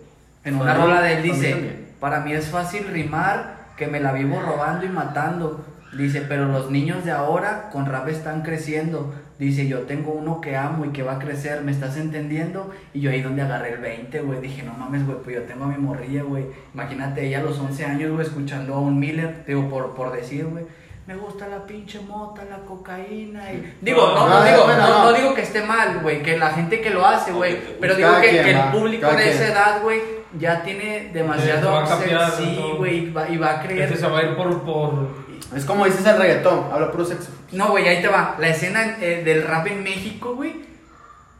en 0.43 0.55
una 0.55 0.73
rola 0.73 1.01
de 1.01 1.13
él 1.17 1.23
dice, 1.23 1.85
para 1.99 2.19
mí 2.19 2.33
es 2.33 2.47
fácil 2.47 2.87
rimar 2.87 3.63
que 3.77 3.87
me 3.87 3.99
la 3.99 4.11
vivo 4.11 4.41
robando 4.41 4.85
y 4.85 4.89
matando. 4.89 5.65
Dice, 5.97 6.21
pero 6.27 6.45
los 6.45 6.71
niños 6.71 7.05
de 7.05 7.11
ahora 7.11 7.69
con 7.71 7.85
rap 7.85 8.07
están 8.09 8.41
creciendo. 8.41 9.13
Dice, 9.43 9.67
yo 9.67 9.79
tengo 9.81 10.13
uno 10.13 10.39
que 10.39 10.55
amo 10.55 10.85
y 10.85 10.89
que 10.89 11.03
va 11.03 11.13
a 11.13 11.19
crecer, 11.19 11.61
¿me 11.63 11.71
estás 11.71 11.97
entendiendo? 11.97 12.71
Y 12.93 13.01
yo 13.01 13.11
ahí 13.11 13.21
donde 13.21 13.41
agarré 13.41 13.73
el 13.73 13.79
20, 13.79 14.21
güey, 14.21 14.39
dije, 14.39 14.63
no 14.63 14.73
mames, 14.73 15.05
güey, 15.05 15.17
pues 15.21 15.35
yo 15.35 15.41
tengo 15.43 15.65
a 15.65 15.67
mi 15.67 15.77
morrilla, 15.77 16.23
güey. 16.23 16.45
Imagínate 16.73 17.27
ella 17.27 17.39
a 17.39 17.43
los 17.43 17.59
11 17.59 17.85
años, 17.85 18.11
güey, 18.11 18.25
escuchando 18.25 18.73
a 18.75 18.79
un 18.79 18.97
Miller, 18.97 19.43
digo, 19.45 19.69
por, 19.69 19.93
por 19.95 20.13
decir, 20.13 20.45
güey. 20.45 20.63
Me 21.05 21.15
gusta 21.15 21.49
la 21.49 21.65
pinche 21.65 21.99
mota, 21.99 22.45
la 22.45 22.59
cocaína 22.59 23.51
y... 23.51 23.75
Digo, 23.81 24.01
no, 24.15 24.29
no, 24.29 24.39
No, 24.39 24.43
digo, 24.45 24.67
no, 24.67 25.11
digo 25.11 25.33
que 25.33 25.41
esté 25.41 25.61
mal, 25.61 25.99
güey, 25.99 26.23
que 26.23 26.37
la 26.37 26.51
gente 26.51 26.79
que 26.79 26.91
lo 26.91 27.05
hace, 27.05 27.33
güey. 27.33 27.57
Pero 27.81 27.95
digo 27.95 28.07
Cada 28.07 28.21
que, 28.21 28.29
quien, 28.29 28.43
que 28.45 28.51
el 28.51 28.71
público 28.71 29.07
de 29.07 29.15
quien. 29.15 29.27
esa 29.27 29.47
edad, 29.49 29.81
güey, 29.81 30.01
ya 30.39 30.63
tiene 30.63 31.09
demasiado 31.13 31.75
acceso, 31.75 31.99
cambiar, 31.99 32.31
sí, 32.31 32.57
güey, 32.77 32.97
y 32.99 33.11
va, 33.11 33.27
y 33.27 33.37
va 33.37 33.59
a 33.59 33.61
creer... 33.61 33.81
Este 33.81 33.97
se 33.97 34.07
va 34.07 34.19
a 34.19 34.23
ir 34.23 34.35
por. 34.37 34.61
por 34.63 35.22
Es 35.55 35.65
como 35.65 35.85
dices 35.85 36.05
el 36.05 36.17
reggaetón, 36.17 36.65
habla 36.71 36.91
puro 36.91 37.05
sexo. 37.05 37.29
No, 37.51 37.69
güey, 37.71 37.87
ahí 37.87 38.01
te 38.01 38.07
va. 38.07 38.35
La 38.39 38.47
escena 38.49 38.97
eh, 39.01 39.21
del 39.23 39.43
rap 39.43 39.67
en 39.67 39.83
México, 39.83 40.35
güey. 40.35 40.73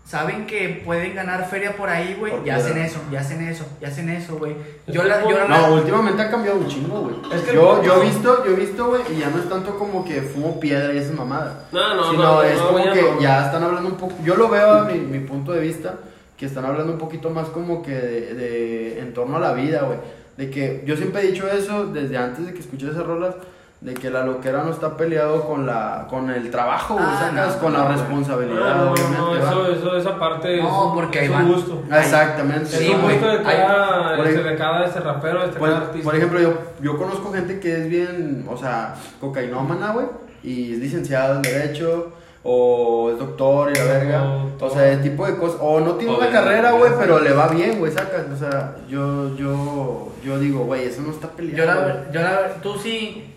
Saben 0.06 0.46
que 0.46 0.82
pueden 0.86 1.16
ganar 1.16 1.50
feria 1.50 1.78
por 1.78 1.90
ahí, 1.90 2.16
güey. 2.20 2.34
Ya 2.46 2.58
hacen 2.58 2.78
eso, 2.78 3.00
ya 3.10 3.22
hacen 3.22 3.42
eso, 3.48 3.66
ya 3.80 3.88
hacen 3.88 4.10
eso, 4.10 4.36
güey. 4.38 4.54
Yo 4.86 5.02
la, 5.04 5.22
yo 5.24 5.32
la, 5.32 5.48
No, 5.48 5.76
últimamente 5.76 6.22
ha 6.22 6.30
cambiado 6.30 6.58
un 6.58 6.68
chingo, 6.68 7.00
güey. 7.00 7.16
Es 7.34 7.42
que 7.42 7.54
yo, 7.56 7.80
el- 7.80 7.86
yo 7.88 8.02
he 8.02 8.06
visto, 8.08 8.46
yo 8.46 8.52
he 8.52 8.56
visto, 8.56 8.86
güey, 8.88 9.02
y 9.16 9.20
ya 9.22 9.30
no 9.30 9.40
es 9.40 9.48
tanto 9.48 9.80
como 9.80 10.04
que 10.04 10.22
fumo 10.22 10.60
piedra 10.60 10.94
y 10.94 10.98
esas 10.98 11.14
mamadas. 11.16 11.54
No, 11.72 11.96
no, 11.96 12.12
sino 12.12 12.22
no, 12.24 12.44
es 12.44 12.58
no, 12.60 12.68
como 12.68 12.84
ya 12.84 12.92
que 12.94 13.02
no. 13.02 13.20
ya 13.22 13.46
están 13.46 13.64
hablando 13.64 13.90
un 13.90 13.96
poco. 13.96 14.14
Yo 14.26 14.36
lo 14.36 14.50
veo 14.50 14.72
a 14.74 14.84
mi, 14.84 15.00
mi 15.00 15.20
punto 15.22 15.54
de 15.54 15.62
vista, 15.62 15.96
que 16.38 16.46
están 16.48 16.66
hablando 16.66 16.92
un 16.92 17.00
poquito 17.00 17.30
más 17.30 17.48
como 17.48 17.82
que 17.82 17.92
de, 17.94 18.34
de- 18.34 19.00
en 19.00 19.14
torno 19.14 19.38
a 19.38 19.40
la 19.40 19.54
vida, 19.54 19.84
güey. 19.84 20.00
De 20.36 20.50
que 20.50 20.84
yo 20.86 20.98
siempre 20.98 21.22
he 21.22 21.28
dicho 21.32 21.48
eso 21.48 21.86
desde 21.88 22.18
antes 22.18 22.46
de 22.46 22.54
que 22.54 22.60
escuché 22.60 22.90
esas 22.90 23.06
rolas. 23.06 23.36
De 23.84 23.94
que 23.94 24.10
la 24.10 24.24
loquera 24.24 24.64
no 24.64 24.72
está 24.72 24.96
peleado 24.96 25.46
con 25.46 25.66
la 25.66 26.08
con 26.10 26.30
el 26.30 26.50
trabajo, 26.50 26.94
güey, 26.94 27.06
Ah, 27.06 27.18
sacas 27.20 27.56
no, 27.58 27.62
con 27.62 27.74
no, 27.74 27.80
la 27.80 27.88
responsabilidad, 27.90 28.60
No, 28.78 28.86
no, 28.86 28.92
obviamente. 28.94 29.18
no, 29.18 29.30
¿va? 29.32 29.38
eso, 29.40 29.68
eso, 29.74 29.98
esa 29.98 30.18
parte 30.18 30.62
No, 30.62 30.88
es, 30.88 30.94
porque 30.94 31.26
es 31.26 31.30
un 31.30 31.52
gusto. 31.54 31.84
Ah, 31.92 32.00
Exactamente. 32.00 32.64
Es 32.64 32.78
Sí, 32.78 32.90
un 32.96 33.02
güey. 33.02 33.18
gusto 33.18 33.30
de 33.38 33.44
cada, 33.44 34.16
Por 34.16 34.26
este, 34.28 34.40
ej- 34.40 34.46
de 34.52 34.56
cada 34.56 34.86
este 34.86 35.00
rapero, 35.02 35.44
este 35.44 35.60
Por, 35.60 35.68
cada 35.70 35.82
artista. 35.82 36.04
por 36.06 36.16
ejemplo, 36.16 36.40
yo, 36.40 36.54
yo 36.82 36.98
conozco 36.98 37.34
gente 37.34 37.60
que 37.60 37.82
es 37.82 37.90
bien, 37.90 38.46
o 38.50 38.56
sea, 38.56 38.96
cocainómana, 39.20 39.92
güey, 39.92 40.06
y 40.44 40.74
es 40.76 40.80
licenciado 40.80 41.36
en 41.36 41.42
Derecho, 41.42 42.14
o 42.42 43.10
es 43.12 43.20
doctor 43.20 43.70
y 43.72 43.76
la 43.78 43.84
verga. 43.84 44.24
O- 44.24 44.66
O 44.66 44.70
sea, 44.70 44.92
el 44.94 45.02
tipo 45.02 45.26
de 45.26 45.36
cosas. 45.38 45.58
O 45.62 45.82
no 45.82 45.96
tiene 45.96 46.14
O 46.14 46.18
una 46.18 46.28
de- 46.28 46.32
carrera, 46.32 46.72
güey, 46.72 46.92
pero 46.98 47.20
le 47.20 47.34
va 47.34 47.48
bien, 47.50 47.80
güey, 47.80 47.92
sacas. 47.92 48.28
O 48.34 48.38
sea, 48.38 48.76
yo, 48.88 49.36
yo, 49.36 50.08
yo 50.24 50.40
digo, 50.40 50.64
güey, 50.64 50.86
eso 50.86 51.02
no 51.02 51.12
está 51.12 51.28
peleado. 51.28 51.58
yo 51.58 51.66
la, 51.66 52.12
yo 52.14 52.22
la, 52.22 52.54
tú 52.62 52.78
sí, 52.78 53.33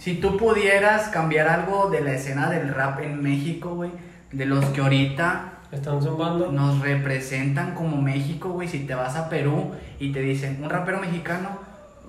si 0.00 0.14
tú 0.14 0.38
pudieras 0.38 1.08
cambiar 1.08 1.46
algo 1.46 1.90
de 1.90 2.00
la 2.00 2.14
escena 2.14 2.48
del 2.48 2.68
rap 2.74 3.00
en 3.00 3.22
México, 3.22 3.74
güey, 3.74 3.90
de 4.32 4.46
los 4.46 4.64
que 4.66 4.80
ahorita 4.80 5.58
Están 5.70 6.02
zumbando. 6.02 6.50
nos 6.50 6.80
representan 6.80 7.74
como 7.74 8.00
México, 8.00 8.48
güey, 8.48 8.66
si 8.66 8.80
te 8.86 8.94
vas 8.94 9.14
a 9.16 9.28
Perú 9.28 9.72
y 9.98 10.10
te 10.10 10.20
dicen, 10.20 10.58
un 10.62 10.70
rapero 10.70 11.00
mexicano, 11.00 11.50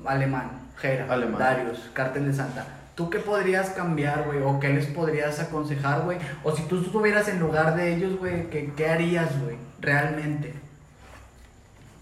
alemán, 0.06 0.70
Jera, 0.78 1.06
Alemán. 1.10 1.40
Darius, 1.40 1.92
Cártel 1.94 2.28
de 2.28 2.34
Santa. 2.34 2.66
¿Tú 2.96 3.10
qué 3.10 3.20
podrías 3.20 3.72
cambiar, 3.72 4.24
güey? 4.24 4.42
¿O 4.42 4.60
qué 4.60 4.70
les 4.70 4.86
podrías 4.86 5.40
aconsejar, 5.42 6.04
güey? 6.04 6.18
O 6.44 6.56
si 6.56 6.64
tú 6.64 6.82
estuvieras 6.82 7.28
en 7.28 7.40
lugar 7.40 7.76
de 7.76 7.94
ellos, 7.94 8.18
güey, 8.18 8.50
¿qué, 8.50 8.72
qué 8.76 8.88
harías, 8.88 9.30
güey? 9.44 9.58
Realmente. 9.82 10.54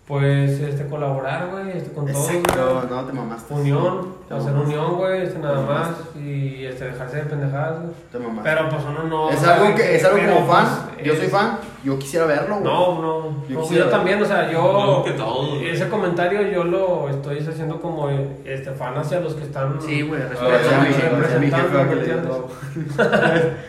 Pues 0.10 0.60
este, 0.60 0.88
colaborar, 0.88 1.50
güey, 1.52 1.78
este, 1.78 1.92
con 1.94 2.08
todos. 2.12 2.32
Exacto, 2.32 2.88
no 2.90 3.04
te 3.06 3.14
mamaste. 3.14 3.54
Unión, 3.54 4.08
Te 4.28 4.34
hacer 4.34 4.54
mamaste. 4.54 4.76
unión, 4.76 4.96
güey, 4.98 5.22
este, 5.22 5.38
nada 5.38 5.62
más. 5.62 5.90
Y 6.20 6.66
este, 6.66 6.86
dejarse 6.86 7.18
de 7.18 7.24
pendejadas, 7.26 7.82
güey. 7.82 7.92
Te 8.12 8.18
mamaste. 8.18 8.50
Pero 8.50 8.70
pues 8.70 8.82
uno 8.90 9.04
no. 9.04 9.30
es 9.30 9.44
algo 9.44 9.76
que, 9.76 9.96
es 9.96 10.04
algo 10.04 10.18
pero, 10.18 10.34
como 10.34 10.48
fan. 10.52 10.66
pues, 10.96 11.06
Yo 11.06 11.16
soy 11.16 11.28
fan, 11.28 11.60
yo 11.84 12.00
quisiera 12.00 12.26
verlo, 12.26 12.56
güey. 12.56 12.64
No, 12.64 13.02
no. 13.02 13.46
Yo 13.48 13.56
no, 13.56 13.62
quisiera- 13.62 13.86
yo 13.86 13.92
también, 13.92 14.24
o 14.24 14.26
sea, 14.26 14.52
yo. 14.52 14.62
No, 14.64 15.04
que 15.04 15.12
güey. 15.12 15.70
ese 15.70 15.88
comentario 15.90 16.42
yo 16.42 16.64
lo 16.64 17.08
estoy 17.10 17.38
haciendo 17.38 17.80
como 17.80 18.10
este, 18.10 18.72
fan 18.72 18.98
hacia 18.98 19.20
los 19.20 19.36
que 19.36 19.44
están. 19.44 19.80
Sí, 19.80 20.02
güey, 20.02 20.22
respeto. 20.22 20.50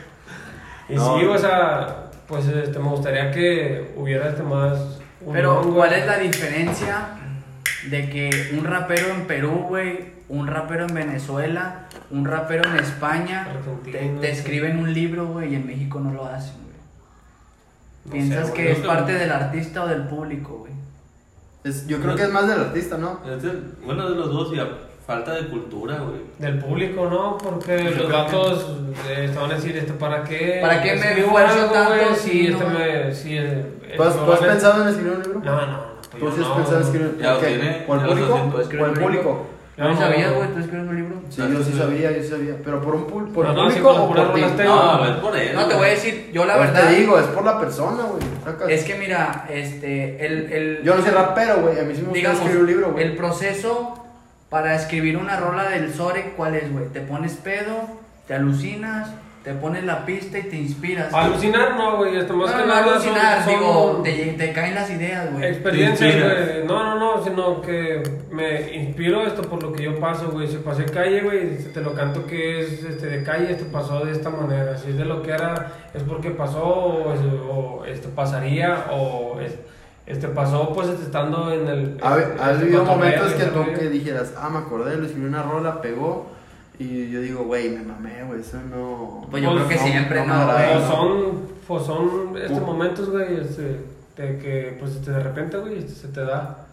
Y 0.89 0.95
No. 0.97 1.19
sí, 1.19 1.25
o 1.27 1.39
sea, 1.39 2.05
pues 2.27 2.47
este, 2.49 2.79
me 2.79 2.89
gustaría 2.89 3.31
que 3.31 3.93
hubiera 3.97 4.31
este 4.31 4.43
más. 4.43 5.00
Pero, 5.33 5.63
¿cuál 5.75 5.93
es 5.93 6.07
la 6.07 6.19
diferencia 6.19 7.09
de 7.89 8.09
que 8.11 8.55
un 8.59 8.65
rapero 8.65 9.09
en 9.09 9.27
Perú, 9.27 9.67
güey, 9.69 10.21
un 10.29 10.47
rapero 10.47 10.87
en 10.87 10.95
Venezuela, 10.95 11.87
un 12.11 12.25
rapero 12.25 12.69
en 12.71 12.77
España, 12.77 13.49
te, 14.21 14.31
escriben 14.31 14.79
un 14.79 14.93
libro, 14.95 15.27
güey, 15.27 15.53
y 15.53 15.57
en 15.57 15.67
México 15.67 16.01
no 16.01 16.13
lo 16.13 16.27
hacen, 16.27 16.55
güey? 16.63 18.13
Piensas 18.13 18.49
sé, 18.49 18.53
que 18.55 18.73
es 18.73 18.79
parte 18.79 19.13
del 19.13 19.31
artista 19.31 19.85
o 19.85 19.89
del 19.89 20.03
público, 20.05 20.59
güey. 20.61 20.73
Es- 21.65 21.87
yo 21.87 22.01
creo 22.01 22.17
que 22.17 22.23
es 22.23 22.31
más 22.33 22.49
del 22.49 22.61
artista, 22.61 22.97
¿no? 22.97 23.21
Es 23.29 23.43
de- 23.43 23.61
bueno, 23.85 24.09
de 24.09 24.17
los 24.17 24.31
dos 24.33 24.53
y 24.55 24.59
a 24.61 24.67
falta 25.07 25.33
de 25.35 25.49
cultura, 25.49 25.99
güey. 25.99 26.21
Del 26.39 26.59
público, 26.59 27.09
¿no? 27.11 27.37
Porque 27.37 27.79
Yo 27.79 27.91
los 27.91 27.95
creo 28.07 28.09
vatos 28.09 28.77
eh, 29.09 29.29
te 29.33 29.39
van 29.39 29.51
a 29.51 29.55
decir, 29.55 29.77
este, 29.77 29.93
¿para 29.95 30.23
qué? 30.25 30.59
¿Para 30.63 30.83
qué 30.83 30.95
me 30.97 31.21
esfuerzo 31.21 31.67
tanto 31.71 31.95
güey? 31.95 32.17
si 32.17 32.47
este 32.47 32.65
no- 32.65 32.71
me. 32.71 33.15
Si, 33.15 33.37
eh, 33.37 33.67
¿Tú 33.97 34.03
has, 34.03 34.17
me 34.17 34.23
tú 34.27 34.33
has 34.33 34.41
pensado 34.41 34.83
en 34.83 34.89
escribir 34.89 35.13
un 35.13 35.23
libro? 35.23 35.41
No, 35.45 35.57
no, 35.61 35.67
no. 35.67 35.79
pues 36.11 36.21
¿Tú 36.21 36.27
yo 36.27 36.33
sí 36.33 36.41
has 36.43 36.49
no. 36.49 36.55
pensado 36.57 36.77
en 36.77 36.83
escribir 36.85 37.19
Ya 37.21 37.35
lo 37.35 37.41
¿Qué? 37.41 37.47
tiene, 37.47 37.71
¿Por 37.87 37.99
el 37.99 38.03
ya 38.03 38.07
lo 38.09 38.13
está 38.21 38.27
público? 38.37 38.79
¿Por 38.79 38.89
el 38.89 38.95
público? 39.01 39.47
Ya 39.77 39.85
¿No 39.85 39.93
no- 39.95 39.99
sabías, 40.01 40.35
güey? 40.35 40.49
¿Tú 40.53 40.59
escribes 40.59 40.89
un 40.89 40.97
libro? 40.97 41.17
Sí, 41.31 41.43
yo 41.51 41.63
sí 41.65 41.73
sabía, 41.73 42.11
yo 42.13 42.23
sí 42.23 42.29
sabía. 42.29 42.55
Pero 42.63 42.83
por 42.83 42.95
un 42.97 43.07
pul- 43.07 43.33
por 43.33 43.45
No, 43.47 43.51
el 43.53 43.57
no, 43.57 43.71
sí, 43.71 43.79
público 43.81 44.03
o 44.03 44.09
por 44.09 44.35
ti. 44.35 44.41
No, 44.65 45.05
es 45.07 45.13
por 45.17 45.37
él. 45.37 45.55
No, 45.55 45.67
te 45.67 45.75
voy 45.75 45.87
a 45.87 45.91
decir, 45.91 46.31
yo 46.35 46.45
la 46.45 46.57
Pues 46.57 46.73
verdad. 46.73 46.89
te 46.91 46.95
digo, 46.97 47.19
es 47.19 47.27
por 47.29 47.45
la 47.45 47.59
persona, 47.59 48.03
güey. 48.05 48.73
Es 48.75 48.85
que 48.85 48.95
mira, 48.97 49.47
este, 49.49 50.27
el, 50.27 50.53
el, 50.53 50.83
Yo 50.83 50.97
no 50.97 51.03
soy 51.03 51.13
rapero, 51.13 51.61
güey. 51.63 51.79
A 51.79 51.83
mí 51.85 51.95
sí 51.95 52.03
me 52.03 52.09
gusta 52.09 52.33
escribir 52.33 52.59
un 52.59 52.67
libro, 52.67 52.93
güey. 52.93 53.05
el 53.07 53.17
proceso 53.17 53.95
para 54.51 54.75
escribir 54.75 55.17
una 55.17 55.39
rola 55.39 55.71
del 55.71 55.95
Sore, 55.95 56.35
¿cuál 56.37 56.57
es, 56.57 56.71
güey? 56.71 56.87
Te 56.89 57.01
pones 57.01 57.35
pedo, 57.35 57.73
te 58.27 58.35
alucinas, 58.35 59.09
te 59.43 59.55
pones 59.55 59.85
la 59.85 60.05
pista 60.05 60.39
y 60.39 60.43
te 60.43 60.57
inspiras. 60.57 61.13
Alucinar 61.15 61.75
no, 61.77 61.97
güey, 61.97 62.17
esto 62.19 62.35
más 62.35 62.51
no, 62.51 62.57
que 62.59 62.63
no, 62.63 62.69
nada 62.69 62.83
son- 62.85 62.93
alucinar, 62.93 63.43
son 63.45 63.53
digo, 63.55 64.01
te, 64.05 64.13
te 64.35 64.53
caen 64.53 64.75
las 64.75 64.91
ideas, 64.91 65.33
güey. 65.33 65.45
experiencias, 65.47 66.15
güey. 66.15 66.67
No, 66.67 66.85
no, 66.85 66.99
no, 67.17 67.25
sino 67.25 67.63
que 67.63 68.03
me 68.31 68.75
inspiro 68.77 69.27
esto 69.27 69.41
por 69.43 69.63
lo 69.63 69.73
que 69.73 69.85
yo 69.85 69.99
paso, 69.99 70.29
güey. 70.31 70.47
Si 70.47 70.57
pasé 70.59 70.85
calle, 70.85 71.23
güey, 71.23 71.57
te 71.57 71.81
lo 71.81 71.95
canto 71.95 72.27
que 72.27 72.61
es 72.61 72.85
este, 72.85 73.07
de 73.07 73.23
calle, 73.23 73.53
esto 73.53 73.65
pasó 73.73 74.05
de 74.05 74.13
esta 74.13 74.29
manera. 74.29 74.77
Si 74.77 74.91
es 74.91 74.99
de 74.99 75.07
lo 75.07 75.23
que 75.23 75.31
era, 75.31 75.73
es 75.95 76.03
porque 76.03 76.31
pasó, 76.33 76.63
o, 76.65 77.15
es- 77.15 77.21
o, 77.51 77.85
esto 77.87 78.11
pasaría, 78.11 78.87
o 78.93 79.41
es- 79.41 79.57
este 80.07 80.29
pasó, 80.29 80.71
pues 80.75 80.89
estando 80.89 81.53
en 81.53 81.67
el. 81.69 81.99
Ha, 82.03 82.19
este, 82.19 82.43
ha 82.43 82.51
este 82.51 82.65
habido 82.65 82.85
momentos 82.85 83.33
que 83.33 83.79
que 83.79 83.89
dijeras, 83.89 84.35
ah, 84.37 84.51
me 84.51 84.59
acordé, 84.59 84.97
lo 84.97 85.07
escribí 85.07 85.27
una 85.27 85.43
rola, 85.43 85.81
pegó. 85.81 86.27
Y 86.83 87.11
yo 87.11 87.21
digo, 87.21 87.45
güey, 87.45 87.69
me 87.69 87.83
mamé, 87.83 88.25
güey, 88.25 88.41
eso 88.41 88.59
no. 88.71 89.27
Pues 89.31 89.43
yo 89.43 89.51
Pues 89.53 89.65
creo 89.65 89.69
que 89.69 89.77
no, 89.77 89.83
siempre, 89.83 90.27
no 90.27 90.35
¿no? 90.35 90.43
O 90.51 90.75
no. 90.81 90.89
son, 90.89 91.43
pues 91.69 91.83
son 91.85 92.37
estos 92.39 92.59
Uh. 92.59 92.65
momentos, 92.65 93.11
güey, 93.11 93.39
este, 93.39 93.81
de 94.17 94.39
que, 94.39 94.77
pues 94.81 94.93
este, 94.93 95.11
de 95.11 95.21
repente, 95.23 95.59
güey, 95.59 95.79
este, 95.81 95.93
se 95.95 96.09
te 96.09 96.23
da. 96.23 96.67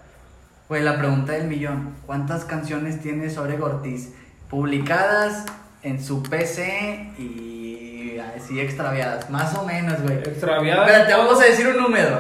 Güey, 0.70 0.82
la 0.84 0.98
pregunta 0.98 1.34
del 1.34 1.48
millón. 1.48 1.94
¿Cuántas 2.06 2.46
canciones 2.46 3.02
tiene 3.02 3.30
Sore 3.30 3.62
Ortiz 3.62 4.14
publicadas 4.50 5.46
en 5.84 6.02
su 6.04 6.24
PC 6.24 7.12
y 7.18 8.18
así 8.36 8.60
extraviadas? 8.62 9.30
Más 9.30 9.56
o 9.58 9.66
menos, 9.66 10.02
güey. 10.04 10.20
Extraviada. 10.20 10.86
Espérate, 10.88 11.14
vamos 11.16 11.42
a 11.42 11.46
decir 11.46 11.68
un 11.68 11.78
número. 11.78 12.20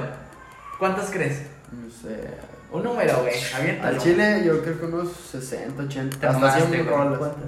¿Cuántas 0.77 1.09
crees? 1.09 1.41
No 1.71 1.89
sé. 1.89 2.31
Un 2.71 2.83
número, 2.83 3.21
güey. 3.21 3.33
Aviéntalo. 3.55 3.95
Al 3.95 4.01
chile, 4.01 4.43
yo 4.45 4.61
creo 4.61 4.77
que 4.77 4.85
unos 4.87 5.09
60, 5.31 5.83
80. 5.83 6.19
Te 6.19 6.27
hasta 6.27 6.37
mamaste, 6.39 6.67
100 6.67 6.85
güey. 6.85 6.95
rolas. 6.97 7.17
¿Cuántas? 7.19 7.43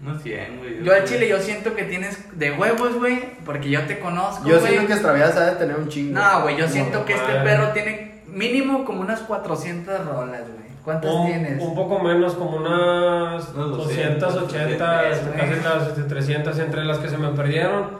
No 0.00 0.18
100, 0.18 0.58
güey. 0.58 0.82
Yo 0.82 0.94
al 0.94 1.04
chile 1.04 1.28
yo 1.28 1.38
siento 1.40 1.74
que 1.74 1.84
tienes 1.84 2.18
de 2.38 2.52
huevos, 2.52 2.94
güey, 2.94 3.20
porque 3.44 3.68
yo 3.68 3.82
te 3.82 3.98
conozco, 3.98 4.48
Yo 4.48 4.58
güey. 4.58 4.68
siento 4.72 4.86
que 4.86 4.92
extraviada 4.94 5.32
sabe 5.32 5.52
tener 5.56 5.76
un 5.76 5.88
chingo. 5.88 6.18
No, 6.18 6.42
güey, 6.42 6.56
yo 6.56 6.62
Como- 6.64 6.72
siento 6.72 7.04
que 7.04 7.12
este 7.14 7.32
perro 7.44 7.68
tiene 7.72 8.22
mínimo 8.26 8.84
como 8.84 9.02
unas 9.02 9.20
400 9.20 10.06
rolas, 10.06 10.42
güey. 10.42 10.70
¿Cuántas 10.84 11.10
un, 11.12 11.26
tienes? 11.26 11.62
un 11.62 11.74
poco 11.74 11.98
menos, 11.98 12.32
como 12.34 12.56
unas 12.56 13.46
Unos 13.50 13.76
280, 13.76 14.26
280, 14.26 15.10
este, 15.10 15.30
casi 15.32 15.46
güey. 15.48 15.62
las 15.62 15.88
este, 15.88 16.02
300 16.04 16.58
entre 16.58 16.84
las 16.86 16.98
que 16.98 17.08
se 17.10 17.18
me 17.18 17.28
perdieron. 17.28 17.98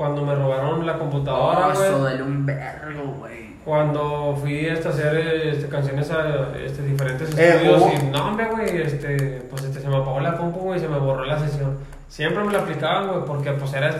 Cuando 0.00 0.24
me 0.24 0.34
robaron 0.34 0.86
la 0.86 0.94
computadora, 0.96 1.66
Oh, 1.68 1.72
eso 1.72 1.98
duele 1.98 2.22
un 2.22 2.46
vergo, 2.46 3.16
güey. 3.18 3.50
Cuando 3.66 4.34
fui 4.40 4.64
este, 4.64 4.88
a 4.88 4.92
hacer 4.92 5.14
este, 5.18 5.68
canciones 5.68 6.10
a 6.10 6.56
este, 6.56 6.82
diferentes 6.84 7.36
Eh, 7.38 7.48
estudios 7.50 7.82
hubo- 7.82 7.92
y 7.92 8.06
no, 8.10 8.28
hombre, 8.28 8.46
güey, 8.50 8.80
este, 8.80 9.42
pues 9.50 9.64
este, 9.64 9.80
se 9.80 9.88
me 9.88 9.96
apagó 9.98 10.20
la 10.20 10.38
compu, 10.38 10.60
güey, 10.60 10.78
y 10.78 10.80
se 10.80 10.88
me 10.88 10.98
borró 10.98 11.26
la 11.26 11.38
sesión. 11.38 11.76
Siempre 12.08 12.42
me 12.44 12.50
la 12.50 12.60
aplicaban, 12.60 13.08
güey, 13.08 13.24
porque 13.26 13.50
pues 13.52 13.74
era 13.74 13.90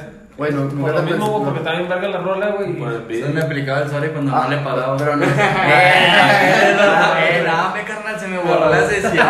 Bueno, 0.41 0.63
por 0.63 0.73
nunca 0.73 0.93
lo 0.93 0.97
te 0.97 1.03
mismo, 1.03 1.27
pensé- 1.27 1.31
güey, 1.33 1.45
no. 1.45 1.53
porque 1.55 1.71
en 1.83 1.89
verga 1.91 2.09
la 2.09 2.19
rola, 2.19 2.47
güey. 2.49 2.73
pide. 3.07 3.29
me 3.29 3.41
aplicaba 3.43 3.81
el 3.83 3.91
Sore 3.91 4.11
cuando 4.11 4.35
Ah, 4.35 4.45
no 4.45 4.49
le 4.49 4.57
pagaba. 4.63 4.97
Pero 4.97 5.17
no. 5.17 5.25
Eh, 5.27 5.29
eh, 5.29 6.77
eh, 7.21 7.45
no, 7.47 7.75
me 7.75 7.85
carnal, 7.85 8.19
se 8.19 8.27
me 8.29 8.39
borró 8.39 8.71
la 8.71 8.81
sesión. 8.89 9.27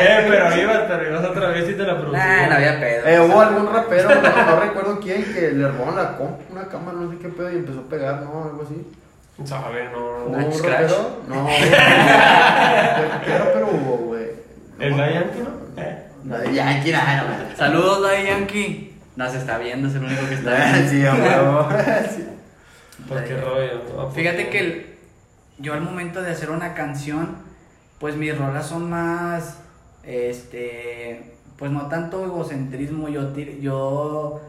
Eh, 0.00 0.26
pero 0.30 0.56
ibas, 0.56 0.78
pero 0.88 1.08
ibas 1.10 1.24
otra 1.26 1.48
vez 1.48 1.68
y 1.68 1.74
te 1.74 1.82
la 1.82 1.92
Nah, 1.92 2.00
producían. 2.00 2.48
no 2.48 2.54
había 2.56 2.80
pedo. 2.80 3.06
Eh, 3.06 3.20
hubo 3.20 3.40
algún 3.40 3.70
rapero, 3.72 4.08
no, 4.08 4.46
no 4.46 4.60
recuerdo 4.60 4.98
quién, 5.00 5.24
que 5.24 5.52
le 5.52 5.68
robaron 5.68 5.96
la 5.96 6.16
compu, 6.16 6.42
una 6.52 6.66
cámara, 6.68 6.96
no 6.98 7.10
sé 7.10 7.18
qué 7.18 7.28
pedo, 7.28 7.52
y 7.52 7.56
empezó 7.56 7.80
a 7.80 7.90
pegar, 7.90 8.22
¿no? 8.22 8.44
Algo 8.44 8.62
así. 8.64 8.86
Sabe, 9.44 9.90
no, 9.92 9.98
¿Hubo 10.26 10.36
no. 10.38 10.46
Un 10.46 10.58
Crash. 10.58 10.70
rapero? 10.70 11.20
No. 11.28 11.46
¿Qué- 11.46 13.26
¿Qué 13.26 13.38
rapero 13.38 13.68
hubo, 13.72 13.96
güey? 14.08 14.24
¿El 14.80 14.96
Yankee, 14.96 15.38
no? 15.40 15.82
Eh. 15.82 16.04
Daddy 16.24 16.54
Yankee, 16.54 16.92
nada, 16.92 17.24
no. 17.50 17.56
Saludos, 17.56 18.02
Daddy 18.02 18.26
Yankee. 18.26 18.94
No 19.18 19.28
se 19.30 19.38
está 19.38 19.58
viendo, 19.58 19.88
es 19.88 19.94
el 19.96 20.04
único 20.04 20.28
que 20.28 20.34
está 20.34 20.50
viendo. 20.90 21.68
Sí. 22.14 22.14
Sí. 22.16 22.24
Qué 23.26 23.40
rollo. 23.40 24.10
Fíjate 24.14 24.48
que 24.48 24.60
el- 24.60 24.86
yo 25.58 25.74
al 25.74 25.80
momento 25.80 26.22
de 26.22 26.30
hacer 26.30 26.50
una 26.50 26.74
canción, 26.74 27.36
pues 27.98 28.14
mis 28.16 28.36
rolas 28.38 28.66
son 28.66 28.88
más, 28.88 29.58
este, 30.04 31.32
pues 31.58 31.70
no 31.72 31.86
tanto 31.88 32.24
egocentrismo, 32.24 33.08
yo, 33.08 33.34
yo, 33.60 34.40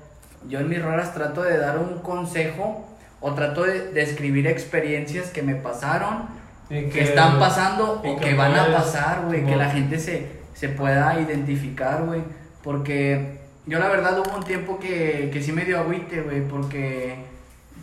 yo 0.48 0.60
en 0.60 0.70
mis 0.70 0.82
rolas 0.84 1.14
trato 1.14 1.42
de 1.42 1.58
dar 1.58 1.80
un 1.80 2.00
consejo 2.00 2.88
o 3.22 3.34
trato 3.34 3.64
de, 3.64 3.92
de 3.92 4.02
escribir 4.04 4.46
experiencias 4.48 5.30
que 5.32 5.42
me 5.42 5.56
pasaron, 5.56 6.28
que 6.70 7.02
están 7.02 7.40
pasando 7.40 8.02
y 8.04 8.10
o 8.10 8.18
que 8.18 8.26
que 8.26 8.34
van 8.36 8.52
a 8.54 8.66
pasar, 8.78 9.22
güey, 9.26 9.44
que 9.46 9.56
la 9.56 9.70
gente 9.72 9.98
se, 10.00 10.28
se 10.54 10.70
pueda 10.70 11.20
identificar, 11.20 12.04
güey, 12.04 12.22
porque 12.64 13.39
yo 13.70 13.80
la 13.80 13.88
verdad 13.88 14.20
hubo 14.20 14.36
un 14.38 14.44
tiempo 14.44 14.80
que, 14.80 15.30
que 15.32 15.42
sí 15.42 15.52
me 15.52 15.64
dio 15.66 15.80
agüite, 15.80 16.22
güey, 16.22 16.42
porque 16.48 17.16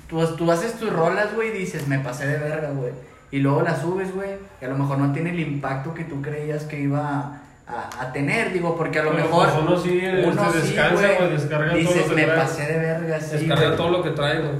tú, 0.08 0.24
tú 0.36 0.50
haces 0.52 0.74
tus 0.74 0.92
rolas, 0.92 1.34
güey, 1.34 1.48
y 1.50 1.58
dices, 1.58 1.86
me 1.88 1.98
pasé 2.00 2.26
de 2.26 2.38
verga, 2.38 2.70
güey, 2.70 2.92
y 3.30 3.38
luego 3.38 3.62
las 3.62 3.80
subes, 3.80 4.14
güey, 4.14 4.30
y 4.60 4.64
a 4.64 4.68
lo 4.68 4.76
mejor 4.76 4.98
no 4.98 5.12
tiene 5.12 5.30
el 5.30 5.40
impacto 5.40 5.94
que 5.94 6.04
tú 6.04 6.20
creías 6.20 6.64
que 6.64 6.80
iba 6.80 7.40
a, 7.68 7.90
a 8.00 8.12
tener, 8.12 8.52
digo, 8.52 8.76
porque 8.76 8.98
a 8.98 9.02
lo 9.04 9.10
Pero, 9.12 9.24
mejor... 9.24 9.48
pues, 9.48 9.58
uno 9.62 9.76
sí, 9.78 9.98
este, 10.02 10.22
sí, 10.60 10.60
descansa, 10.74 11.08
güey, 11.18 11.30
descarga 11.30 11.68
todo 11.70 11.78
dices, 11.78 11.96
lo 12.02 12.08
que 12.08 12.14
me 12.14 12.24
trae". 12.24 12.36
pasé 12.36 12.62
de 12.72 12.78
verga, 12.78 13.20
sí, 13.20 13.36
Descarga 13.36 13.64
güey". 13.66 13.76
todo 13.76 13.90
lo 13.90 14.02
que 14.02 14.10
trae, 14.10 14.38
güey. 14.40 14.52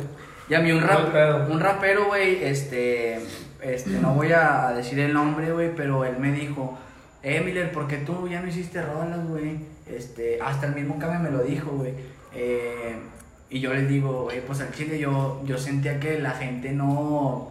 Y 0.49 0.55
a 0.55 0.61
mí 0.61 0.71
un, 0.73 0.81
rap, 0.83 1.51
un 1.51 1.59
rapero, 1.61 2.07
güey, 2.07 2.45
este, 2.45 3.21
este, 3.63 3.91
no 4.01 4.15
voy 4.15 4.33
a 4.33 4.73
decir 4.77 4.99
el 5.01 5.13
nombre, 5.13 5.53
güey, 5.53 5.75
pero 5.75 6.05
él 6.05 6.17
me 6.19 6.31
dijo, 6.33 6.79
eh, 7.23 7.41
Miller, 7.45 7.73
¿por 7.73 7.89
qué 7.89 7.97
tú 7.97 8.29
ya 8.29 8.41
no 8.41 8.47
hiciste 8.49 8.81
rolas, 8.81 9.27
güey? 9.29 9.59
Este, 9.91 10.39
hasta 10.41 10.67
el 10.67 10.75
mismo 10.75 10.99
Kame 10.99 11.19
me 11.19 11.31
lo 11.31 11.43
dijo, 11.45 11.71
güey. 11.71 11.93
Eh, 12.35 12.97
y 13.49 13.61
yo 13.61 13.73
les 13.73 13.89
digo, 13.89 14.25
güey, 14.25 14.41
pues 14.45 14.61
al 14.61 14.73
chile 14.73 14.99
yo, 14.99 15.41
yo 15.47 15.57
sentía 15.59 16.01
que 16.01 16.19
la 16.19 16.33
gente 16.33 16.73
no, 16.73 17.51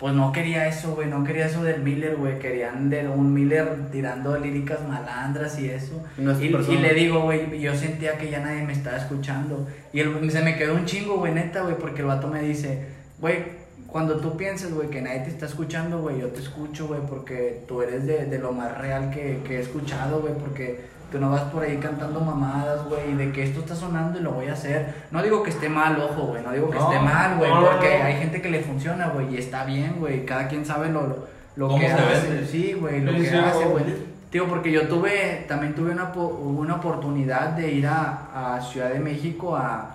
pues 0.00 0.12
no 0.12 0.32
quería 0.32 0.66
eso, 0.66 0.94
güey, 0.96 1.08
no 1.08 1.22
quería 1.22 1.46
eso 1.46 1.62
del 1.62 1.82
Miller, 1.82 2.16
güey, 2.16 2.38
querían 2.40 2.90
de 2.90 3.08
un 3.08 3.32
Miller 3.32 3.90
tirando 3.92 4.36
líricas 4.36 4.80
malandras 4.86 5.58
y 5.60 5.70
eso. 5.70 6.02
No 6.18 6.32
es 6.32 6.40
Y, 6.40 6.48
le 6.48 6.94
digo, 6.94 7.20
güey, 7.22 7.60
yo 7.60 7.74
sentía 7.76 8.18
que 8.18 8.28
ya 8.30 8.40
nadie 8.40 8.62
me 8.64 8.72
estaba 8.72 8.96
escuchando. 8.96 9.66
Y 9.92 10.00
el- 10.00 10.30
se 10.30 10.42
me 10.42 10.56
quedó 10.56 10.74
un 10.74 10.84
chingo, 10.84 11.18
güey, 11.18 11.32
neta, 11.32 11.62
güey, 11.62 11.76
porque 11.78 12.00
el 12.00 12.08
vato 12.08 12.26
me 12.26 12.42
dice, 12.42 12.80
güey, 13.20 13.64
cuando 13.86 14.16
tú 14.18 14.36
piensas, 14.36 14.74
güey, 14.74 14.90
que 14.90 15.00
nadie 15.00 15.20
te 15.20 15.30
está 15.30 15.46
escuchando, 15.46 16.00
güey, 16.00 16.20
yo 16.20 16.26
te 16.28 16.40
escucho, 16.40 16.88
güey, 16.88 17.00
porque 17.08 17.62
tú 17.68 17.80
eres 17.82 18.04
de, 18.04 18.26
de 18.26 18.38
lo 18.38 18.52
más 18.52 18.76
real 18.76 19.10
que, 19.10 19.38
que 19.46 19.56
he 19.58 19.60
escuchado, 19.60 20.20
güey, 20.20 20.34
porque 20.34 20.80
tú 21.12 21.18
no 21.20 21.30
vas 21.30 21.42
por 21.42 21.62
ahí 21.62 21.76
cantando 21.78 22.20
mamadas, 22.20 22.84
güey, 22.88 23.14
de 23.14 23.32
que 23.32 23.44
esto 23.44 23.60
está 23.60 23.74
sonando 23.76 24.18
y 24.18 24.22
lo 24.22 24.32
voy 24.32 24.48
a 24.48 24.52
hacer. 24.54 24.92
No 25.10 25.22
digo 25.22 25.42
que 25.42 25.50
esté 25.50 25.68
mal, 25.68 25.98
ojo, 26.00 26.22
güey, 26.26 26.42
no 26.42 26.52
digo 26.52 26.68
que 26.70 26.78
No, 26.78 26.90
esté 26.92 27.02
mal, 27.04 27.36
güey, 27.38 27.50
no, 27.50 27.60
porque 27.64 27.98
no. 27.98 28.04
hay 28.04 28.14
gente 28.16 28.42
que 28.42 28.50
le 28.50 28.60
funciona, 28.62 29.08
güey, 29.08 29.34
y 29.34 29.38
está 29.38 29.64
bien, 29.64 29.96
güey, 29.98 30.24
cada 30.26 30.48
quien 30.48 30.64
sabe 30.66 30.90
lo, 30.90 31.02
lo, 31.06 31.26
lo 31.56 31.68
¿Cómo 31.68 31.78
que 31.80 31.86
hace. 31.86 32.28
vende? 32.28 32.46
Sí, 32.46 32.72
güey, 32.74 33.00
lo 33.02 33.12
Sí, 33.12 33.18
que 33.22 33.30
sí, 33.30 33.36
hace, 33.36 33.64
güey. 33.66 33.84
Digo, 34.32 34.46
porque 34.48 34.72
yo 34.72 34.88
tuve, 34.88 35.44
también 35.48 35.74
tuve 35.74 35.92
una, 35.92 36.12
una 36.12 36.74
oportunidad 36.74 37.50
de 37.50 37.70
ir 37.72 37.86
a, 37.86 38.56
a 38.56 38.60
Ciudad 38.60 38.90
de 38.90 38.98
México 38.98 39.56
a, 39.56 39.94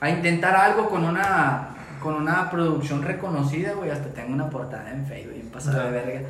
a 0.00 0.10
intentar 0.10 0.54
algo 0.56 0.88
con 0.88 1.04
una, 1.04 1.68
con 2.02 2.14
una 2.14 2.50
producción 2.50 3.02
reconocida, 3.02 3.72
güey. 3.74 3.90
Hasta 3.90 4.08
tengo 4.08 4.34
una 4.34 4.50
portada 4.50 4.90
en 4.90 5.06
Facebook, 5.06 5.34
bien 5.34 5.48
pasada 5.50 5.84
de 5.84 5.90
verga. 5.92 6.20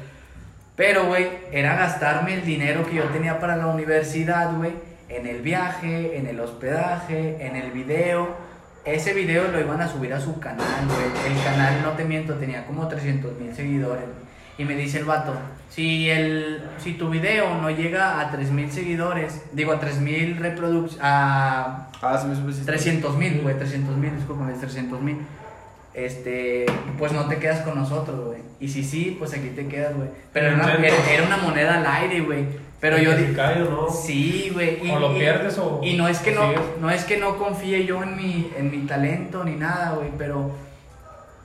Pero, 0.78 1.06
güey, 1.06 1.28
era 1.50 1.74
gastarme 1.74 2.34
el 2.34 2.44
dinero 2.44 2.86
que 2.86 2.94
yo 2.94 3.04
tenía 3.06 3.40
para 3.40 3.56
la 3.56 3.66
universidad, 3.66 4.56
güey, 4.56 4.72
en 5.08 5.26
el 5.26 5.42
viaje, 5.42 6.16
en 6.16 6.28
el 6.28 6.38
hospedaje, 6.38 7.44
en 7.44 7.56
el 7.56 7.72
video. 7.72 8.28
Ese 8.84 9.12
video 9.12 9.48
lo 9.48 9.60
iban 9.60 9.80
a 9.80 9.88
subir 9.88 10.14
a 10.14 10.20
su 10.20 10.38
canal, 10.38 10.86
güey. 10.86 11.34
El 11.34 11.42
canal, 11.42 11.82
no 11.82 11.90
te 11.90 12.04
miento, 12.04 12.34
tenía 12.34 12.64
como 12.64 12.86
300 12.86 13.40
mil 13.40 13.52
seguidores. 13.56 14.04
Y 14.56 14.64
me 14.64 14.76
dice 14.76 15.00
el 15.00 15.04
vato, 15.04 15.34
si, 15.68 16.10
el, 16.10 16.62
si 16.78 16.94
tu 16.94 17.10
video 17.10 17.56
no 17.60 17.70
llega 17.70 18.20
a 18.20 18.30
3 18.30 18.50
mil 18.52 18.70
seguidores, 18.70 19.42
digo 19.52 19.72
a 19.72 19.80
3 19.80 19.98
mil 19.98 20.36
reproducciones, 20.36 21.00
a 21.02 21.88
Ah, 22.00 22.16
sí 22.20 22.28
me 22.28 22.36
supiste. 22.36 22.64
300 22.64 23.16
mil, 23.16 23.40
güey, 23.42 23.56
300 23.56 23.96
mil, 23.96 24.14
discúlpame, 24.14 24.52
300 24.52 25.00
mil. 25.00 25.18
Este, 26.04 26.66
pues 26.98 27.12
no 27.12 27.26
te 27.28 27.38
quedas 27.38 27.60
con 27.62 27.74
nosotros, 27.76 28.26
güey. 28.26 28.38
Y 28.60 28.68
si 28.68 28.84
sí, 28.84 29.16
pues 29.18 29.32
aquí 29.34 29.48
te 29.48 29.66
quedas, 29.66 29.96
güey. 29.96 30.08
Pero 30.32 30.46
era 30.48 30.54
una, 30.56 30.74
era- 30.74 31.36
moneda 31.38 31.78
al 31.78 31.86
aire, 31.86 32.20
güey. 32.20 32.44
Pero 32.80 32.98
yo 32.98 33.10
Que 33.10 33.16
di- 33.16 33.26
si 33.28 33.34
cae 33.34 33.62
o 33.62 33.70
no. 33.70 33.90
Sí, 33.90 34.50
güey. 34.54 34.86
y- 34.86 34.90
O 34.92 34.98
lo 35.00 35.16
y- 35.16 35.18
pierdes 35.18 35.58
o- 35.58 35.80
Y 35.82 35.96
no 35.96 36.06
es 36.06 36.20
que 36.20 36.30
no, 36.32 36.42
sigues. 36.48 36.60
no 36.80 36.90
es 36.90 37.04
que 37.04 37.16
no 37.16 37.36
confíe 37.36 37.84
yo 37.84 38.02
en 38.02 38.16
mi, 38.16 38.52
en 38.56 38.70
mi 38.70 38.86
talento 38.86 39.42
ni 39.42 39.56
nada, 39.56 39.92
güey, 39.96 40.10
pero 40.16 40.50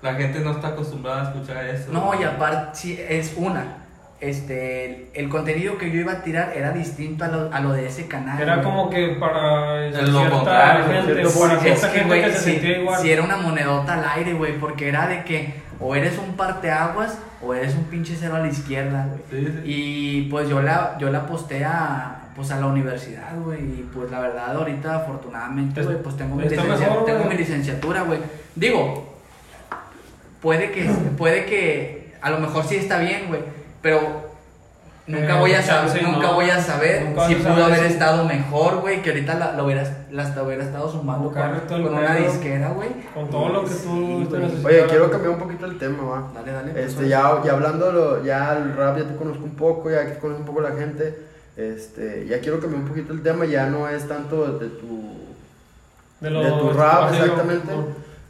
La 0.03 0.13
gente 0.15 0.39
no 0.41 0.51
está 0.51 0.67
acostumbrada 0.69 1.21
a 1.21 1.31
escuchar 1.33 1.65
eso. 1.65 1.91
no, 1.91 2.11
y 2.19 2.23
aparte, 2.23 2.77
sí, 2.77 2.99
es 3.09 3.33
una. 3.37 3.82
Este, 4.29 4.85
el, 4.85 5.07
el 5.13 5.29
contenido 5.29 5.77
que 5.77 5.91
yo 5.91 5.99
iba 5.99 6.13
a 6.13 6.23
tirar 6.23 6.53
era 6.55 6.71
distinto 6.71 7.23
a 7.25 7.27
lo, 7.27 7.53
a 7.53 7.59
lo 7.59 7.71
de 7.73 7.87
ese 7.87 8.07
canal. 8.07 8.41
Era 8.41 8.55
güey. 8.55 8.65
como 8.65 8.89
que 8.89 9.07
para 9.19 9.85
Es 9.87 10.09
lo 10.09 10.19
cierta 10.19 10.35
contrario, 10.37 10.85
gente, 10.85 11.13
para 11.13 11.53
Es 11.67 11.79
que, 11.81 11.87
gente 11.89 12.07
güey, 12.07 12.23
que 12.23 12.31
se 12.31 12.39
si, 12.39 12.51
sentía 12.51 12.77
igual. 12.79 13.01
si 13.01 13.11
era 13.11 13.23
una 13.23 13.37
monedota 13.37 13.93
al 13.95 14.05
aire, 14.17 14.33
güey, 14.33 14.57
porque 14.59 14.87
era 14.89 15.07
de 15.07 15.23
que 15.23 15.53
o 15.79 15.95
eres 15.95 16.17
un 16.17 16.35
parteaguas 16.37 17.17
o 17.41 17.53
eres 17.53 17.75
un 17.75 17.83
pinche 17.85 18.15
cero 18.17 18.35
a 18.35 18.39
la 18.39 18.47
izquierda, 18.47 19.07
güey. 19.09 19.21
Sí, 19.45 19.51
sí. 19.51 19.61
Y 19.65 20.21
pues 20.29 20.47
yo 20.47 20.61
la, 20.61 20.95
yo 20.99 21.09
la 21.09 21.19
aposté 21.19 21.65
a, 21.65 22.29
pues 22.35 22.51
a 22.51 22.59
la 22.59 22.67
universidad, 22.67 23.35
güey. 23.43 23.59
Y 23.59 23.89
pues 23.93 24.09
la 24.09 24.21
verdad, 24.21 24.55
ahorita 24.55 24.95
afortunadamente, 24.95 25.81
Es- 25.81 25.85
güey, 25.85 26.01
pues 26.01 26.15
tengo 26.15 26.35
mi, 26.37 26.43
mejor, 26.45 27.03
tengo 27.05 27.19
güey. 27.19 27.29
mi 27.29 27.35
licenciatura, 27.37 28.03
güey. 28.03 28.19
Digo, 28.55 29.13
puede 30.41 30.71
que, 30.71 30.83
puede 31.17 31.45
que, 31.45 32.13
a 32.21 32.29
lo 32.29 32.39
mejor 32.39 32.63
sí 32.63 32.75
está 32.77 32.99
bien, 32.99 33.23
güey. 33.27 33.41
Pero 33.83 33.99
nunca 35.05 35.35
Eh, 35.35 35.39
voy 35.39 35.51
a 35.53 35.61
chance, 35.63 35.89
saber, 35.99 36.03
nunca 36.03 36.27
no. 36.29 36.33
voy 36.35 36.49
a 36.49 36.61
saber 36.61 37.03
Nunca 37.03 37.27
si 37.27 37.35
pudo 37.35 37.65
haber 37.65 37.79
si- 37.79 37.85
estado 37.93 38.23
mejor, 38.25 38.77
güey. 38.81 39.01
Que 39.03 39.09
ahorita 39.11 39.35
la, 39.35 39.51
la 39.51 39.63
hubiera, 39.63 39.83
la 40.09 40.23
hasta 40.23 40.41
hubiera 40.41 40.63
estado 40.63 40.89
sumando 40.91 41.31
con, 41.31 41.83
con 41.83 41.93
una 41.97 42.15
disquera, 42.15 42.69
güey. 42.69 42.89
Con 43.13 43.29
todo 43.29 43.49
lo 43.49 43.63
que 43.63 43.69
tú 43.69 43.75
Sí, 43.75 44.27
te 44.31 44.37
necesitas. 44.39 44.65
Oye, 44.65 44.85
quiero 44.87 45.11
cambiar 45.11 45.33
un 45.33 45.39
poquito 45.39 45.65
el 45.67 45.77
tema, 45.77 46.03
va. 46.03 46.31
Dale, 46.33 46.51
dale. 46.53 46.71
pues, 46.71 46.85
Este, 46.85 47.07
ya, 47.09 47.41
ya 47.43 47.51
hablando, 47.51 48.23
ya 48.23 48.53
el 48.57 48.75
rap 48.75 48.97
ya 48.97 49.03
te 49.03 49.15
conozco 49.15 49.43
un 49.43 49.55
poco, 49.55 49.91
ya 49.91 50.05
que 50.05 50.17
conozco 50.17 50.39
un 50.41 50.47
poco 50.47 50.61
la 50.61 50.71
gente, 50.71 51.19
este, 51.57 52.25
ya 52.27 52.39
quiero 52.39 52.59
cambiar 52.59 52.81
un 52.81 52.87
poquito 52.87 53.13
el 53.13 53.21
tema, 53.21 53.45
ya 53.45 53.67
no 53.67 53.87
es 53.89 54.07
tanto 54.07 54.57
de 54.57 54.69
tu, 54.69 55.17
de, 56.21 56.29
de 56.29 56.29
lo- 56.29 56.59
tu 56.59 56.69
rap, 56.71 57.11
exactamente. 57.13 57.73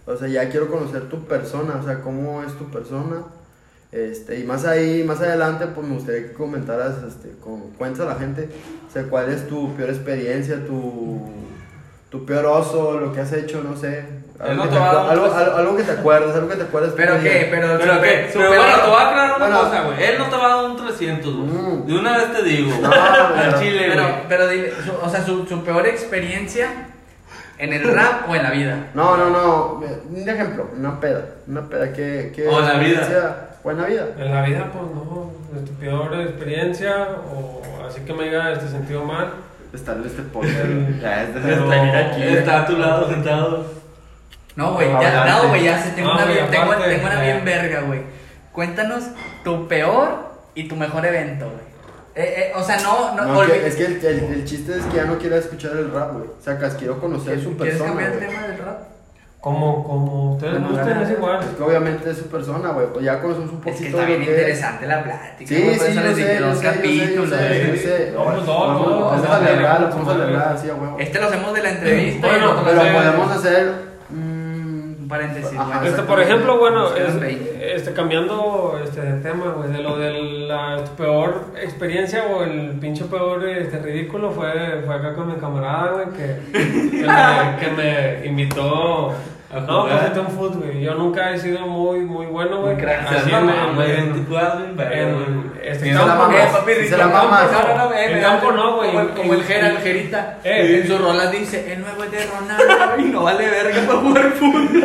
O 0.06 0.18
sea, 0.18 0.28
ya 0.28 0.50
quiero 0.50 0.68
conocer 0.70 1.04
tu 1.08 1.24
persona, 1.26 1.76
o 1.80 1.86
sea, 1.86 2.02
cómo 2.02 2.42
es 2.44 2.52
tu 2.58 2.66
persona. 2.72 3.18
Este, 3.94 4.40
y 4.40 4.44
más 4.44 4.66
ahí, 4.66 5.04
más 5.04 5.22
adelante, 5.22 5.68
pues 5.68 5.86
me 5.88 5.94
gustaría 5.94 6.24
que 6.28 6.34
comentaras, 6.34 6.96
este, 7.08 7.30
con, 7.40 7.62
cuentas 7.78 8.02
a 8.08 8.10
la 8.10 8.16
gente, 8.16 8.50
o 8.90 8.92
sea, 8.92 9.04
cuál 9.04 9.30
es 9.32 9.48
tu 9.48 9.72
peor 9.76 9.92
experiencia, 9.92 10.66
tu, 10.66 11.30
tu 12.10 12.26
peor 12.26 12.46
oso, 12.48 13.00
lo 13.00 13.14
que 13.14 13.22
has 13.22 13.32
hecho, 13.34 13.62
no 13.64 13.78
sé. 13.78 14.04
Algo, 14.40 14.56
no 14.56 14.64
que 14.64 14.70
te 14.76 14.82
algo, 14.84 15.24
tres- 15.26 15.34
algo- 15.36 15.56
algo 15.58 15.78
que 15.78 15.84
te 15.84 15.92
acuerdes, 15.92 16.36
algo 16.36 16.50
que 16.50 16.56
te 16.56 16.64
acuerdes. 16.64 16.94
Pero 16.98 17.14
que 17.18 17.24
qué, 17.24 17.48
pero, 17.52 17.78
Pero 17.78 17.94
su- 17.96 18.02
qué, 18.02 18.30
pero 18.34 18.50
peor- 18.50 18.58
bueno, 18.58 18.76
te 18.84 18.90
voy 18.90 19.00
a 19.00 19.08
aclarar 19.10 19.36
una 19.38 19.46
Bueno. 19.46 19.62
cosa, 19.62 19.82
güey. 19.84 20.04
Él 20.04 20.16
no 20.18 20.26
te 20.26 20.36
va 20.38 20.46
a 20.46 20.56
dar 20.56 20.66
un 20.66 20.78
300, 20.78 21.36
güey. 21.36 21.48
Mm. 21.50 21.86
De 21.86 21.94
una 21.94 22.18
vez 22.18 22.34
te 22.34 22.44
digo. 22.44 22.72
No, 22.82 22.92
Al 22.92 23.34
pero- 23.52 23.60
chile, 23.62 23.86
Pero, 23.90 24.02
güey. 24.02 24.16
pero 24.28 24.48
dile, 24.48 24.74
su- 24.84 25.06
o 25.06 25.10
sea, 25.10 25.24
su, 25.24 25.46
su 25.46 25.64
peor 25.64 25.86
experiencia 25.86 26.68
en 27.60 27.74
el 27.74 27.84
rap 27.94 28.28
o 28.28 28.36
en 28.36 28.42
la 28.44 28.50
vida. 28.50 28.88
No, 28.96 29.16
no, 29.18 29.30
no. 29.30 29.84
Un 30.10 30.28
ejemplo, 30.28 30.68
una 30.76 31.00
peda. 31.00 31.26
Una 31.48 31.70
peda 31.70 31.94
que. 31.94 32.34
que 32.36 32.48
O 32.48 32.60
en 32.60 32.66
la 32.68 32.80
vida. 32.80 33.50
O 33.64 33.72
en 33.72 33.78
la 33.82 33.88
vida. 33.88 34.08
En 34.18 34.34
la 34.34 34.42
vida, 34.44 34.70
pues 34.72 34.84
no, 34.94 35.32
de 35.54 35.66
tu 35.66 35.74
peor 35.74 36.14
experiencia 36.22 37.08
o 37.34 37.62
así 37.88 38.02
que 38.02 38.14
me 38.14 38.26
haya 38.30 38.54
este 38.54 38.68
sentido 38.68 39.04
mal. 39.06 39.34
Estar 39.74 39.98
en 39.98 40.04
este. 40.06 40.22
El- 40.62 41.00
Ya, 41.02 41.24
está 41.24 41.40
bien 41.40 41.96
aquí. 41.96 42.24
Está 42.24 42.62
a 42.64 42.66
tu 42.66 42.78
lado 42.78 43.10
sentado. 43.10 43.66
No, 44.56 44.74
güey, 44.74 44.88
ya, 44.88 45.26
no, 45.26 45.48
güey, 45.50 45.64
ya 45.64 45.80
sé, 45.82 45.92
tengo 45.92 46.10
No, 46.10 46.16
una, 46.16 46.26
bien, 46.26 46.48
tengo, 46.52 46.66
aparte, 46.66 46.90
tengo 46.90 47.08
una 47.08 47.22
bien 47.22 47.44
verga, 47.44 47.82
güey. 47.82 48.02
Cuéntanos 48.52 49.04
tu 49.44 49.68
peor 49.68 50.30
y 50.54 50.68
tu 50.68 50.76
mejor 50.76 51.04
evento, 51.08 51.46
güey. 51.46 51.74
Eh, 52.16 52.36
eh, 52.38 52.52
o 52.56 52.62
sea, 52.62 52.80
no, 52.82 53.16
no, 53.16 53.26
No, 53.26 53.42
que- 53.48 53.66
es 53.66 53.76
que 53.76 53.86
el, 53.86 54.06
el- 54.06 54.24
el 54.34 54.46
chiste 54.46 54.78
es 54.78 54.84
que 54.86 54.98
ya 54.98 55.06
no 55.06 55.18
quiero 55.18 55.38
escuchar 55.38 55.72
el 55.72 55.92
rap, 55.92 56.12
güey. 56.14 56.26
O 56.28 56.42
sea, 56.44 56.60
quiero 56.78 57.00
conocer 57.00 57.42
su 57.42 57.58
¿Quieres 57.58 57.78
persona. 57.80 57.90
cambiar 58.00 58.12
el 58.14 58.20
tema 58.20 58.48
del 58.48 58.58
rap? 58.60 58.80
Como, 59.44 59.84
como 59.84 60.32
ustedes 60.36 60.54
Bueno, 60.54 60.70
gusten, 60.70 61.02
es 61.02 61.10
igual. 61.12 61.40
Es 61.42 61.48
que 61.50 61.64
obviamente 61.64 62.10
es 62.12 62.18
su 62.18 62.30
persona, 62.30 62.70
güey. 62.70 62.88
Pues 62.94 63.04
ya 63.04 63.20
conocemos 63.20 63.50
un 63.52 63.58
Es 63.58 63.62
poquito 63.66 63.82
que 63.82 63.90
está 63.90 64.06
bien 64.06 64.24
interesante 64.24 64.88
la 64.88 65.04
plática. 65.04 65.50
Sí, 65.54 65.62
güey, 65.62 65.76
sí, 65.80 65.80
yo 65.80 65.84
sé, 65.84 65.92
yo 65.92 66.00
dos 66.00 66.16
sé, 66.16 66.40
yo 66.40 66.56
sé, 66.56 66.64
yo 66.64 66.72
capítulos. 66.72 67.30
sé, 67.30 67.60
yo 67.60 67.68
güey. 67.68 67.80
sé. 67.80 68.14
Vamos, 68.16 68.46
Vamos, 68.48 69.26
a 69.28 69.36
alargar, 69.36 69.90
vamos 69.90 70.08
a 70.08 70.12
alargar, 70.14 70.48
a 70.58 70.76
huevo. 70.76 70.96
Este 70.98 71.20
lo 71.20 71.26
hacemos 71.28 71.54
de 71.54 71.62
la 71.62 71.70
entrevista 71.72 72.26
Bueno, 72.28 72.56
Pero 72.64 72.82
podemos 72.94 73.32
hacer. 73.32 73.93
Paréntesis, 75.14 75.58
Ajá. 75.60 75.86
Este, 75.86 76.02
por 76.04 76.20
ejemplo, 76.20 76.58
bueno, 76.58 76.88
es- 76.96 77.20
20. 77.20 77.76
este, 77.76 77.94
cambiando 77.94 78.80
este, 78.84 79.02
de 79.02 79.22
tema, 79.22 79.46
güey, 79.56 79.72
de 79.72 79.80
lo 79.84 79.98
de 80.00 80.12
la 80.48 80.84
peor 80.98 81.46
experiencia 81.62 82.26
o 82.26 82.44
el 82.44 82.72
pinche 82.82 83.06
peor 83.06 83.48
este, 83.48 83.78
ridículo 83.78 84.32
fue, 84.32 84.82
fue 84.86 84.96
acá 84.96 85.14
con 85.14 85.28
mi 85.28 85.36
camarada, 85.40 85.92
güey, 85.92 86.08
que, 86.18 86.40
que, 86.52 87.08
me, 87.08 87.58
que 87.60 87.72
me 87.78 88.26
invitó. 88.28 89.14
No, 89.62 89.84
pues 89.88 90.04
este 90.04 90.20
un 90.20 90.28
fútbol, 90.28 90.64
güey. 90.64 90.82
Yo 90.82 90.96
nunca 90.96 91.32
he 91.32 91.38
sido 91.38 91.60
muy, 91.68 92.00
muy 92.00 92.26
bueno, 92.26 92.62
güey. 92.62 92.76
No, 92.76 93.76
güey, 93.76 93.92
en, 93.92 94.26
este 95.64 95.92
campo. 95.94 96.32
Eh, 96.34 96.48
papi, 96.52 96.74
se 96.88 96.98
la 96.98 97.08
no, 97.08 97.94
eh, 97.94 98.14
En 98.14 98.22
campo 98.22 98.52
no, 98.52 98.78
güey. 98.78 98.92
Como, 99.16 99.34
el- 99.34 99.44
Jera, 99.44 99.70
el 99.70 99.78
Jerita. 99.78 100.40
Eh. 100.44 100.82
en 100.82 100.88
sus 100.88 101.00
rolas 101.00 101.32
dice, 101.32 101.72
el 101.72 101.82
nuevo 101.82 102.04
es 102.04 102.12
de 102.12 102.26
Ronaldo 102.26 102.98
y 102.98 103.04
no 103.04 103.24
vale 103.24 103.50
verga 103.50 103.82
para 103.86 104.00
jugar 104.00 104.32
fútbol. 104.32 104.70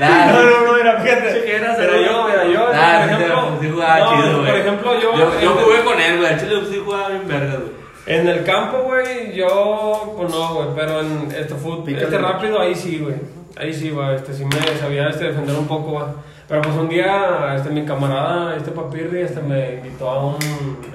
No, 0.00 0.42
no, 0.42 0.66
no, 0.66 0.76
era 0.78 0.98
fíjate. 1.00 1.44
Pero 1.76 2.00
yo, 2.00 2.26
mira, 2.26 2.44
yo, 2.46 2.66
por 2.66 2.74
ejemplo. 2.74 3.58
Por 4.46 4.56
ejemplo, 4.56 5.00
yo. 5.00 5.40
Yo, 5.40 5.50
jugué 5.50 5.84
con 5.84 6.00
él, 6.00 6.18
güey. 6.18 6.38
Chile 6.38 6.54
sí 6.70 6.80
jugaba 6.82 7.08
bien 7.10 7.28
verga, 7.28 7.56
güey. 7.56 7.80
En 8.06 8.26
el 8.26 8.44
campo, 8.44 8.78
güey, 8.78 9.32
yo, 9.34 10.14
pues 10.16 10.30
no, 10.32 10.54
güey, 10.54 10.68
pero 10.74 11.00
en 11.00 11.28
este 11.30 11.54
fútbol, 11.54 11.84
este 11.86 12.18
rápido, 12.18 12.58
ahí 12.58 12.74
sí, 12.74 12.98
güey. 12.98 13.14
Ahí 13.56 13.72
sí, 13.72 13.90
va, 13.90 14.14
este, 14.14 14.32
sí 14.32 14.44
me 14.44 14.78
sabía 14.78 15.08
este, 15.08 15.24
defender 15.24 15.56
un 15.56 15.66
poco, 15.66 15.94
va. 15.94 16.14
Pero 16.48 16.62
pues 16.62 16.74
un 16.76 16.88
día, 16.88 17.54
este, 17.56 17.70
mi 17.70 17.84
camarada, 17.84 18.56
este 18.56 18.70
papirri, 18.70 19.20
este, 19.20 19.40
me 19.40 19.74
invitó 19.74 20.10
a 20.10 20.26
un, 20.26 20.36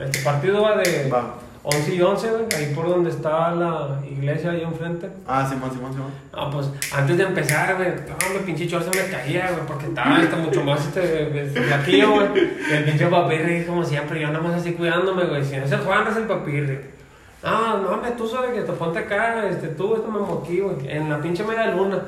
este 0.03 0.19
partido, 0.19 0.61
va, 0.61 0.77
de 0.77 1.09
Va. 1.09 1.35
11 1.67 1.95
y 1.95 2.01
11, 2.01 2.29
güey, 2.29 2.43
ahí 2.55 2.73
por 2.75 2.87
donde 2.87 3.09
está 3.09 3.49
la 3.51 3.99
iglesia, 4.07 4.51
ahí 4.51 4.61
enfrente. 4.61 5.09
Ah, 5.25 5.47
Simón, 5.49 5.71
Simón, 5.71 5.93
Simón. 5.93 6.11
No, 6.31 6.51
pues 6.51 6.69
antes 6.95 7.17
de 7.17 7.23
empezar, 7.23 7.75
güey, 7.75 7.89
no, 7.89 8.33
me 8.35 8.39
pinche 8.41 8.67
chor 8.67 8.83
se 8.83 8.89
me 8.89 9.09
caía, 9.09 9.49
güey, 9.51 9.65
porque 9.65 9.87
estaba 9.87 10.21
este, 10.21 10.35
mucho 10.35 10.63
más 10.63 10.85
este, 10.85 11.45
este, 11.45 11.61
flaquillo, 11.63 12.11
güey. 12.11 12.27
Y 12.69 12.73
el 12.73 12.83
pinche 12.83 13.07
papirri, 13.07 13.65
como 13.65 13.83
siempre, 13.83 14.21
yo 14.21 14.27
nada 14.27 14.41
más 14.41 14.61
así 14.61 14.73
cuidándome, 14.73 15.23
güey. 15.23 15.43
Si 15.43 15.57
no 15.57 15.63
es 15.63 15.71
el 15.71 15.79
Juan, 15.79 16.07
es 16.07 16.17
el 16.17 16.25
papirri. 16.25 16.79
No, 17.41 17.77
no, 17.79 17.89
hombre, 17.89 18.11
tú 18.11 18.27
sabes 18.27 18.51
que 18.51 18.61
te 18.61 18.71
ponte 18.73 18.99
acá, 18.99 19.47
este, 19.47 19.69
tú, 19.69 19.95
esto 19.95 20.11
me 20.11 20.19
moquí, 20.19 20.59
güey, 20.59 20.75
en 20.87 21.09
la 21.09 21.19
pinche 21.19 21.43
media 21.43 21.71
luna. 21.71 21.99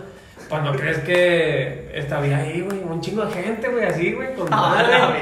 Pues 0.50 0.62
no 0.64 0.72
crees 0.74 1.00
que 1.00 1.90
estaba 1.94 2.24
ahí, 2.24 2.62
güey, 2.62 2.80
un 2.80 3.02
chingo 3.02 3.26
de 3.26 3.34
gente, 3.34 3.68
güey, 3.68 3.84
así, 3.84 4.14
güey, 4.14 4.34
con 4.34 4.48
Ah. 4.50 5.14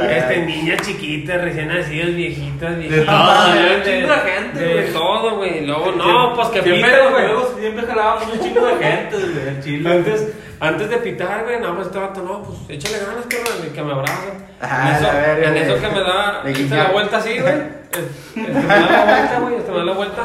Este, 0.00 0.46
niñas 0.46 0.80
chiquitas, 0.82 1.42
recién 1.42 1.68
nacidas, 1.68 2.14
viejitas, 2.14 2.78
viejitas. 2.78 3.04
todo, 3.06 3.52
de- 3.52 3.76
un 3.76 3.82
chingo 3.82 4.14
de 4.14 4.20
gente, 4.30 4.58
de 4.60 4.72
güey. 4.74 4.92
todo, 4.92 5.36
güey. 5.36 5.66
Luego, 5.66 5.92
no, 5.92 6.34
pues 6.34 6.48
que 6.48 6.62
pitan, 6.62 7.10
güey. 7.12 7.26
luego 7.26 7.54
siempre 7.58 7.86
jalábamos 7.86 8.32
un 8.32 8.40
chingo 8.40 8.66
de 8.66 8.72
gente, 8.84 9.16
güey. 9.16 9.48
al 9.48 9.62
chile. 9.62 9.92
Antes, 9.92 10.28
antes 10.60 10.88
de 10.90 10.96
pitar, 10.96 11.44
güey, 11.44 11.60
no, 11.60 11.74
pues 11.74 11.86
este 11.88 11.98
vato, 11.98 12.22
no, 12.22 12.42
pues 12.42 12.58
échale 12.70 13.04
ganas, 13.04 13.26
y 13.26 13.70
que 13.74 13.82
me 13.82 13.92
abraza. 13.92 14.14
Ah, 14.62 14.88
en 14.90 14.96
eso, 15.04 15.12
verga, 15.14 15.48
en 15.48 15.56
eso 15.56 15.74
que 15.80 15.88
me 15.88 16.00
da 16.00 16.42
guiñar. 16.46 16.86
la 16.86 16.92
vuelta 16.92 17.16
así, 17.18 17.38
güey. 17.38 17.52
es- 17.54 18.46
Este 18.46 18.52
me 18.60 18.66
da 18.66 18.76
la 18.78 19.04
vuelta, 19.04 19.38
güey, 19.40 19.54
este 19.56 19.70
me 19.72 19.78
da 19.78 19.84
la 19.84 19.92
vuelta. 19.92 20.22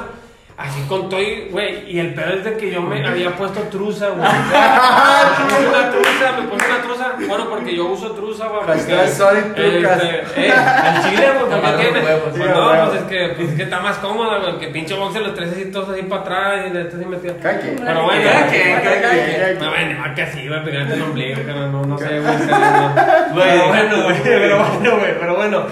Así 0.58 0.80
con 0.88 1.10
todo, 1.10 1.22
y, 1.22 1.50
güey, 1.52 1.84
y 1.92 2.00
el 2.00 2.14
pedo 2.14 2.30
es 2.36 2.46
de 2.46 2.56
que 2.56 2.72
yo 2.72 2.82
me 2.82 3.06
había 3.06 3.30
puesto 3.36 3.60
truza, 3.64 4.08
güey. 4.08 4.22
Me 4.22 4.28
puse 5.50 5.68
una 5.68 5.92
truza, 5.92 6.32
me 6.40 6.48
puse 6.48 6.66
una 6.66 6.82
truza. 6.82 7.12
Bueno, 7.28 7.50
porque 7.50 7.76
yo 7.76 7.88
uso 7.88 8.12
truza, 8.12 8.48
güey. 8.48 8.62
porque, 8.66 8.80
Hashtag 8.80 9.10
sorry, 9.10 9.42
trucas. 9.54 10.02
Este, 10.02 10.48
eh, 10.48 10.52
al 10.54 11.04
chile, 11.10 11.28
güey, 11.38 11.52
porque 11.52 11.84
tiene. 11.84 12.00
Pues 12.00 12.38
no, 12.38 12.46
huevos. 12.46 12.90
pues 12.90 13.02
es 13.02 13.08
que, 13.10 13.34
pues 13.36 13.50
es 13.50 13.56
que 13.58 13.64
está 13.64 13.80
más 13.82 13.98
cómoda, 13.98 14.38
güey, 14.40 14.58
que 14.60 14.68
pinche 14.70 14.94
boxer 14.94 15.24
los 15.24 15.36
tres 15.36 15.52
así 15.52 15.66
todos 15.72 15.90
así 15.90 16.04
para 16.04 16.22
atrás 16.22 16.62
y 16.68 16.74
le 16.74 16.82
estás 16.84 16.96
así 17.02 17.06
metido. 17.06 17.36
Cada 17.44 17.60
quien. 17.60 17.76
Pero 17.76 18.04
bueno, 18.04 18.24
Cada 18.32 18.48
que- 18.48 18.62
quien, 18.62 18.82
cada 18.82 19.00
quien. 19.02 19.60
no, 19.60 19.70
bueno, 19.72 20.16
que 20.16 20.22
así, 20.22 20.48
güey, 20.48 20.64
pegarte 20.64 20.94
el 20.94 21.02
ombligo, 21.02 21.42
no, 21.44 21.82
no 21.86 21.98
sé, 21.98 22.20
güey. 22.22 22.38
bueno, 23.34 24.04
güey, 24.04 24.24
pero 24.24 24.58
bueno, 24.60 24.98
güey, 25.00 25.20
pero 25.20 25.36
bueno. 25.36 25.66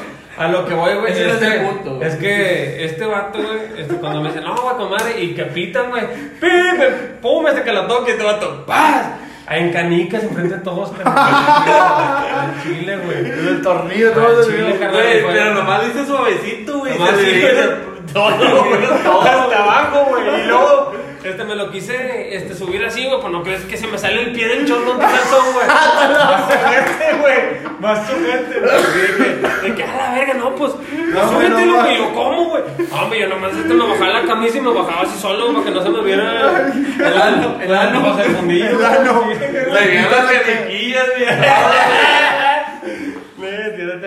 A 0.43 0.47
lo 0.49 0.65
que 0.65 0.73
voy, 0.73 0.93
güey, 0.95 1.11
Ese 1.13 1.29
es, 1.29 1.41
el 1.41 1.51
que- 1.53 1.59
punto, 1.59 1.95
güey. 1.95 2.07
es 2.09 2.15
que 2.15 2.85
este 2.85 3.05
vato, 3.05 3.39
güey, 3.39 3.59
este, 3.81 3.95
cuando 3.95 4.21
me 4.21 4.29
dice, 4.29 4.41
no, 4.41 4.55
güey, 4.55 4.75
comadre, 4.75 5.21
y 5.21 5.33
que 5.33 5.43
pitan, 5.45 5.89
güey, 5.89 6.03
pim, 6.39 6.81
pum, 7.21 7.47
este 7.47 7.63
que 7.63 7.71
la 7.71 7.87
toque, 7.87 8.11
este 8.11 8.23
vato, 8.23 8.65
¡paz! 8.65 9.07
En 9.49 9.71
canicas, 9.73 10.23
enfrente 10.23 10.55
de 10.55 10.61
todos, 10.61 10.91
carnal. 10.91 11.15
Al 11.17 12.63
chile, 12.63 12.97
güey. 12.97 13.17
En 13.19 13.47
el 13.47 13.61
tornillo, 13.61 14.11
todo 14.11 14.43
chile, 14.45 14.71
el 14.71 14.79
carnal. 14.79 15.01
Güey, 15.01 15.23
pero 15.33 15.53
nomás 15.53 15.85
dice 15.85 16.05
suavecito, 16.05 16.79
güey. 16.79 16.97
Nomás 16.97 17.17
dice 17.17 17.53
todo, 18.13 18.63
güey. 18.65 18.83
hasta 18.85 19.63
abajo, 19.63 20.05
güey. 20.11 20.41
Y 20.43 20.47
luego, 20.47 20.93
este, 21.23 21.43
me 21.43 21.55
lo 21.55 21.71
quise 21.71 22.35
este, 22.35 22.53
subir 22.55 22.83
así, 22.85 23.05
güey, 23.05 23.19
pues 23.19 23.31
no 23.31 23.43
crees 23.43 23.63
que 23.63 23.77
se 23.77 23.87
me 23.87 23.97
sale 23.97 24.21
el 24.21 24.31
pie 24.31 24.47
del 24.47 24.67
chorro 24.67 24.93
de 24.93 24.99
calzón, 24.99 25.53
güey. 25.53 25.67
Más 25.67 26.51
sujete, 26.51 27.17
güey. 27.19 27.79
Más 27.79 28.07
sujete, 28.07 28.59
güey. 28.59 29.63
De 29.63 29.75
que, 29.75 29.83
a 29.83 29.95
la 29.95 30.13
verga, 30.13 30.33
no, 30.35 30.55
pues, 30.55 30.73
no, 30.73 31.23
No, 31.23 31.31
súbete, 31.31 31.65
güey, 31.65 31.97
yo, 31.97 32.13
¿cómo, 32.13 32.45
güey? 32.49 32.63
Hombre, 32.91 33.19
yo 33.19 33.27
nomás 33.27 33.53
este, 33.53 33.73
me 33.73 33.85
bajaba 33.85 34.21
la 34.21 34.25
camisa 34.25 34.57
y 34.57 34.61
me 34.61 34.71
bajaba 34.71 35.01
así 35.03 35.19
solo, 35.19 35.53
para 35.53 35.65
que 35.65 35.71
no 35.71 35.83
se 35.83 35.89
me 35.89 36.01
viera 36.01 36.71
el 36.99 37.21
ano. 37.21 37.57
El 37.61 37.75
ano. 37.75 38.19
El 38.19 38.35
fundillo. 38.35 38.69
El 38.79 38.85
ano. 38.85 39.23
Le 39.29 39.87
dieron 39.89 40.11
las 40.11 40.31
canequillas, 40.31 41.07
güey. 41.17 42.22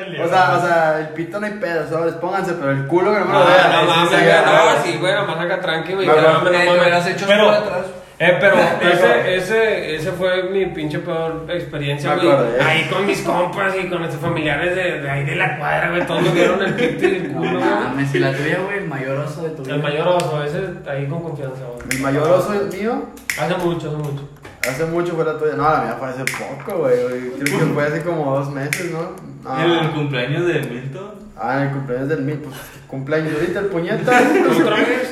Me 0.04 0.22
O 0.22 0.28
sea, 0.28 0.56
o 0.56 0.66
sea, 0.66 0.98
el 1.00 1.08
pito 1.10 1.40
no 1.40 1.46
hay 1.46 1.52
pedo, 1.54 1.88
sobres, 1.88 2.14
pónganse, 2.14 2.52
pero 2.54 2.70
el 2.72 2.86
culo 2.86 3.12
que 3.12 3.20
no 3.20 3.24
me 3.26 3.32
lo 3.32 3.38
No, 3.40 3.46
vean. 3.46 3.72
no 3.72 3.82
no, 3.86 4.62
güey. 4.70 4.76
sí, 4.92 4.98
güey, 4.98 5.14
nomás 5.14 5.38
acá 5.44 5.60
tranqui, 5.60 5.94
güey. 5.94 6.06
No, 6.06 6.14
ya, 6.16 6.20
no, 6.22 6.28
eh, 6.28 6.42
mames. 6.52 6.68
hubieras 6.80 7.06
hecho 7.06 7.24
Pero- 7.26 7.44
por 7.46 7.54
atrás. 7.54 7.86
Eh, 8.18 8.34
pero 8.40 8.56
Me 8.82 8.92
ese, 8.92 9.36
ese, 9.36 9.94
ese 9.96 10.12
fue 10.12 10.44
mi 10.44 10.64
pinche 10.66 11.00
peor 11.00 11.44
experiencia, 11.50 12.14
Me 12.14 12.22
güey. 12.22 12.32
acordé. 12.32 12.62
Ahí 12.62 12.84
con 12.90 13.04
mis 13.04 13.20
compas 13.20 13.74
y 13.78 13.88
con 13.90 13.98
nuestros 13.98 14.22
familiares 14.22 14.74
de, 14.74 15.00
de 15.02 15.10
ahí 15.10 15.22
de 15.24 15.36
la 15.36 15.58
cuadra, 15.58 15.90
güey. 15.90 16.06
Todos 16.06 16.22
me 16.22 16.30
dieron 16.30 16.62
el 16.62 16.72
pito 16.74 17.04
y 17.04 17.16
el 17.16 17.32
culo, 17.32 17.58
güey. 17.60 18.06
y 18.14 18.18
la 18.18 18.32
tuya, 18.32 18.58
güey, 18.64 18.78
el 18.78 18.86
mayor 18.88 19.18
oso 19.18 19.42
de 19.42 19.50
tu 19.50 19.62
vida. 19.62 19.74
El 19.74 19.82
mayor 19.82 20.08
oso, 20.08 20.42
ese 20.42 20.60
ahí 20.90 21.06
con 21.08 21.22
confianza, 21.24 21.60
güey. 21.74 21.88
El 21.90 22.00
mayor 22.00 22.30
oso 22.30 22.52
mío, 22.72 23.02
Hace 23.38 23.54
mucho, 23.56 23.88
hace 23.88 23.96
mucho. 23.98 24.28
Hace 24.68 24.84
mucho 24.86 25.14
fue 25.14 25.24
la 25.24 25.38
tuya. 25.38 25.54
No, 25.56 25.62
la 25.70 25.80
mía 25.82 25.96
fue 25.98 26.08
hace 26.08 26.24
poco, 26.24 26.78
güey. 26.78 26.96
Creo 27.40 27.58
que 27.58 27.66
fue 27.74 27.84
hace 27.86 28.02
como 28.02 28.36
dos 28.36 28.50
meses, 28.50 28.90
¿no? 28.92 29.12
No. 29.44 29.82
El 29.82 29.90
cumpleaños 29.92 30.46
de 30.46 30.60
Milton. 30.60 31.26
Ah, 31.38 31.58
en 31.58 31.62
el 31.68 31.70
cumpleaños 31.74 32.08
del 32.08 32.22
mil, 32.22 32.38
pues 32.38 32.56
cumpleaños 32.88 33.34
ahorita 33.34 33.58
el 33.60 33.66
puñeta. 33.66 34.20
¿Otra 34.60 34.76
vez? 34.76 35.10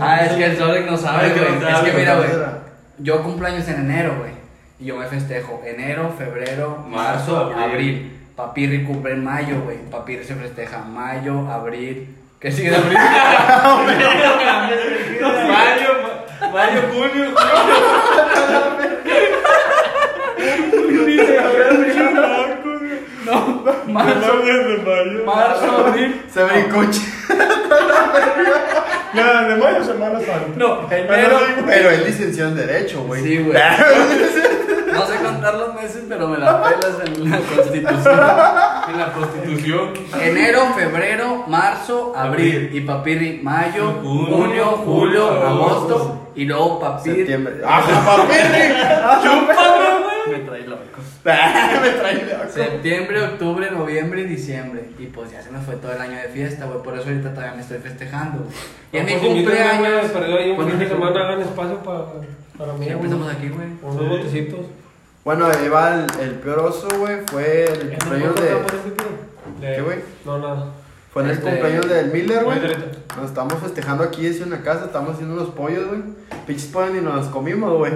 Ah, 0.00 0.24
es 0.26 0.32
que 0.32 0.44
el 0.44 0.56
Zorek 0.56 0.90
no 0.90 0.96
sabe, 0.96 1.30
güey. 1.30 1.60
no 1.60 1.68
Es 1.68 1.78
que 1.78 1.92
mira, 1.92 2.16
güey. 2.16 2.28
Yo 2.98 3.22
cumpleaños 3.22 3.68
en 3.68 3.80
enero, 3.80 4.16
güey. 4.18 4.32
Y 4.80 4.86
yo 4.86 4.96
me 4.96 5.06
festejo 5.06 5.62
enero, 5.64 6.12
febrero, 6.18 6.84
marzo, 6.88 7.32
Marzo, 7.32 7.36
abril. 7.54 7.62
abril. 7.72 8.12
Papirri 8.36 8.84
cumple 8.84 9.12
en 9.12 9.24
mayo, 9.24 9.60
güey. 9.62 9.78
Papirri 9.90 10.24
se 10.24 10.34
festeja 10.34 10.80
mayo, 10.80 11.48
abril. 11.50 12.14
¿Qué 12.40 12.50
sigue 12.52 12.70
de 12.70 12.76
abril? 12.78 12.98
Mayo, 15.22 15.88
ma- 16.02 16.15
mayo, 16.52 16.82
junio. 16.92 17.34
marzo, 23.86 24.42
marzo, 25.24 25.86
abril. 25.86 26.22
Se 26.32 26.44
brincó 26.44 26.82
Nada, 29.14 29.48
de 29.48 29.56
mayo 29.56 29.84
Semana 29.84 30.20
Santa. 30.20 30.46
No, 30.56 30.90
enero. 30.90 31.38
Pero 31.66 31.90
él 31.90 32.04
licenció 32.04 32.48
en 32.48 32.56
Derecho, 32.56 33.02
güey. 33.02 33.22
Sí, 33.22 33.38
güey. 33.38 33.58
No 34.96 35.06
sé 35.06 35.16
contar 35.22 35.54
los 35.54 35.74
meses, 35.74 36.04
pero 36.08 36.28
me 36.28 36.38
la 36.38 36.62
pelas 36.62 36.96
en 37.04 37.30
la 37.30 37.38
constitución. 37.38 38.20
En 38.88 38.98
la 38.98 39.12
prostitución. 39.14 39.90
Enero, 40.20 40.66
febrero, 40.74 41.44
marzo, 41.48 42.12
abril. 42.16 42.54
Abril. 42.56 42.70
Y 42.72 42.80
papirri, 42.82 43.40
mayo, 43.42 43.92
Junio, 44.02 44.26
junio, 44.26 44.36
julio, 44.36 44.64
julio, 44.84 45.30
agosto. 45.46 46.30
Y 46.34 46.44
luego 46.44 46.80
papirri. 46.80 47.16
Septiembre. 47.18 47.54
¡Ah, 47.66 47.82
papirri! 48.06 48.74
Me 50.30 50.38
trae 50.40 50.66
loco. 50.66 50.82
Me 51.24 51.90
trae 51.90 52.14
loco. 52.24 52.50
Septiembre, 52.52 53.22
octubre, 53.22 53.70
noviembre 53.70 54.22
y 54.22 54.24
diciembre. 54.24 54.90
Y 54.98 55.06
pues 55.06 55.30
ya 55.32 55.40
se 55.42 55.50
me 55.50 55.60
fue 55.60 55.76
todo 55.76 55.92
el 55.92 56.00
año 56.00 56.16
de 56.18 56.28
fiesta, 56.28 56.66
güey. 56.66 56.82
Por 56.82 56.98
eso 56.98 57.08
ahorita 57.08 57.30
todavía 57.32 57.54
me 57.54 57.62
estoy 57.62 57.78
festejando. 57.78 58.40
güey. 58.44 58.54
Y 58.92 58.96
en 58.98 59.06
mi 59.06 59.14
cumpleaños. 59.26 60.10
Perdió 60.10 60.38
ahí 60.38 60.50
un 60.50 60.56
¿cuándo 60.56 60.70
fin 60.72 60.78
de 60.80 60.84
es 60.86 60.90
mi 60.92 60.96
semana, 60.98 61.20
hagan 61.20 61.40
espacio 61.42 61.78
para, 61.82 62.04
para 62.58 62.72
mí. 62.74 62.86
Ya 62.86 62.94
güey. 62.94 63.06
empezamos 63.06 63.32
aquí, 63.32 63.48
güey. 63.48 63.68
Unos 63.82 64.02
Sí. 64.02 64.08
botecitos. 64.08 64.60
Bueno, 65.26 65.46
ahí 65.46 65.68
va 65.68 65.92
el, 65.92 66.06
el 66.20 66.30
peor 66.36 66.60
oso, 66.60 66.86
güey. 67.00 67.16
Fue 67.26 67.64
el 67.64 67.90
¿Ya 67.90 67.98
cumpleaños 67.98 68.34
de. 68.36 68.56
¿Qué, 69.60 69.82
güey? 69.82 69.98
No, 70.24 70.38
nada. 70.38 70.66
Fue 71.12 71.24
en 71.24 71.30
el 71.30 71.34
Este- 71.34 71.50
cumpleaños 71.50 71.88
del 71.88 72.12
Miller, 72.12 72.44
güey. 72.44 72.58
Oye. 72.60 72.76
Nos 73.16 73.26
estamos 73.30 73.54
festejando 73.54 74.04
aquí 74.04 74.24
en 74.24 74.44
una 74.44 74.62
casa, 74.62 74.84
estamos 74.84 75.14
haciendo 75.14 75.34
unos 75.34 75.48
pollos, 75.48 75.88
güey. 75.88 76.02
Pinches 76.46 76.68
pollos 76.68 76.92
ni 76.92 77.00
nos 77.00 77.16
los 77.16 77.26
comimos, 77.26 77.76
güey. 77.76 77.92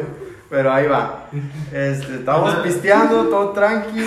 Pero 0.51 0.73
ahí 0.73 0.89
va. 0.89 1.27
Este, 1.73 2.17
estábamos 2.17 2.53
pisteando, 2.65 3.23
todo 3.29 3.51
tranqui. 3.51 4.05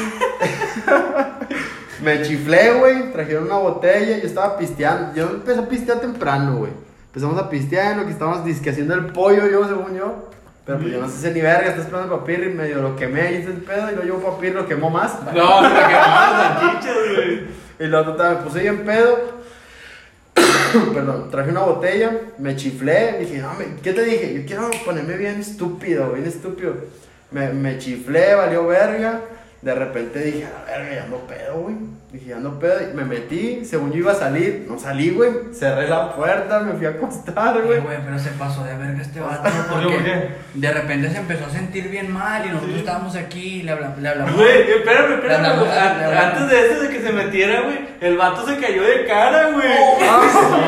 Me 2.04 2.24
chiflé, 2.24 2.74
güey. 2.74 3.14
Trajeron 3.14 3.46
una 3.46 3.56
botella, 3.60 4.18
yo 4.18 4.28
estaba 4.28 4.58
pisteando. 4.58 5.16
Yo 5.16 5.30
empecé 5.30 5.62
a 5.62 5.70
pistear 5.70 6.02
temprano, 6.02 6.58
güey. 6.58 6.74
Empezamos 7.06 7.38
a 7.42 7.50
pistear 7.50 7.94
en 7.94 8.00
lo 8.00 8.06
que 8.06 8.12
estábamos 8.12 8.44
disque 8.44 8.72
haciendo 8.72 8.96
el 8.96 9.06
pollo, 9.14 9.48
yo, 9.48 9.66
según 9.66 9.96
yo. 9.96 10.30
Pero 10.66 10.80
pues 10.80 10.91
yo 10.93 10.99
no 11.01 11.09
sé 11.09 11.28
si 11.28 11.34
ni 11.34 11.41
verga, 11.41 11.68
está 11.70 11.82
esperando 11.82 12.18
papirri, 12.20 12.49
medio 12.53 12.82
lo 12.82 12.95
quemé 12.95 13.34
y 13.34 13.36
el 13.36 13.53
pedo, 13.53 13.89
y 13.91 13.95
luego 13.95 14.03
yo 14.07 14.18
papirri 14.32 14.53
lo 14.55 14.66
quemó 14.68 14.89
más. 14.89 15.14
No, 15.34 15.61
se 15.61 15.74
la 15.74 15.88
quemaron 15.88 16.61
salchichas, 16.61 16.95
güey. 17.16 17.41
Y 17.80 17.84
luego 17.86 18.11
total, 18.11 18.38
me 18.38 18.41
puse 18.43 18.59
bien 18.61 18.86
pedo. 18.86 19.43
Perdón, 20.93 21.30
traje 21.30 21.49
una 21.51 21.61
botella, 21.61 22.11
me 22.39 22.55
chiflé, 22.55 23.18
dije, 23.20 23.39
no, 23.39 23.53
me- 23.55 23.76
¿qué 23.82 23.93
te 23.93 24.03
dije? 24.03 24.34
Yo 24.34 24.45
quiero 24.45 24.72
ponerme 24.86 25.18
bien 25.18 25.39
estúpido, 25.39 26.11
bien 26.14 26.26
estúpido. 26.28 26.76
Me, 27.32 27.49
me 27.49 27.78
chiflé, 27.78 28.34
valió 28.36 28.66
verga. 28.68 29.20
De 29.64 29.74
repente 29.74 30.20
dije, 30.20 30.45
a 30.45 30.59
la 30.72 30.78
verga, 30.78 30.95
ya 30.95 31.03
ando 31.03 31.18
pedo, 31.26 31.61
güey. 31.61 31.76
Dije, 32.11 32.26
ya 32.28 32.36
ando 32.36 32.59
pedo. 32.59 32.82
Y 32.82 32.93
me 32.93 33.05
metí, 33.05 33.64
según 33.64 33.91
yo 33.93 33.99
iba 33.99 34.11
a 34.11 34.16
salir, 34.16 34.66
no 34.70 34.78
salí, 34.78 35.11
güey. 35.11 35.32
Cerré 35.53 35.88
la 35.88 36.14
puerta, 36.16 36.59
me 36.59 36.74
fui 36.74 36.86
a 36.86 36.89
acostar, 36.89 37.55
Eh, 37.57 37.61
güey. 37.66 37.80
güey, 37.80 37.97
pero 38.05 38.20
se 38.20 38.32
pasó 38.32 38.66
de 38.66 38.76
verga 38.76 39.01
este 39.01 39.20
vato 39.22 39.49
¿Por 39.72 39.88
qué? 39.88 39.93
porque 39.95 40.30
de 40.53 40.72
repente 40.74 41.09
se 41.09 41.18
empezó 41.18 41.45
a 41.45 41.49
sentir 41.49 41.88
bien 41.89 42.11
mal 42.11 42.45
y 42.45 42.49
nosotros 42.49 42.78
estábamos 42.78 43.16
aquí 43.16 43.59
y 43.59 43.64
le 43.64 43.72
hablamos. 43.72 43.99
Le 43.99 44.09
hablamos. 44.09 44.36
Güey, 44.36 44.72
espérame, 44.72 45.14
espérame. 45.14 45.59
Güey. 45.59 45.72
Antes 46.18 46.49
de 46.49 46.66
eso, 46.72 46.82
de 46.82 46.89
que 46.89 47.01
se 47.01 47.11
metiera, 47.14 47.61
güey, 47.61 47.80
el 48.01 48.18
vato 48.18 48.45
se 48.45 48.57
cayó 48.57 48.84
de 48.84 49.05
cara, 49.05 49.49
güey. 49.51 49.68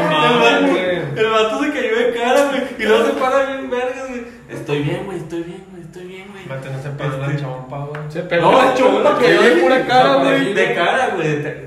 No, 0.09 0.25
El 0.25 0.39
vato, 0.39 0.67
güey. 0.71 0.95
el 1.17 1.29
vato 1.31 1.63
se 1.63 1.69
cayó 1.71 1.95
de 1.97 2.13
cara, 2.13 2.45
güey. 2.45 2.61
Y 2.79 2.83
luego 2.83 3.05
se 3.07 3.11
para 3.13 3.45
bien 3.45 3.69
vergas, 3.69 4.07
güey. 4.07 4.23
Estoy 4.49 4.83
bien, 4.83 5.03
güey, 5.05 5.17
estoy 5.17 5.43
bien, 5.43 5.63
güey, 5.69 5.74
estoy 5.95 6.07
bien, 6.07 6.27
güey. 6.31 6.61
Tener 6.61 6.79
ese 6.79 6.89
pedo 6.89 7.17
la 7.17 7.35
chompa, 7.37 7.77
güey. 7.85 8.01
Se 8.09 8.23
No, 8.37 8.51
la 8.51 8.73
chompa 8.73 9.19
de 9.19 9.61
pura 9.61 9.85
cara, 9.85 10.15
güey. 10.15 10.53
De 10.53 10.73
cara, 10.75 11.09
güey. 11.15 11.65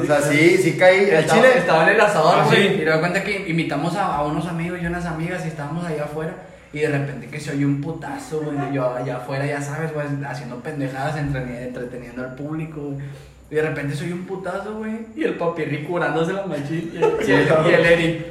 O 0.00 0.04
sea, 0.04 0.20
sí, 0.20 0.58
sí 0.58 0.76
caí. 0.76 1.04
El 1.04 1.10
Estaba, 1.14 1.40
chile. 1.40 1.58
estaba 1.58 1.82
en 1.88 1.94
el 1.94 2.00
asador, 2.00 2.34
Ah, 2.40 2.44
güey. 2.46 2.68
sí. 2.68 2.74
Y 2.74 2.84
me 2.84 2.90
doy 2.90 3.00
cuenta 3.00 3.24
que 3.24 3.48
invitamos 3.48 3.96
a, 3.96 4.16
a 4.16 4.22
unos 4.24 4.46
amigos 4.46 4.78
y 4.82 4.86
unas 4.86 5.06
amigas 5.06 5.44
y 5.44 5.48
estábamos 5.48 5.86
allá 5.86 6.04
afuera. 6.04 6.34
Y 6.74 6.80
de 6.80 6.88
repente 6.88 7.26
que 7.28 7.40
se 7.40 7.52
oye 7.52 7.64
un 7.66 7.80
putazo, 7.80 8.40
güey. 8.42 8.56
Yo 8.72 8.94
allá 8.94 9.16
afuera, 9.16 9.46
ya 9.46 9.60
sabes, 9.62 9.92
güey, 9.94 10.06
haciendo 10.26 10.56
pendejadas, 10.60 11.16
entreteniendo 11.16 12.22
al 12.22 12.34
público, 12.34 12.80
güey. 12.80 13.06
Y 13.50 13.54
de 13.56 13.62
repente 13.62 13.94
se 13.94 14.04
oye 14.04 14.14
un 14.14 14.24
putazo, 14.26 14.74
güey. 14.76 14.92
Y 15.16 15.24
el 15.24 15.34
papirri 15.34 15.84
curándose 15.84 16.32
la 16.34 16.44
machín. 16.46 16.90
Y 16.94 16.96
el, 16.98 17.28
y 17.28 17.32
el, 17.32 17.48
y 17.70 17.74
el 17.74 17.84
Eri. 17.86 18.26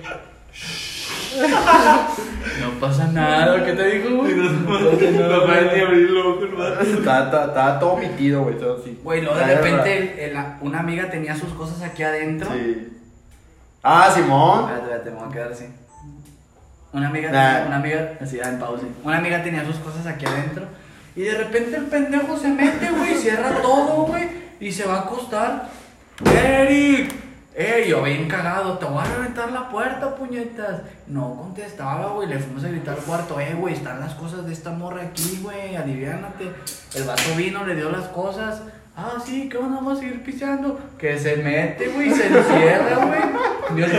No 2.60 2.70
pasa 2.80 3.08
nada, 3.08 3.64
¿qué 3.66 3.74
te 3.74 3.86
dijo, 3.98 4.16
güey? 4.18 4.36
No 4.36 4.66
puedes 4.68 5.74
ni 5.74 5.82
abrir 5.82 6.08
el 6.08 6.18
ojo, 6.18 6.44
el 6.44 6.52
vato. 6.56 6.82
Estaba, 6.82 7.80
todo 7.80 7.94
omitido, 7.94 8.44
güey, 8.44 8.58
todo 8.58 8.78
así. 8.82 9.00
Güey, 9.04 9.22
luego 9.22 9.38
de 9.38 9.46
repente 9.56 9.98
el- 9.98 10.20
el- 10.36 10.44
una 10.62 10.80
amiga 10.80 11.10
tenía 11.10 11.36
sus 11.36 11.54
cosas 11.54 11.82
aquí 11.82 12.04
adentro. 12.04 12.50
Sí. 12.54 12.88
Ah, 13.84 14.12
Simón. 14.14 14.62
Espérate, 14.66 14.84
espérate, 14.84 15.12
me 15.12 15.16
voy 15.18 15.30
a 15.30 15.32
quedar 15.32 15.52
así. 15.52 15.66
Una 16.94 17.08
amiga, 17.08 17.32
Nah. 17.32 17.68
una 17.68 17.76
amiga, 17.78 18.12
así, 18.22 18.40
ah, 18.44 18.50
en 18.50 18.60
pausa. 18.60 18.84
Una 19.04 19.18
amiga 19.18 19.42
tenía 19.44 19.66
sus 19.66 19.78
cosas 19.78 20.06
aquí 20.08 20.26
adentro. 20.26 20.66
Y 21.16 21.22
de 21.22 21.38
repente 21.38 21.78
el 21.78 21.86
pendejo 21.86 22.38
se 22.38 22.50
mete, 22.50 22.90
güey, 22.92 23.16
cierra 23.16 23.62
todo, 23.62 24.06
güey, 24.06 24.28
y 24.60 24.72
se 24.72 24.86
va 24.86 24.96
a 24.96 25.00
acostar. 25.02 25.70
¡Eric! 26.26 27.14
¡Ey! 27.54 27.90
Yo 27.90 28.04
bien 28.04 28.30
cagado, 28.30 28.78
te 28.78 28.86
voy 28.86 29.00
a 29.00 29.04
reventar 29.04 29.52
la 29.52 29.70
puerta, 29.70 30.16
puñetas. 30.16 30.82
No 31.08 31.36
contestaba, 31.36 32.14
güey, 32.14 32.30
le 32.30 32.40
fuimos 32.40 32.64
a 32.64 32.70
gritar 32.70 32.98
al 32.98 33.04
cuarto, 33.04 33.40
eh, 33.40 33.54
güey, 33.58 33.74
están 33.74 34.00
las 34.00 34.14
cosas 34.14 34.46
de 34.46 34.54
esta 34.54 34.72
morra 34.72 35.02
aquí, 35.02 35.40
güey, 35.42 35.76
aliviánate. 35.76 36.50
El 36.96 37.04
vato 37.04 37.36
vino, 37.36 37.66
le 37.66 37.76
dio 37.76 37.92
las 37.92 38.08
cosas. 38.08 38.62
Ah, 38.96 39.18
sí, 39.24 39.50
¿qué 39.50 39.58
onda? 39.58 39.78
Vamos 39.78 39.98
a 39.98 40.02
seguir 40.02 40.24
pisteando. 40.24 40.80
Que 40.98 41.18
se 41.18 41.38
mete, 41.38 41.90
güey, 41.90 42.12
se 42.12 42.28
encierra, 42.28 43.06
güey. 43.06 43.76
Dios 43.76 43.90
Se 43.90 43.98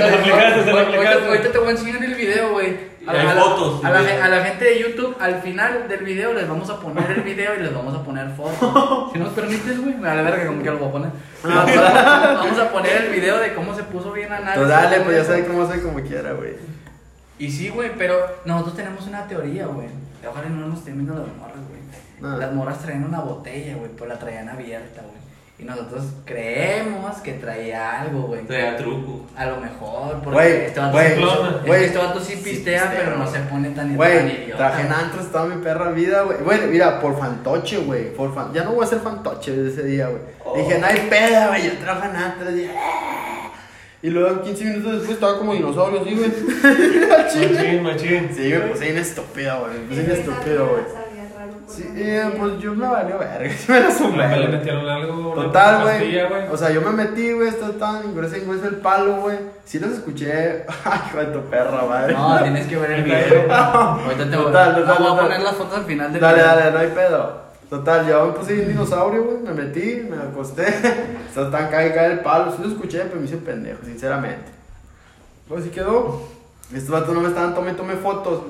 lo. 0.72 0.78
Ahorita 0.78 1.52
te 1.52 1.58
voy 1.58 1.68
a 1.68 1.70
enseñar 1.72 2.04
el 2.04 2.14
video, 2.14 2.52
güey. 2.52 2.91
A, 3.06 3.10
Hay 3.10 3.26
a 3.26 3.34
la- 3.34 3.42
fotos, 3.42 3.84
a 3.84 3.90
la, 3.90 3.98
a 4.24 4.28
la 4.28 4.44
gente 4.44 4.64
de 4.64 4.78
YouTube, 4.80 5.16
al 5.18 5.42
final 5.42 5.88
del 5.88 6.04
video 6.04 6.32
les 6.32 6.48
vamos 6.48 6.70
a 6.70 6.78
poner 6.78 7.10
el 7.10 7.22
video 7.22 7.54
y 7.56 7.62
les 7.62 7.74
vamos 7.74 7.94
a 7.94 8.02
poner 8.04 8.28
fotos. 8.30 9.10
Si 9.12 9.18
nos 9.18 9.30
permites, 9.30 9.80
güey, 9.82 9.94
me 9.94 10.06
vale 10.06 10.22
verga 10.22 10.46
como 10.46 10.62
que 10.62 10.70
lo 10.70 10.78
voy 10.78 10.88
a 10.88 10.92
poner. 10.92 11.10
Vamos 11.42 11.76
a, 11.76 12.34
vamos 12.34 12.58
a 12.60 12.70
poner 12.70 12.96
el 13.02 13.10
video 13.12 13.38
de 13.40 13.52
cómo 13.54 13.74
se 13.74 13.82
puso 13.82 14.12
bien 14.12 14.32
anal. 14.32 14.54
Pues 14.54 14.68
dale, 14.68 15.00
pues 15.00 15.16
ya 15.16 15.24
sabes 15.24 15.46
cómo 15.46 15.66
soy 15.66 15.80
como 15.80 16.00
quiera, 16.00 16.32
güey. 16.34 16.54
Y 17.40 17.50
sí, 17.50 17.68
güey, 17.70 17.90
pero 17.98 18.14
nosotros 18.44 18.76
tenemos 18.76 19.04
una 19.08 19.26
teoría, 19.26 19.66
güey. 19.66 19.88
Ojalá 20.28 20.48
no 20.48 20.68
nos 20.68 20.78
estén 20.78 20.94
viendo 20.94 21.14
las 21.14 21.26
morras, 21.36 21.56
güey. 21.68 21.80
Ah. 22.32 22.36
Las 22.38 22.52
morras 22.52 22.78
traían 22.78 23.04
una 23.04 23.18
botella, 23.20 23.74
güey, 23.74 23.90
pues 23.90 24.08
la 24.08 24.16
traían 24.20 24.48
abierta, 24.48 25.00
güey. 25.02 25.21
Y 25.58 25.64
nosotros 25.64 26.02
creemos 26.24 27.16
que 27.18 27.34
traía 27.34 28.00
algo, 28.00 28.22
güey. 28.22 28.42
Traía 28.46 28.76
truco. 28.76 29.26
A 29.36 29.46
lo 29.46 29.58
mejor, 29.58 30.14
porque 30.22 30.30
Güey, 30.30 30.52
este 30.64 30.80
vato 30.80 30.92
güey, 30.92 31.14
sí, 31.14 31.22
güey. 31.66 31.84
este 31.84 31.98
vato 31.98 32.20
sí 32.20 32.32
Sí 32.36 32.42
pistea, 32.42 32.92
pero 32.96 33.16
no 33.16 33.24
güey. 33.26 33.32
se 33.32 33.38
pone 33.48 33.68
tan, 33.68 33.74
tan 33.88 33.96
Güey, 33.96 34.42
idiota. 34.44 34.56
traje 34.56 34.86
en 34.86 34.92
antros 34.92 35.30
toda 35.30 35.44
mi 35.46 35.62
perra 35.62 35.90
vida, 35.92 36.22
güey. 36.22 36.38
Bueno, 36.42 36.66
mira, 36.68 37.00
por 37.00 37.16
fantoche, 37.18 37.78
güey. 37.78 38.12
Por 38.12 38.34
fan... 38.34 38.52
Ya 38.52 38.64
no 38.64 38.72
voy 38.72 38.84
a 38.84 38.88
ser 38.88 39.00
fantoche 39.00 39.52
de 39.56 39.68
ese 39.70 39.84
día, 39.84 40.08
güey. 40.08 40.22
Oh. 40.44 40.56
Dije, 40.56 40.78
no 40.80 40.86
hay 40.86 41.06
peda, 41.08 41.48
güey. 41.48 41.64
Yo 41.66 41.72
trabajo 41.78 42.06
en 42.10 42.16
antros. 42.16 42.54
Dije, 42.54 42.70
"Ah". 42.76 43.50
Y 44.02 44.10
luego 44.10 44.42
15 44.42 44.64
minutos 44.64 44.92
después 44.94 45.10
estaba 45.12 45.38
como 45.38 45.54
dinosaurio, 45.54 46.00
así, 46.00 46.12
güey. 46.16 46.30
Machín, 47.08 47.82
machín. 47.84 48.30
Sí, 48.34 48.48
me 48.48 48.58
puse 48.62 48.84
bien 48.86 48.96
estúpido, 48.98 49.60
güey. 49.60 49.78
Me 49.78 49.86
puse 49.86 50.02
bien 50.02 50.16
estúpido, 50.18 50.66
güey. 50.70 51.01
Sí, 51.74 51.88
eh, 51.96 52.30
pues 52.38 52.58
yo 52.58 52.74
me 52.74 52.86
valió 52.86 53.18
verga, 53.18 53.50
me 53.68 53.80
la 53.80 53.88
Le 53.88 53.94
sumé. 53.94 54.48
metieron 54.48 54.88
algo. 54.88 55.32
Total, 55.34 55.82
güey. 55.82 56.18
O 56.50 56.56
sea, 56.56 56.70
yo 56.70 56.80
me 56.82 56.90
metí, 56.90 57.32
güey, 57.32 57.48
esto 57.48 57.70
tan 57.72 58.14
grueso 58.14 58.36
en 58.36 58.44
grueso 58.46 58.66
el 58.68 58.76
palo, 58.76 59.16
güey. 59.22 59.38
Sí 59.64 59.78
los 59.78 59.90
escuché. 59.92 60.64
Ay, 60.84 61.00
hijo 61.08 61.18
de 61.18 61.26
tu 61.26 61.40
perra, 61.48 61.82
madre. 61.88 62.12
No, 62.12 62.38
tienes 62.42 62.66
que 62.66 62.76
ver 62.76 62.90
el 62.90 63.04
video. 63.04 63.50
Ahorita 63.52 64.30
te 64.30 64.36
voy, 64.36 64.44
Total, 64.46 64.74
total, 64.74 64.86
no, 64.86 64.94
voy 64.98 65.06
a 65.06 65.08
total. 65.10 65.24
poner 65.24 65.40
las 65.40 65.54
fotos 65.54 65.78
al 65.78 65.84
final 65.84 66.12
del 66.12 66.20
Dale, 66.20 66.34
video. 66.42 66.46
dale, 66.56 66.70
no 66.72 66.78
hay 66.78 66.88
pedo. 66.88 67.42
Total, 67.70 68.06
yo 68.06 68.26
me 68.26 68.32
puse 68.32 68.60
un 68.60 68.68
dinosaurio, 68.68 69.24
güey. 69.24 69.36
Me 69.38 69.52
metí, 69.54 70.06
me 70.10 70.16
acosté. 70.18 70.66
Está 71.28 71.50
tan 71.50 71.68
cae 71.70 71.88
y 71.88 71.92
cae 71.92 72.12
el 72.12 72.20
palo. 72.20 72.52
Sí 72.54 72.58
lo 72.62 72.68
escuché, 72.68 73.00
pero 73.04 73.18
me 73.18 73.24
hice 73.26 73.38
pendejo, 73.38 73.78
sinceramente. 73.84 74.50
Pues 75.48 75.62
así 75.62 75.70
quedó. 75.70 76.20
Estos 76.74 76.90
vatos 76.90 77.14
no 77.14 77.20
me 77.22 77.28
estaban 77.28 77.54
tomando, 77.54 77.78
tomé 77.78 77.94
fotos. 77.94 78.42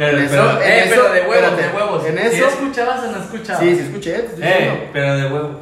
Pero, 0.00 0.18
En 0.18 0.28
pero, 0.30 0.50
eso- 0.50 0.60
Eh, 0.62 0.86
pero 0.88 1.12
de 1.12 1.20
huevos, 1.26 1.56
de 1.58 1.68
huevos. 1.68 2.06
En 2.06 2.18
¿Sí 2.18 2.36
eso. 2.38 2.48
escuchabas 2.48 3.00
o 3.04 3.12
no 3.12 3.18
escuchabas? 3.22 3.60
Sí, 3.62 3.74
sí 3.76 3.82
escuché, 3.82 4.12
te 4.12 4.26
estoy 4.26 4.42
diciendo. 4.42 4.74
eh, 4.74 4.90
pero 4.94 5.16
de 5.16 5.24
huevo. 5.26 5.60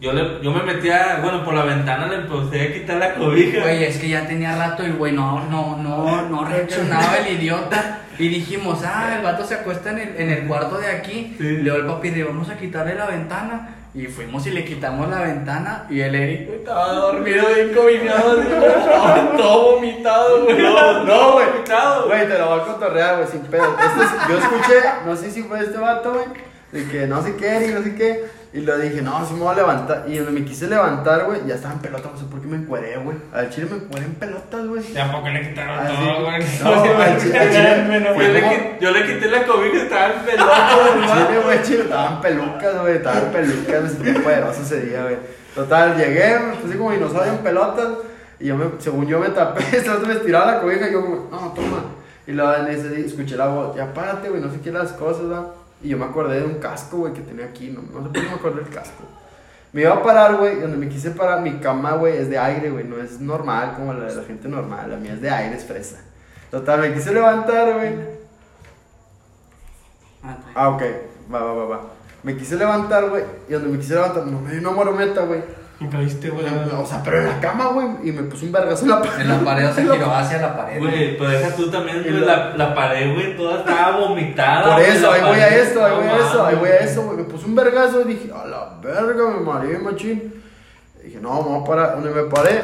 Yo, 0.00 0.12
le, 0.12 0.40
yo 0.42 0.52
me 0.52 0.62
metía, 0.62 1.18
bueno, 1.22 1.42
por 1.44 1.54
la 1.54 1.64
ventana 1.64 2.06
le 2.06 2.16
empecé 2.16 2.68
a 2.68 2.72
quitar 2.72 2.96
la 2.98 3.14
cobija. 3.14 3.62
Güey, 3.62 3.82
es 3.84 3.96
que 3.96 4.08
ya 4.10 4.26
tenía 4.28 4.54
rato 4.56 4.86
y 4.86 4.90
güey, 4.90 5.12
no, 5.12 5.44
no, 5.50 5.76
no, 5.76 6.28
no 6.28 6.44
reaccionaba 6.44 7.16
el 7.18 7.34
idiota. 7.36 8.00
Y 8.18 8.28
dijimos, 8.28 8.80
ah, 8.84 9.14
el 9.16 9.24
vato 9.24 9.44
se 9.44 9.54
acuesta 9.54 9.90
en 9.90 9.98
el, 9.98 10.16
en 10.18 10.30
el 10.30 10.46
cuarto 10.46 10.76
de 10.78 10.88
aquí. 10.88 11.34
Sí. 11.38 11.44
Le 11.44 11.74
el 11.74 11.86
papi, 11.86 12.10
le 12.10 12.24
vamos 12.24 12.48
a 12.50 12.56
quitarle 12.58 12.94
la 12.94 13.06
ventana. 13.06 13.70
Y 13.98 14.06
fuimos 14.06 14.46
y 14.46 14.50
le 14.50 14.64
quitamos 14.64 15.08
la 15.10 15.22
ventana. 15.22 15.86
Y 15.90 16.00
el 16.00 16.14
Eric 16.14 16.48
estaba 16.50 16.92
dormido 16.92 17.44
bien 17.54 17.74
combinado. 17.74 18.36
Todo 19.36 19.72
vomitado, 19.74 20.44
güey. 20.44 20.56
No, 20.62 21.04
no, 21.04 21.32
güey. 21.32 21.46
Te 22.28 22.38
lo 22.38 22.46
voy 22.50 22.60
a 22.60 22.64
cotorrear, 22.64 23.16
güey, 23.16 23.28
sin 23.28 23.40
pedo. 23.42 23.64
Este 23.78 24.04
es- 24.04 24.28
yo 24.28 24.38
escuché, 24.38 24.80
no 25.04 25.16
sé 25.16 25.30
si 25.32 25.42
fue 25.42 25.60
este 25.60 25.78
vato, 25.78 26.12
güey, 26.12 26.26
de 26.72 26.88
que 26.90 27.06
no 27.06 27.22
sé 27.22 27.34
qué, 27.36 27.66
y 27.70 27.74
no 27.74 27.82
sé 27.82 27.94
qué. 27.96 28.24
Y 28.58 28.62
lo 28.62 28.76
dije, 28.76 29.02
no, 29.02 29.24
sí 29.24 29.34
me 29.34 29.40
voy 29.40 29.52
a 29.52 29.54
levantar. 29.54 30.04
Y 30.08 30.18
donde 30.18 30.32
me 30.32 30.44
quise 30.44 30.66
levantar, 30.66 31.26
güey, 31.26 31.46
ya 31.46 31.54
estaba 31.54 31.74
en 31.74 31.80
pelota, 31.80 32.10
no 32.12 32.18
sé 32.18 32.24
por 32.24 32.40
qué 32.40 32.48
me 32.48 32.56
encueré, 32.56 32.96
güey. 32.96 33.16
Al 33.32 33.48
chile 33.50 33.68
me 33.70 33.76
encueré 33.76 34.06
en 34.06 34.14
pelotas, 34.16 34.66
güey. 34.66 34.82
Tampoco 34.82 35.28
le 35.28 35.48
quitaron 35.48 35.78
Así. 35.78 35.94
todo, 35.94 36.24
güey. 36.24 36.42
No, 36.64 36.68
al 37.02 37.20
chile, 37.20 37.38
al 37.38 37.50
chile, 37.52 38.76
yo, 38.80 38.90
le, 38.90 39.00
yo 39.00 39.06
quité 39.06 39.30
la 39.30 39.46
cobija 39.46 39.76
y 39.76 39.80
estaba 39.82 40.06
en 40.06 40.20
pelota, 40.22 40.72
Al 40.74 40.88
hermano. 40.88 41.26
chile, 41.28 41.40
güey, 41.44 41.62
chile, 41.62 41.82
estaban 41.82 42.20
pelucas, 42.20 42.80
güey, 42.80 42.96
estaban 42.96 43.24
pelucas, 43.30 43.82
me 43.84 43.88
sentí 43.90 44.20
poderoso 44.20 44.62
ese 44.62 44.80
día, 44.80 45.02
güey. 45.04 45.16
Total, 45.54 45.96
llegué, 45.96 46.38
me 46.40 46.56
puse 46.56 46.76
como 46.76 46.90
dinosaurio 46.90 47.32
en 47.34 47.38
pelotas, 47.38 47.88
y 48.40 48.46
yo 48.46 48.56
me, 48.56 48.64
según 48.78 49.06
yo 49.06 49.20
me 49.20 49.28
tapé, 49.28 49.62
otro 49.88 50.08
me 50.08 50.14
estiraba 50.14 50.54
la 50.54 50.60
cobija, 50.60 50.88
y 50.88 50.92
yo 50.92 51.00
como, 51.02 51.28
no, 51.30 51.52
toma. 51.52 51.84
Y 52.26 52.32
luego 52.32 52.54
en 52.54 52.66
ese 52.66 52.90
día 52.90 53.06
escuché 53.06 53.36
la 53.36 53.46
voz, 53.46 53.76
ya 53.76 53.94
párate, 53.94 54.28
güey, 54.28 54.42
no 54.42 54.50
sé 54.50 54.60
qué 54.60 54.72
las 54.72 54.90
cosas, 54.94 55.28
¿verdad? 55.28 55.46
Y 55.82 55.90
yo 55.90 55.98
me 55.98 56.04
acordé 56.04 56.40
de 56.40 56.46
un 56.46 56.54
casco, 56.56 56.98
güey, 56.98 57.12
que 57.12 57.20
tenía 57.20 57.46
aquí, 57.46 57.70
no, 57.70 57.82
no 57.82 58.02
sé 58.06 58.08
por 58.08 58.12
qué 58.12 58.22
me 58.22 58.34
acordé 58.34 58.62
del 58.62 58.74
casco. 58.74 59.04
Me 59.72 59.82
iba 59.82 59.94
a 59.94 60.02
parar, 60.02 60.36
güey, 60.36 60.60
donde 60.60 60.76
me 60.76 60.88
quise 60.88 61.10
parar, 61.10 61.42
mi 61.42 61.58
cama, 61.58 61.92
güey, 61.92 62.16
es 62.16 62.30
de 62.30 62.38
aire, 62.38 62.70
güey, 62.70 62.84
no 62.84 62.96
es 62.96 63.20
normal 63.20 63.74
como 63.76 63.92
la 63.92 64.06
de 64.06 64.14
la 64.14 64.24
gente 64.24 64.48
normal, 64.48 64.90
la 64.90 64.96
mía 64.96 65.12
es 65.12 65.20
de 65.20 65.30
aire, 65.30 65.56
es 65.56 65.64
fresa. 65.64 65.98
Total, 66.50 66.80
me 66.80 66.94
quise 66.94 67.12
levantar, 67.12 67.74
güey. 67.74 67.94
Ah, 70.22 70.36
bien. 70.44 70.52
Ah, 70.54 70.68
ok, 70.70 70.82
va, 71.32 71.42
va, 71.42 71.52
va, 71.52 71.64
va. 71.66 71.80
Me 72.22 72.36
quise 72.36 72.56
levantar, 72.56 73.10
güey, 73.10 73.24
y 73.48 73.52
donde 73.52 73.68
me 73.68 73.78
quise 73.78 73.94
levantar, 73.94 74.26
no 74.26 74.40
me 74.40 74.50
dio 74.50 74.60
una 74.60 74.70
marometa, 74.70 75.22
güey. 75.22 75.42
Y 75.80 75.86
caíste, 75.86 76.30
güey. 76.30 76.44
O 76.76 76.84
sea, 76.84 77.02
pero 77.04 77.18
en 77.18 77.26
la 77.28 77.40
cama, 77.40 77.66
güey, 77.68 77.86
y 78.02 78.10
me 78.10 78.22
puso 78.24 78.46
un 78.46 78.52
vergazo 78.52 78.82
en 78.82 78.90
la 78.90 79.00
pared. 79.00 79.20
En 79.20 79.28
la 79.28 79.38
pared 79.44 79.70
se 79.72 79.82
giró 79.82 80.12
hacia 80.12 80.38
la 80.38 80.56
pared. 80.56 80.78
Güey, 80.80 81.16
pero 81.16 81.30
deja 81.30 81.54
tú 81.54 81.70
también, 81.70 82.02
güey, 82.02 82.20
la, 82.20 82.56
la 82.56 82.74
pared, 82.74 83.14
güey, 83.14 83.36
toda 83.36 83.60
estaba 83.60 83.96
vomitada. 83.98 84.74
Por 84.74 84.82
eso, 84.82 85.12
ahí 85.12 85.20
voy 85.22 85.38
a 85.38 85.48
eso, 85.48 85.84
ahí 85.84 85.92
voy 85.94 86.06
a 86.08 86.16
eso, 86.16 86.46
ahí 86.46 86.56
voy 86.56 86.68
a 86.68 86.78
eso, 86.78 87.02
güey. 87.04 87.16
Me 87.18 87.24
puse 87.24 87.46
un 87.46 87.54
vergazo 87.54 88.00
y 88.00 88.04
dije, 88.04 88.30
a 88.32 88.46
la 88.46 88.70
verga, 88.82 89.30
me 89.30 89.40
mareé, 89.40 89.78
machín. 89.78 90.42
Y 91.00 91.06
dije, 91.06 91.20
no, 91.20 91.42
voy 91.42 91.60
a 91.60 91.64
parar. 91.64 91.92
Donde 91.92 92.10
me 92.10 92.28
paré, 92.28 92.60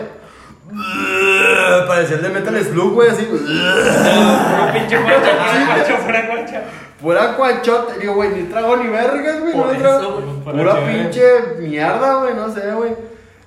parecía 1.86 2.16
el 2.16 2.22
de 2.22 2.28
Metal 2.30 2.64
Slug, 2.64 2.94
güey, 2.94 3.10
así. 3.10 3.22
Pinche 4.72 4.98
guacha, 4.98 5.66
guacha, 5.66 5.98
pura 6.04 6.26
guacha. 6.26 6.62
Pura 7.04 7.36
cuanchota. 7.36 7.94
Digo, 8.00 8.14
güey, 8.14 8.30
ni 8.30 8.42
trago 8.44 8.76
ni 8.76 8.88
vergas, 8.88 9.40
güey. 9.40 9.52
Por 9.52 9.66
no 9.66 9.72
eso, 9.72 9.80
trago. 9.82 10.22
güey. 10.42 10.56
Pura 10.56 10.86
pinche 10.86 11.22
mierda, 11.58 12.14
güey, 12.14 12.34
no 12.34 12.52
sé, 12.52 12.72
güey. 12.72 12.92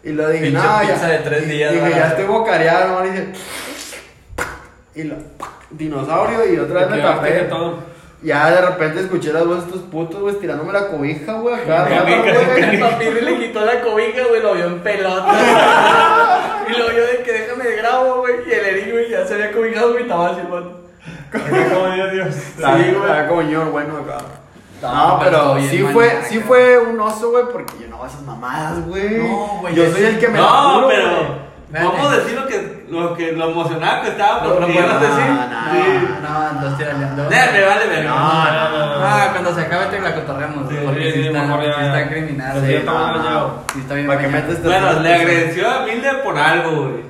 Y 0.04 0.12
lo 0.12 0.30
dije, 0.30 0.46
Pinche 0.46 0.62
no, 0.64 0.80
pizza 0.80 0.96
ya. 0.96 1.08
de 1.08 1.18
tres 1.18 1.50
días, 1.50 1.74
Dije, 1.74 1.90
ya 1.90 2.08
estoy 2.10 2.26
bocareado, 2.26 3.00
¿no? 3.00 3.06
Y 3.06 3.10
dije, 3.10 3.28
y 4.96 5.04
lo, 5.04 5.16
dinosaurio, 5.72 6.54
y 6.54 6.60
otra 6.60 6.82
vez 6.86 6.90
me 6.92 6.98
tapé. 7.00 7.50
Ya 8.22 8.50
de 8.52 8.62
repente 8.62 9.02
escuché 9.02 9.34
las 9.34 9.46
voces 9.46 9.66
de 9.66 9.70
estos 9.72 9.84
putos, 9.92 10.22
güey, 10.22 10.36
tirándome 10.36 10.72
la 10.74 10.88
cobija, 10.88 11.34
güey, 11.34 11.56
acá. 11.56 11.88
güey. 12.04 12.64
El 12.64 12.80
papi 12.80 13.06
le 13.06 13.40
quitó 13.40 13.66
la 13.66 13.82
cobija, 13.82 14.24
güey, 14.30 14.42
lo 14.42 14.54
vio 14.54 14.66
en 14.68 14.80
pelota. 14.80 15.34
y 16.68 16.80
lo 16.80 16.90
vio 16.90 17.06
de 17.06 17.24
que 17.24 17.32
déjame 17.32 17.64
de 17.66 17.76
grabo, 17.76 18.18
güey. 18.20 18.36
Y 18.48 18.52
el 18.52 18.66
Eric, 18.66 18.92
güey, 18.92 19.10
ya 19.10 19.26
se 19.26 19.34
había 19.34 19.52
cobijado, 19.52 19.92
güey, 19.92 20.04
estaba 20.04 20.30
así, 20.30 20.40
hermano. 20.42 20.87
Como 21.32 21.88
Dios, 21.94 22.12
Dios. 22.12 22.36
Sí, 22.36 22.62
güey, 22.98 23.12
acá 23.12 23.28
como 23.28 23.42
ñor, 23.44 23.72
bueno, 23.72 23.96
acá. 23.98 24.18
No, 24.82 24.94
No, 24.94 25.20
pero 25.20 25.54
pero 25.56 25.68
sí 25.70 25.80
fue, 25.92 26.22
sí 26.30 26.40
fue 26.40 26.78
un 26.78 27.00
oso, 27.00 27.32
güey, 27.32 27.46
porque 27.52 27.74
yo 27.82 27.88
no 27.88 27.96
hago 27.96 28.06
esas 28.06 28.22
mamadas, 28.22 28.86
güey. 28.86 29.18
No, 29.18 29.58
güey, 29.62 29.74
Yo 29.76 29.92
soy 29.92 30.04
el 30.06 30.20
que 30.20 30.28
me 30.28 30.40
la 30.40 30.46
No, 30.46 30.74
juro, 30.76 30.88
pero 30.88 31.10
güey. 31.72 31.84
vamos 31.84 32.12
a 32.14 32.18
decir 32.18 32.40
lo 32.40 32.48
que, 32.48 32.86
lo 32.90 33.18
que 33.18 33.32
lo 33.32 33.50
emocionado 33.50 34.04
que 34.04 34.10
estaba, 34.10 34.42
No, 34.44 34.54
porque 34.54 34.80
no, 34.80 34.88
no 34.94 35.00
sé 35.00 35.08
no, 35.08 35.16
si. 35.16 35.22
no, 35.22 35.38
Sí. 35.68 36.08
No, 36.22 36.50
entonces 36.52 36.78
tírale. 36.78 37.06
no. 37.16 37.30
Ya, 37.32 37.50
me 37.52 37.66
vale 37.66 37.88
verga. 37.88 38.10
No, 38.10 38.20
no, 38.20 38.86
no. 39.00 39.04
Ah, 39.06 39.28
cuando 39.32 39.56
se 39.56 39.62
acabe 39.62 39.86
te 39.88 40.00
la 40.00 40.14
cotorreamos, 40.16 40.70
Sí, 40.70 40.76
porque 40.86 41.04
sí, 41.12 41.12
sí, 41.22 41.28
está, 41.28 41.42
mejor 41.42 41.64
ya- 41.66 41.74
sí 41.74 41.82
está 41.86 42.10
criminal. 42.10 42.52
Pues 42.54 42.66
Sí, 42.66 42.74
está 42.76 42.92
no, 42.92 43.00
bañado. 43.02 43.64
sí 43.74 43.80
está 43.80 43.94
bien 43.96 44.08
Para 44.08 44.20
que 44.22 44.28
metes 44.28 44.64
Bueno, 44.64 44.94
le 45.00 45.14
agradeció 45.16 45.70
a 45.72 45.80
Milde 45.86 46.14
por 46.24 46.38
algo, 46.38 46.72
güey. 46.84 47.04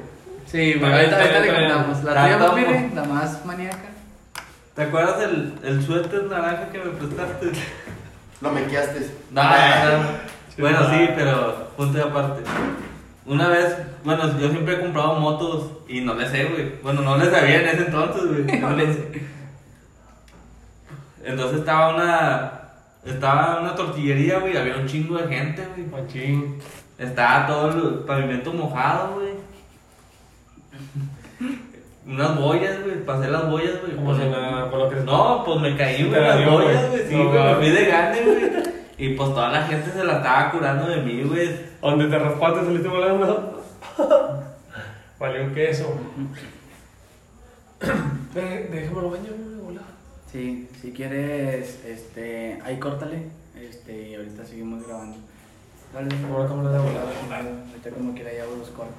Sí, 0.46 0.74
güey, 0.80 0.92
ahorita, 0.94 1.18
le 1.18 1.54
contamos. 1.54 2.04
La 2.06 2.14
tuya, 2.14 2.48
güey, 2.66 2.90
la 2.96 3.04
más 3.04 3.46
maníaca. 3.46 3.78
¿Te 4.78 4.84
acuerdas 4.84 5.18
del 5.18 5.54
el 5.64 5.84
suéter 5.84 6.26
naranja 6.26 6.70
que 6.70 6.78
me 6.78 6.92
prestaste? 6.92 7.48
Lo 8.42 8.52
mequeaste. 8.52 9.10
No, 9.32 9.42
no, 9.42 9.50
no. 9.50 10.10
Bueno, 10.60 10.90
sí, 10.92 11.10
pero 11.16 11.70
punto 11.76 11.98
de 11.98 12.04
aparte. 12.04 12.44
Una 13.26 13.48
vez, 13.48 13.76
bueno, 14.04 14.40
yo 14.40 14.52
siempre 14.52 14.76
he 14.76 14.80
comprado 14.80 15.20
motos 15.20 15.72
y 15.88 16.02
no 16.02 16.14
le 16.14 16.30
sé, 16.30 16.46
güey. 16.46 16.74
Bueno, 16.84 17.02
no 17.02 17.18
le 17.18 17.26
sabía 17.32 17.62
en 17.62 17.70
ese 17.70 17.86
entonces, 17.88 18.28
güey. 18.28 18.60
No 18.62 18.70
le 18.76 18.94
sé. 18.94 19.22
Entonces 21.24 21.60
estaba 21.62 21.96
una. 21.96 22.52
Estaba 23.04 23.62
una 23.62 23.74
tortillería, 23.74 24.38
güey. 24.38 24.58
Había 24.58 24.78
un 24.78 24.86
chingo 24.86 25.18
de 25.18 25.28
gente, 25.28 25.68
güey. 25.76 25.88
Machín. 25.88 26.60
Estaba 27.00 27.48
todo 27.48 27.72
el 27.72 27.94
pavimento 28.06 28.54
mojado, 28.54 29.16
güey. 29.16 29.32
Unas 32.08 32.38
boyas, 32.40 32.84
güey. 32.84 33.04
Pasé 33.06 33.30
las 33.30 33.50
boyas, 33.50 33.74
güey. 33.82 33.96
Por 33.98 34.80
lo 34.80 34.90
que 34.90 34.96
No, 34.98 35.44
pues 35.46 35.60
me 35.62 35.76
caí, 35.78 36.08
güey, 36.08 36.22
las 36.22 36.38
dio, 36.40 36.52
boyas, 36.52 36.90
güey. 36.90 36.90
güey. 37.02 37.08
Sí, 37.10 37.16
No, 37.16 37.30
güey, 37.30 37.44
me 37.44 37.56
fui 37.56 37.70
de 37.72 37.86
gane, 37.86 38.22
güey. 38.24 38.68
Y 39.00 39.10
pues 39.14 39.30
toda 39.30 39.50
la 39.52 39.62
gente 39.62 39.92
se 39.92 40.04
la 40.04 40.18
estaba 40.18 40.50
curando 40.50 40.88
de 40.88 40.98
mí, 41.04 41.22
güey. 41.22 41.56
Donde 41.82 42.08
te 42.08 42.18
raspaste 42.18 42.62
saliste 42.66 42.88
volando. 42.88 43.62
Valió 45.20 45.44
un 45.44 45.54
queso. 45.54 45.94
Dé- 48.34 48.68
Déjame 48.72 49.02
lo 49.02 49.12
baño, 49.12 49.30
güey, 49.38 49.60
volá. 49.66 49.82
Sí, 50.32 50.68
si 50.82 50.92
quieres, 50.92 51.80
este, 51.86 52.60
ahí 52.66 52.78
córtale, 52.80 53.28
este, 53.56 54.10
y 54.10 54.16
ahorita 54.16 54.44
seguimos 54.46 54.86
grabando. 54.88 55.18
Dale, 55.94 56.10
Como 56.22 56.40
la 56.40 56.48
cámara 56.48 56.70
de 56.72 56.80
volada. 56.80 57.50
Ahorita 57.70 57.90
como 57.92 58.14
quiera 58.14 58.34
ya 58.34 58.44
hago 58.44 58.56
los 58.58 58.70
cortes. 58.70 58.96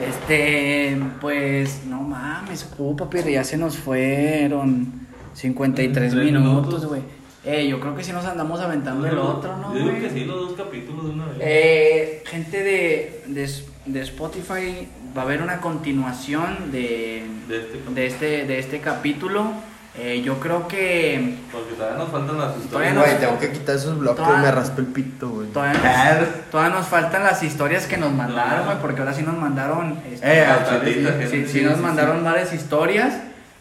Este, 0.00 0.98
pues, 1.20 1.84
no 1.84 2.00
mames, 2.00 2.66
uh, 2.78 2.96
papi, 2.96 3.32
ya 3.32 3.44
se 3.44 3.58
nos 3.58 3.76
fueron 3.76 5.06
53 5.34 6.12
Tres 6.12 6.14
minutos, 6.24 6.86
güey. 6.86 7.02
Eh, 7.44 7.68
yo 7.68 7.80
creo 7.80 7.94
que 7.94 8.04
sí 8.04 8.12
nos 8.12 8.24
andamos 8.24 8.60
aventando 8.60 9.06
el 9.06 9.16
otro, 9.16 9.56
¿no, 9.56 9.76
Yo 9.76 9.92
que 10.00 10.10
sí, 10.10 10.24
los 10.24 10.48
dos 10.48 10.52
capítulos 10.54 11.04
de 11.04 11.10
una 11.10 11.26
vez. 11.26 11.36
Eh, 11.40 12.22
gente 12.26 12.62
de, 12.62 13.24
de, 13.28 13.50
de 13.86 14.00
Spotify, 14.00 14.88
va 15.16 15.22
a 15.22 15.24
haber 15.24 15.42
una 15.42 15.60
continuación 15.60 16.70
de, 16.70 17.24
De 17.48 17.58
este 17.58 17.78
de 17.94 18.06
este, 18.06 18.46
de 18.46 18.58
este 18.58 18.80
capítulo. 18.80 19.52
Eh, 19.98 20.22
yo 20.24 20.38
creo 20.38 20.68
que 20.68 21.36
Porque 21.50 21.74
todavía 21.74 21.98
nos 21.98 22.08
faltan 22.10 22.38
las 22.38 22.54
Todavía 22.54 22.90
historias. 22.90 22.94
Güey, 22.96 23.18
tengo 23.18 23.38
que 23.40 23.50
quitar 23.50 23.74
esos 23.74 23.98
bloques, 23.98 24.24
Toda- 24.24 24.38
me 24.38 24.50
raspé 24.52 24.80
el 24.82 24.86
pito, 24.86 25.28
güey. 25.30 25.48
todavía 25.48 26.18
nos, 26.20 26.50
todavía 26.50 26.74
nos 26.76 26.86
faltan 26.86 27.24
las 27.24 27.42
historias 27.42 27.86
que 27.86 27.96
nos 27.96 28.12
mandaron, 28.12 28.66
güey, 28.66 28.78
porque 28.80 29.00
ahora 29.00 29.12
sí 29.12 29.22
nos 29.22 29.36
mandaron. 29.36 29.98
este, 30.10 30.42
Eh, 30.42 30.46
sí. 30.80 31.26
sí, 31.30 31.46
sí 31.46 31.52
sí, 31.58 31.64
nos 31.64 31.76
sí, 31.76 31.82
mandaron 31.82 32.22
varias 32.24 32.52
historias. 32.54 33.14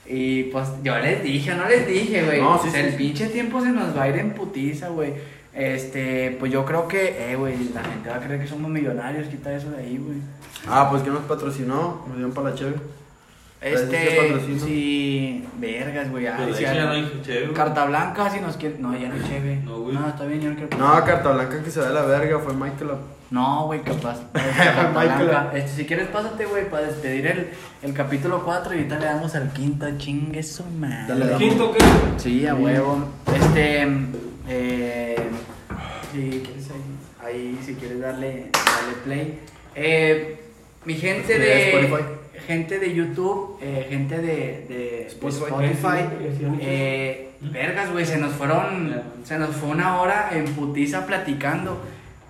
Y 0.06 0.44
pues 0.46 0.68
yo 0.84 0.98
les 1.00 1.22
dije, 1.24 1.54
no 1.56 1.68
les 1.68 1.88
dije, 1.88 2.24
güey. 2.24 2.42
No, 2.42 2.60
sí, 2.62 2.70
el 2.74 2.92
sí. 2.92 2.98
pinche 2.98 3.28
tiempo 3.28 3.62
se 3.62 3.70
nos 3.70 3.96
va 3.98 4.04
a 4.04 4.10
ir 4.10 4.16
en 4.18 4.32
putiza, 4.34 4.88
güey. 4.90 5.14
Este, 5.54 6.36
pues 6.40 6.52
yo 6.52 6.64
creo 6.64 6.88
que, 6.88 7.32
eh, 7.32 7.36
güey, 7.36 7.56
la 7.74 7.84
gente 7.84 8.10
va 8.10 8.16
a 8.16 8.20
creer 8.20 8.40
que 8.42 8.48
somos 8.48 8.70
millonarios, 8.72 9.28
quita 9.28 9.52
eso 9.52 9.70
de 9.72 9.78
ahí, 9.84 9.98
güey. 9.98 10.18
Ah, 10.68 10.88
pues 10.90 11.02
que 11.04 11.10
nos 11.10 11.24
patrocinó, 11.24 12.04
nos 12.08 12.16
dieron 12.16 12.32
para 12.34 12.50
la 12.52 12.56
chévere. 12.56 12.78
Gracias 13.62 13.82
Este, 13.92 14.60
sí, 14.66 15.46
vergas, 15.58 16.10
güey. 16.10 16.24
ya 16.24 16.38
no 16.38 16.46
ay, 16.46 16.54
hay 16.66 17.22
chévere. 17.26 17.52
Carta 17.54 17.86
blanca, 17.86 18.30
si 18.30 18.40
nos 18.40 18.56
quiere. 18.56 18.78
No, 18.80 18.98
ya 18.98 19.10
no 19.10 19.16
hay 19.16 19.24
cheve. 19.30 19.62
No, 19.66 19.80
güey. 19.82 19.96
No, 19.96 20.08
está 20.08 20.24
bien, 20.26 20.40
yo 20.42 20.50
no 20.52 20.56
quiero. 20.56 20.78
No, 20.78 21.04
carta 21.04 21.32
blanca 21.34 21.62
que 21.62 21.70
se 21.70 21.82
da 21.82 21.90
la 21.90 22.04
verga, 22.04 22.40
fue 22.40 22.54
Michael. 22.54 22.92
No, 23.32 23.66
güey, 23.66 23.82
capaz. 23.82 24.18
Carta 24.34 24.92
Michael. 24.98 25.28
blanca. 25.28 25.58
Este, 25.58 25.72
si 25.78 25.86
quieres, 25.86 26.08
pásate, 26.08 26.46
güey, 26.46 26.70
para 26.70 26.88
despedir 26.88 27.28
el, 27.28 27.50
el 27.84 27.94
capítulo 27.94 28.44
4 28.46 28.74
y 28.74 28.78
ahorita 28.78 28.98
le 28.98 29.06
damos 29.06 29.36
al 29.36 29.52
quinto. 29.52 29.86
Chingue 29.98 30.42
su 30.42 30.64
madre. 30.66 31.06
Dale, 31.10 31.26
dale. 31.28 31.38
Quinto, 31.50 31.72
¿qué? 31.74 31.80
Sí, 32.18 32.48
a 32.48 32.56
huevo. 32.56 33.10
Este. 33.34 33.88
Eh, 34.48 35.16
si 36.12 36.42
quieres 36.44 36.70
ahí, 36.72 37.28
ahí, 37.28 37.60
si 37.64 37.76
quieres 37.76 38.00
darle, 38.00 38.50
darle 38.54 38.94
play. 39.04 39.40
Eh, 39.76 40.40
mi 40.86 40.96
gente 40.96 41.38
de. 41.38 41.70
Spotify. 41.70 42.04
Gente 42.50 42.80
de 42.80 42.96
YouTube, 42.96 43.60
eh, 43.62 43.86
gente 43.92 44.18
de, 44.18 44.66
de 44.68 45.06
Spotify. 45.08 45.44
Spotify. 45.50 46.04
Sí, 46.20 46.26
sí, 46.40 46.46
sí. 46.50 46.58
eh, 46.62 47.30
vergas, 47.42 47.92
güey, 47.92 48.08
se 48.08 48.18
nos 48.18 48.34
fueron. 48.34 49.00
Se 49.24 49.38
nos 49.38 49.52
fue 49.56 49.70
una 49.70 50.02
hora 50.02 50.30
en 50.34 50.46
putiza 50.46 51.06
platicando. 51.06 51.80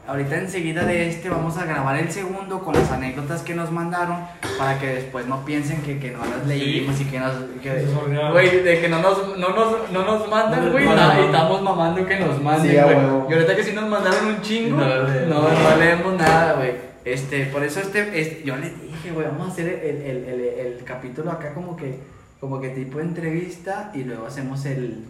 Ahorita 0.05 0.37
enseguida 0.37 0.83
de 0.83 1.07
este 1.07 1.29
vamos 1.29 1.57
a 1.57 1.63
grabar 1.63 1.95
el 1.95 2.11
segundo 2.11 2.59
con 2.59 2.73
las 2.73 2.91
anécdotas 2.91 3.43
que 3.43 3.53
nos 3.55 3.71
mandaron 3.71 4.17
para 4.57 4.77
que 4.77 4.87
después 4.87 5.25
no 5.27 5.45
piensen 5.45 5.81
que, 5.83 5.99
que 5.99 6.11
no 6.11 6.19
las 6.25 6.45
leímos 6.47 6.99
y 6.99 7.05
que 7.05 7.19
nos... 7.19 7.31
que-. 7.63 7.85
Güey, 8.33 8.61
de 8.63 8.81
que 8.81 8.89
no 8.89 9.01
nos, 9.01 9.37
no 9.37 9.49
nos, 9.49 9.89
no 9.91 10.03
nos 10.03 10.27
mandan, 10.27 10.65
No 10.65 10.71
güey, 10.73 10.83
no, 10.85 11.21
y 11.21 11.25
estamos 11.27 11.61
mamando 11.61 12.05
que 12.05 12.19
nos 12.19 12.41
manden, 12.41 12.71
Sí, 12.71 12.77
güey. 12.77 12.97
y 13.29 13.33
ahorita 13.33 13.55
que 13.55 13.63
sí 13.63 13.71
nos 13.73 13.87
mandaron 13.87 14.25
un 14.25 14.41
chingo, 14.41 14.77
No 14.77 14.85
no, 14.85 15.77
leemos. 15.77 16.11
no, 16.13 16.17
nada, 16.17 16.53
güey. 16.53 16.71
Este, 17.05 17.45
por 17.45 17.63
eso 17.63 17.79
este, 17.79 18.19
este, 18.19 18.43
yo 18.43 18.55
le 18.57 18.73
dije, 19.09 19.13
güey, 19.13 19.27
vamos 19.27 19.49
a 19.49 19.51
hacer 19.51 19.67
el, 19.67 20.01
el, 20.01 20.23
el, 20.25 20.41
el 20.75 20.83
capítulo 20.83 21.31
acá 21.31 21.53
como 21.53 21.75
que, 21.75 21.95
como 22.39 22.59
que 22.61 22.69
tipo 22.69 22.99
entrevista 22.99 23.91
y 23.93 24.03
luego 24.03 24.25
hacemos 24.27 24.65
el, 24.65 25.03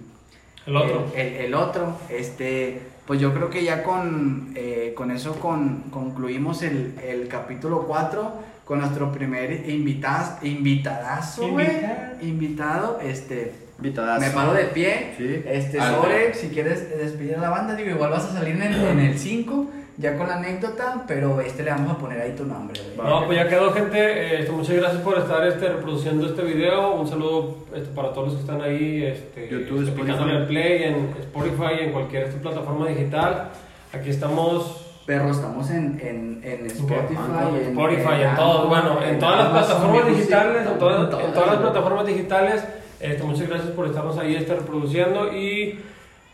El 0.65 0.75
otro. 0.75 1.07
el, 1.15 1.21
el- 1.27 1.33
el 1.45 1.53
otro, 1.53 1.97
este, 2.09 2.81
pues 3.05 3.19
yo 3.19 3.33
creo 3.33 3.49
que 3.49 3.63
ya 3.63 3.83
con, 3.83 4.51
eh, 4.55 4.93
con 4.95 5.11
eso 5.11 5.33
con, 5.39 5.83
concluimos 5.91 6.61
el, 6.63 6.93
el 7.03 7.27
capítulo 7.27 7.85
4 7.87 8.33
con 8.65 8.79
nuestro 8.79 9.11
primer 9.11 9.67
invitaz, 9.69 10.43
invitadazo, 10.43 11.47
güey. 11.49 11.65
Invitado. 11.65 12.21
Invitado, 12.21 12.99
este, 13.03 13.51
Invitadazo. 13.79 14.21
me 14.21 14.29
paro 14.29 14.53
de 14.53 14.65
pie. 14.65 15.13
Sí. 15.17 15.41
Este, 15.47 15.79
sobre, 15.79 16.33
si 16.35 16.49
quieres 16.49 16.87
despedir 16.95 17.35
a 17.35 17.41
la 17.41 17.49
banda, 17.49 17.73
digo, 17.75 17.89
igual 17.89 18.11
vas 18.11 18.25
a 18.25 18.33
salir 18.33 18.55
en 18.55 18.61
el, 18.61 18.75
en 18.83 18.99
el 18.99 19.17
5, 19.17 19.69
ya 19.99 20.15
con 20.15 20.27
la 20.27 20.35
anécdota, 20.35 21.03
pero 21.05 21.41
este 21.41 21.61
le 21.61 21.71
vamos 21.71 21.91
a 21.91 21.97
poner 21.97 22.21
ahí 22.21 22.31
tu 22.31 22.45
nombre. 22.45 22.79
No, 22.95 23.25
pues 23.25 23.37
ya 23.37 23.49
quedó, 23.49 23.73
gente. 23.73 23.99
Eh, 23.99 24.39
este, 24.39 24.51
muchas 24.51 24.77
gracias 24.77 25.01
por 25.01 25.17
estar 25.17 25.45
este, 25.45 25.67
reproduciendo 25.67 26.25
este 26.25 26.41
video. 26.41 26.93
Un 26.93 27.07
saludo 27.07 27.57
este, 27.75 27.93
para 27.93 28.13
todos 28.13 28.27
los 28.27 28.35
que 28.35 28.41
están 28.41 28.61
ahí. 28.61 29.03
Este, 29.03 29.49
YouTube, 29.49 29.79
este, 29.79 29.91
Spotify. 29.91 30.01
picándole 30.01 30.37
al 30.37 30.47
play 30.47 30.83
en 30.83 31.09
Spotify, 31.19 31.81
en 31.83 31.91
cualquier 31.91 32.23
este, 32.23 32.39
plataforma 32.39 32.87
digital. 32.87 33.49
Aquí 33.91 34.09
estamos. 34.09 34.85
Perro, 35.05 35.31
estamos 35.31 35.69
en, 35.71 35.99
en, 36.01 36.41
en 36.43 36.67
Spotify, 36.67 37.17
Anchor, 37.17 37.59
en, 37.59 37.69
Spotify, 37.69 38.21
en 38.21 38.35
todo, 38.35 38.67
bueno, 38.67 39.01
en 39.01 39.17
todas 39.17 39.39
las 39.39 39.47
plataformas 39.49 40.07
digitales, 40.07 40.67
en 40.67 40.77
todas, 40.77 41.01
en 41.01 41.33
todas, 41.33 41.47
las 41.47 41.57
plataformas 41.57 42.05
digitales. 42.05 42.63
Este, 42.99 43.23
muchas 43.23 43.49
gracias 43.49 43.71
por 43.71 43.87
estarnos 43.87 44.19
ahí 44.19 44.35
este, 44.35 44.53
reproduciendo 44.53 45.33
y 45.33 45.79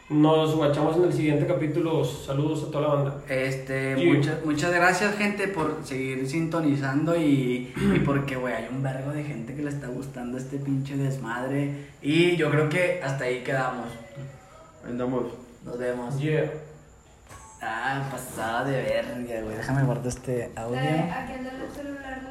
nos 0.10 0.56
guachamos 0.56 0.98
en 0.98 1.06
el 1.06 1.14
siguiente 1.14 1.48
capítulo. 1.48 2.06
Saludos 2.06 2.64
a 2.68 2.72
toda 2.72 2.88
la 2.88 2.94
banda. 2.96 3.22
Este, 3.28 3.96
Sí. 3.98 4.06
muchas, 4.06 4.46
muchas 4.46 4.74
gracias, 4.74 5.16
gente, 5.18 5.48
por 5.48 5.80
seguir 5.84 6.28
sintonizando 6.30 7.16
y, 7.16 7.74
y 7.76 8.00
porque, 8.06 8.36
güey, 8.36 8.54
hay 8.54 8.68
un 8.72 8.84
vergo 8.84 9.12
de 9.12 9.24
gente 9.24 9.56
que 9.56 9.64
le 9.64 9.70
está 9.70 9.88
gustando 9.88 10.38
este 10.38 10.58
pinche 10.58 10.96
desmadre. 10.96 11.88
Y 12.02 12.36
yo 12.36 12.52
creo 12.52 12.70
que 12.70 13.02
hasta 13.04 13.26
ahí 13.26 13.44
quedamos. 13.44 13.88
Andamos. 14.88 15.24
Nos 15.64 15.80
vemos. 15.80 16.20
Yeah. 16.20 16.52
Ah, 17.62 18.08
pasada 18.12 18.66
de 18.66 18.82
verga, 18.84 19.42
güey. 19.42 19.58
Déjame 19.58 19.84
guardar 19.84 20.08
este 20.08 20.52
audio. 20.56 20.76
Dale, 20.76 21.00
aquí 21.12 21.34
anda 21.34 21.50
el 21.52 21.72
celular, 21.76 22.22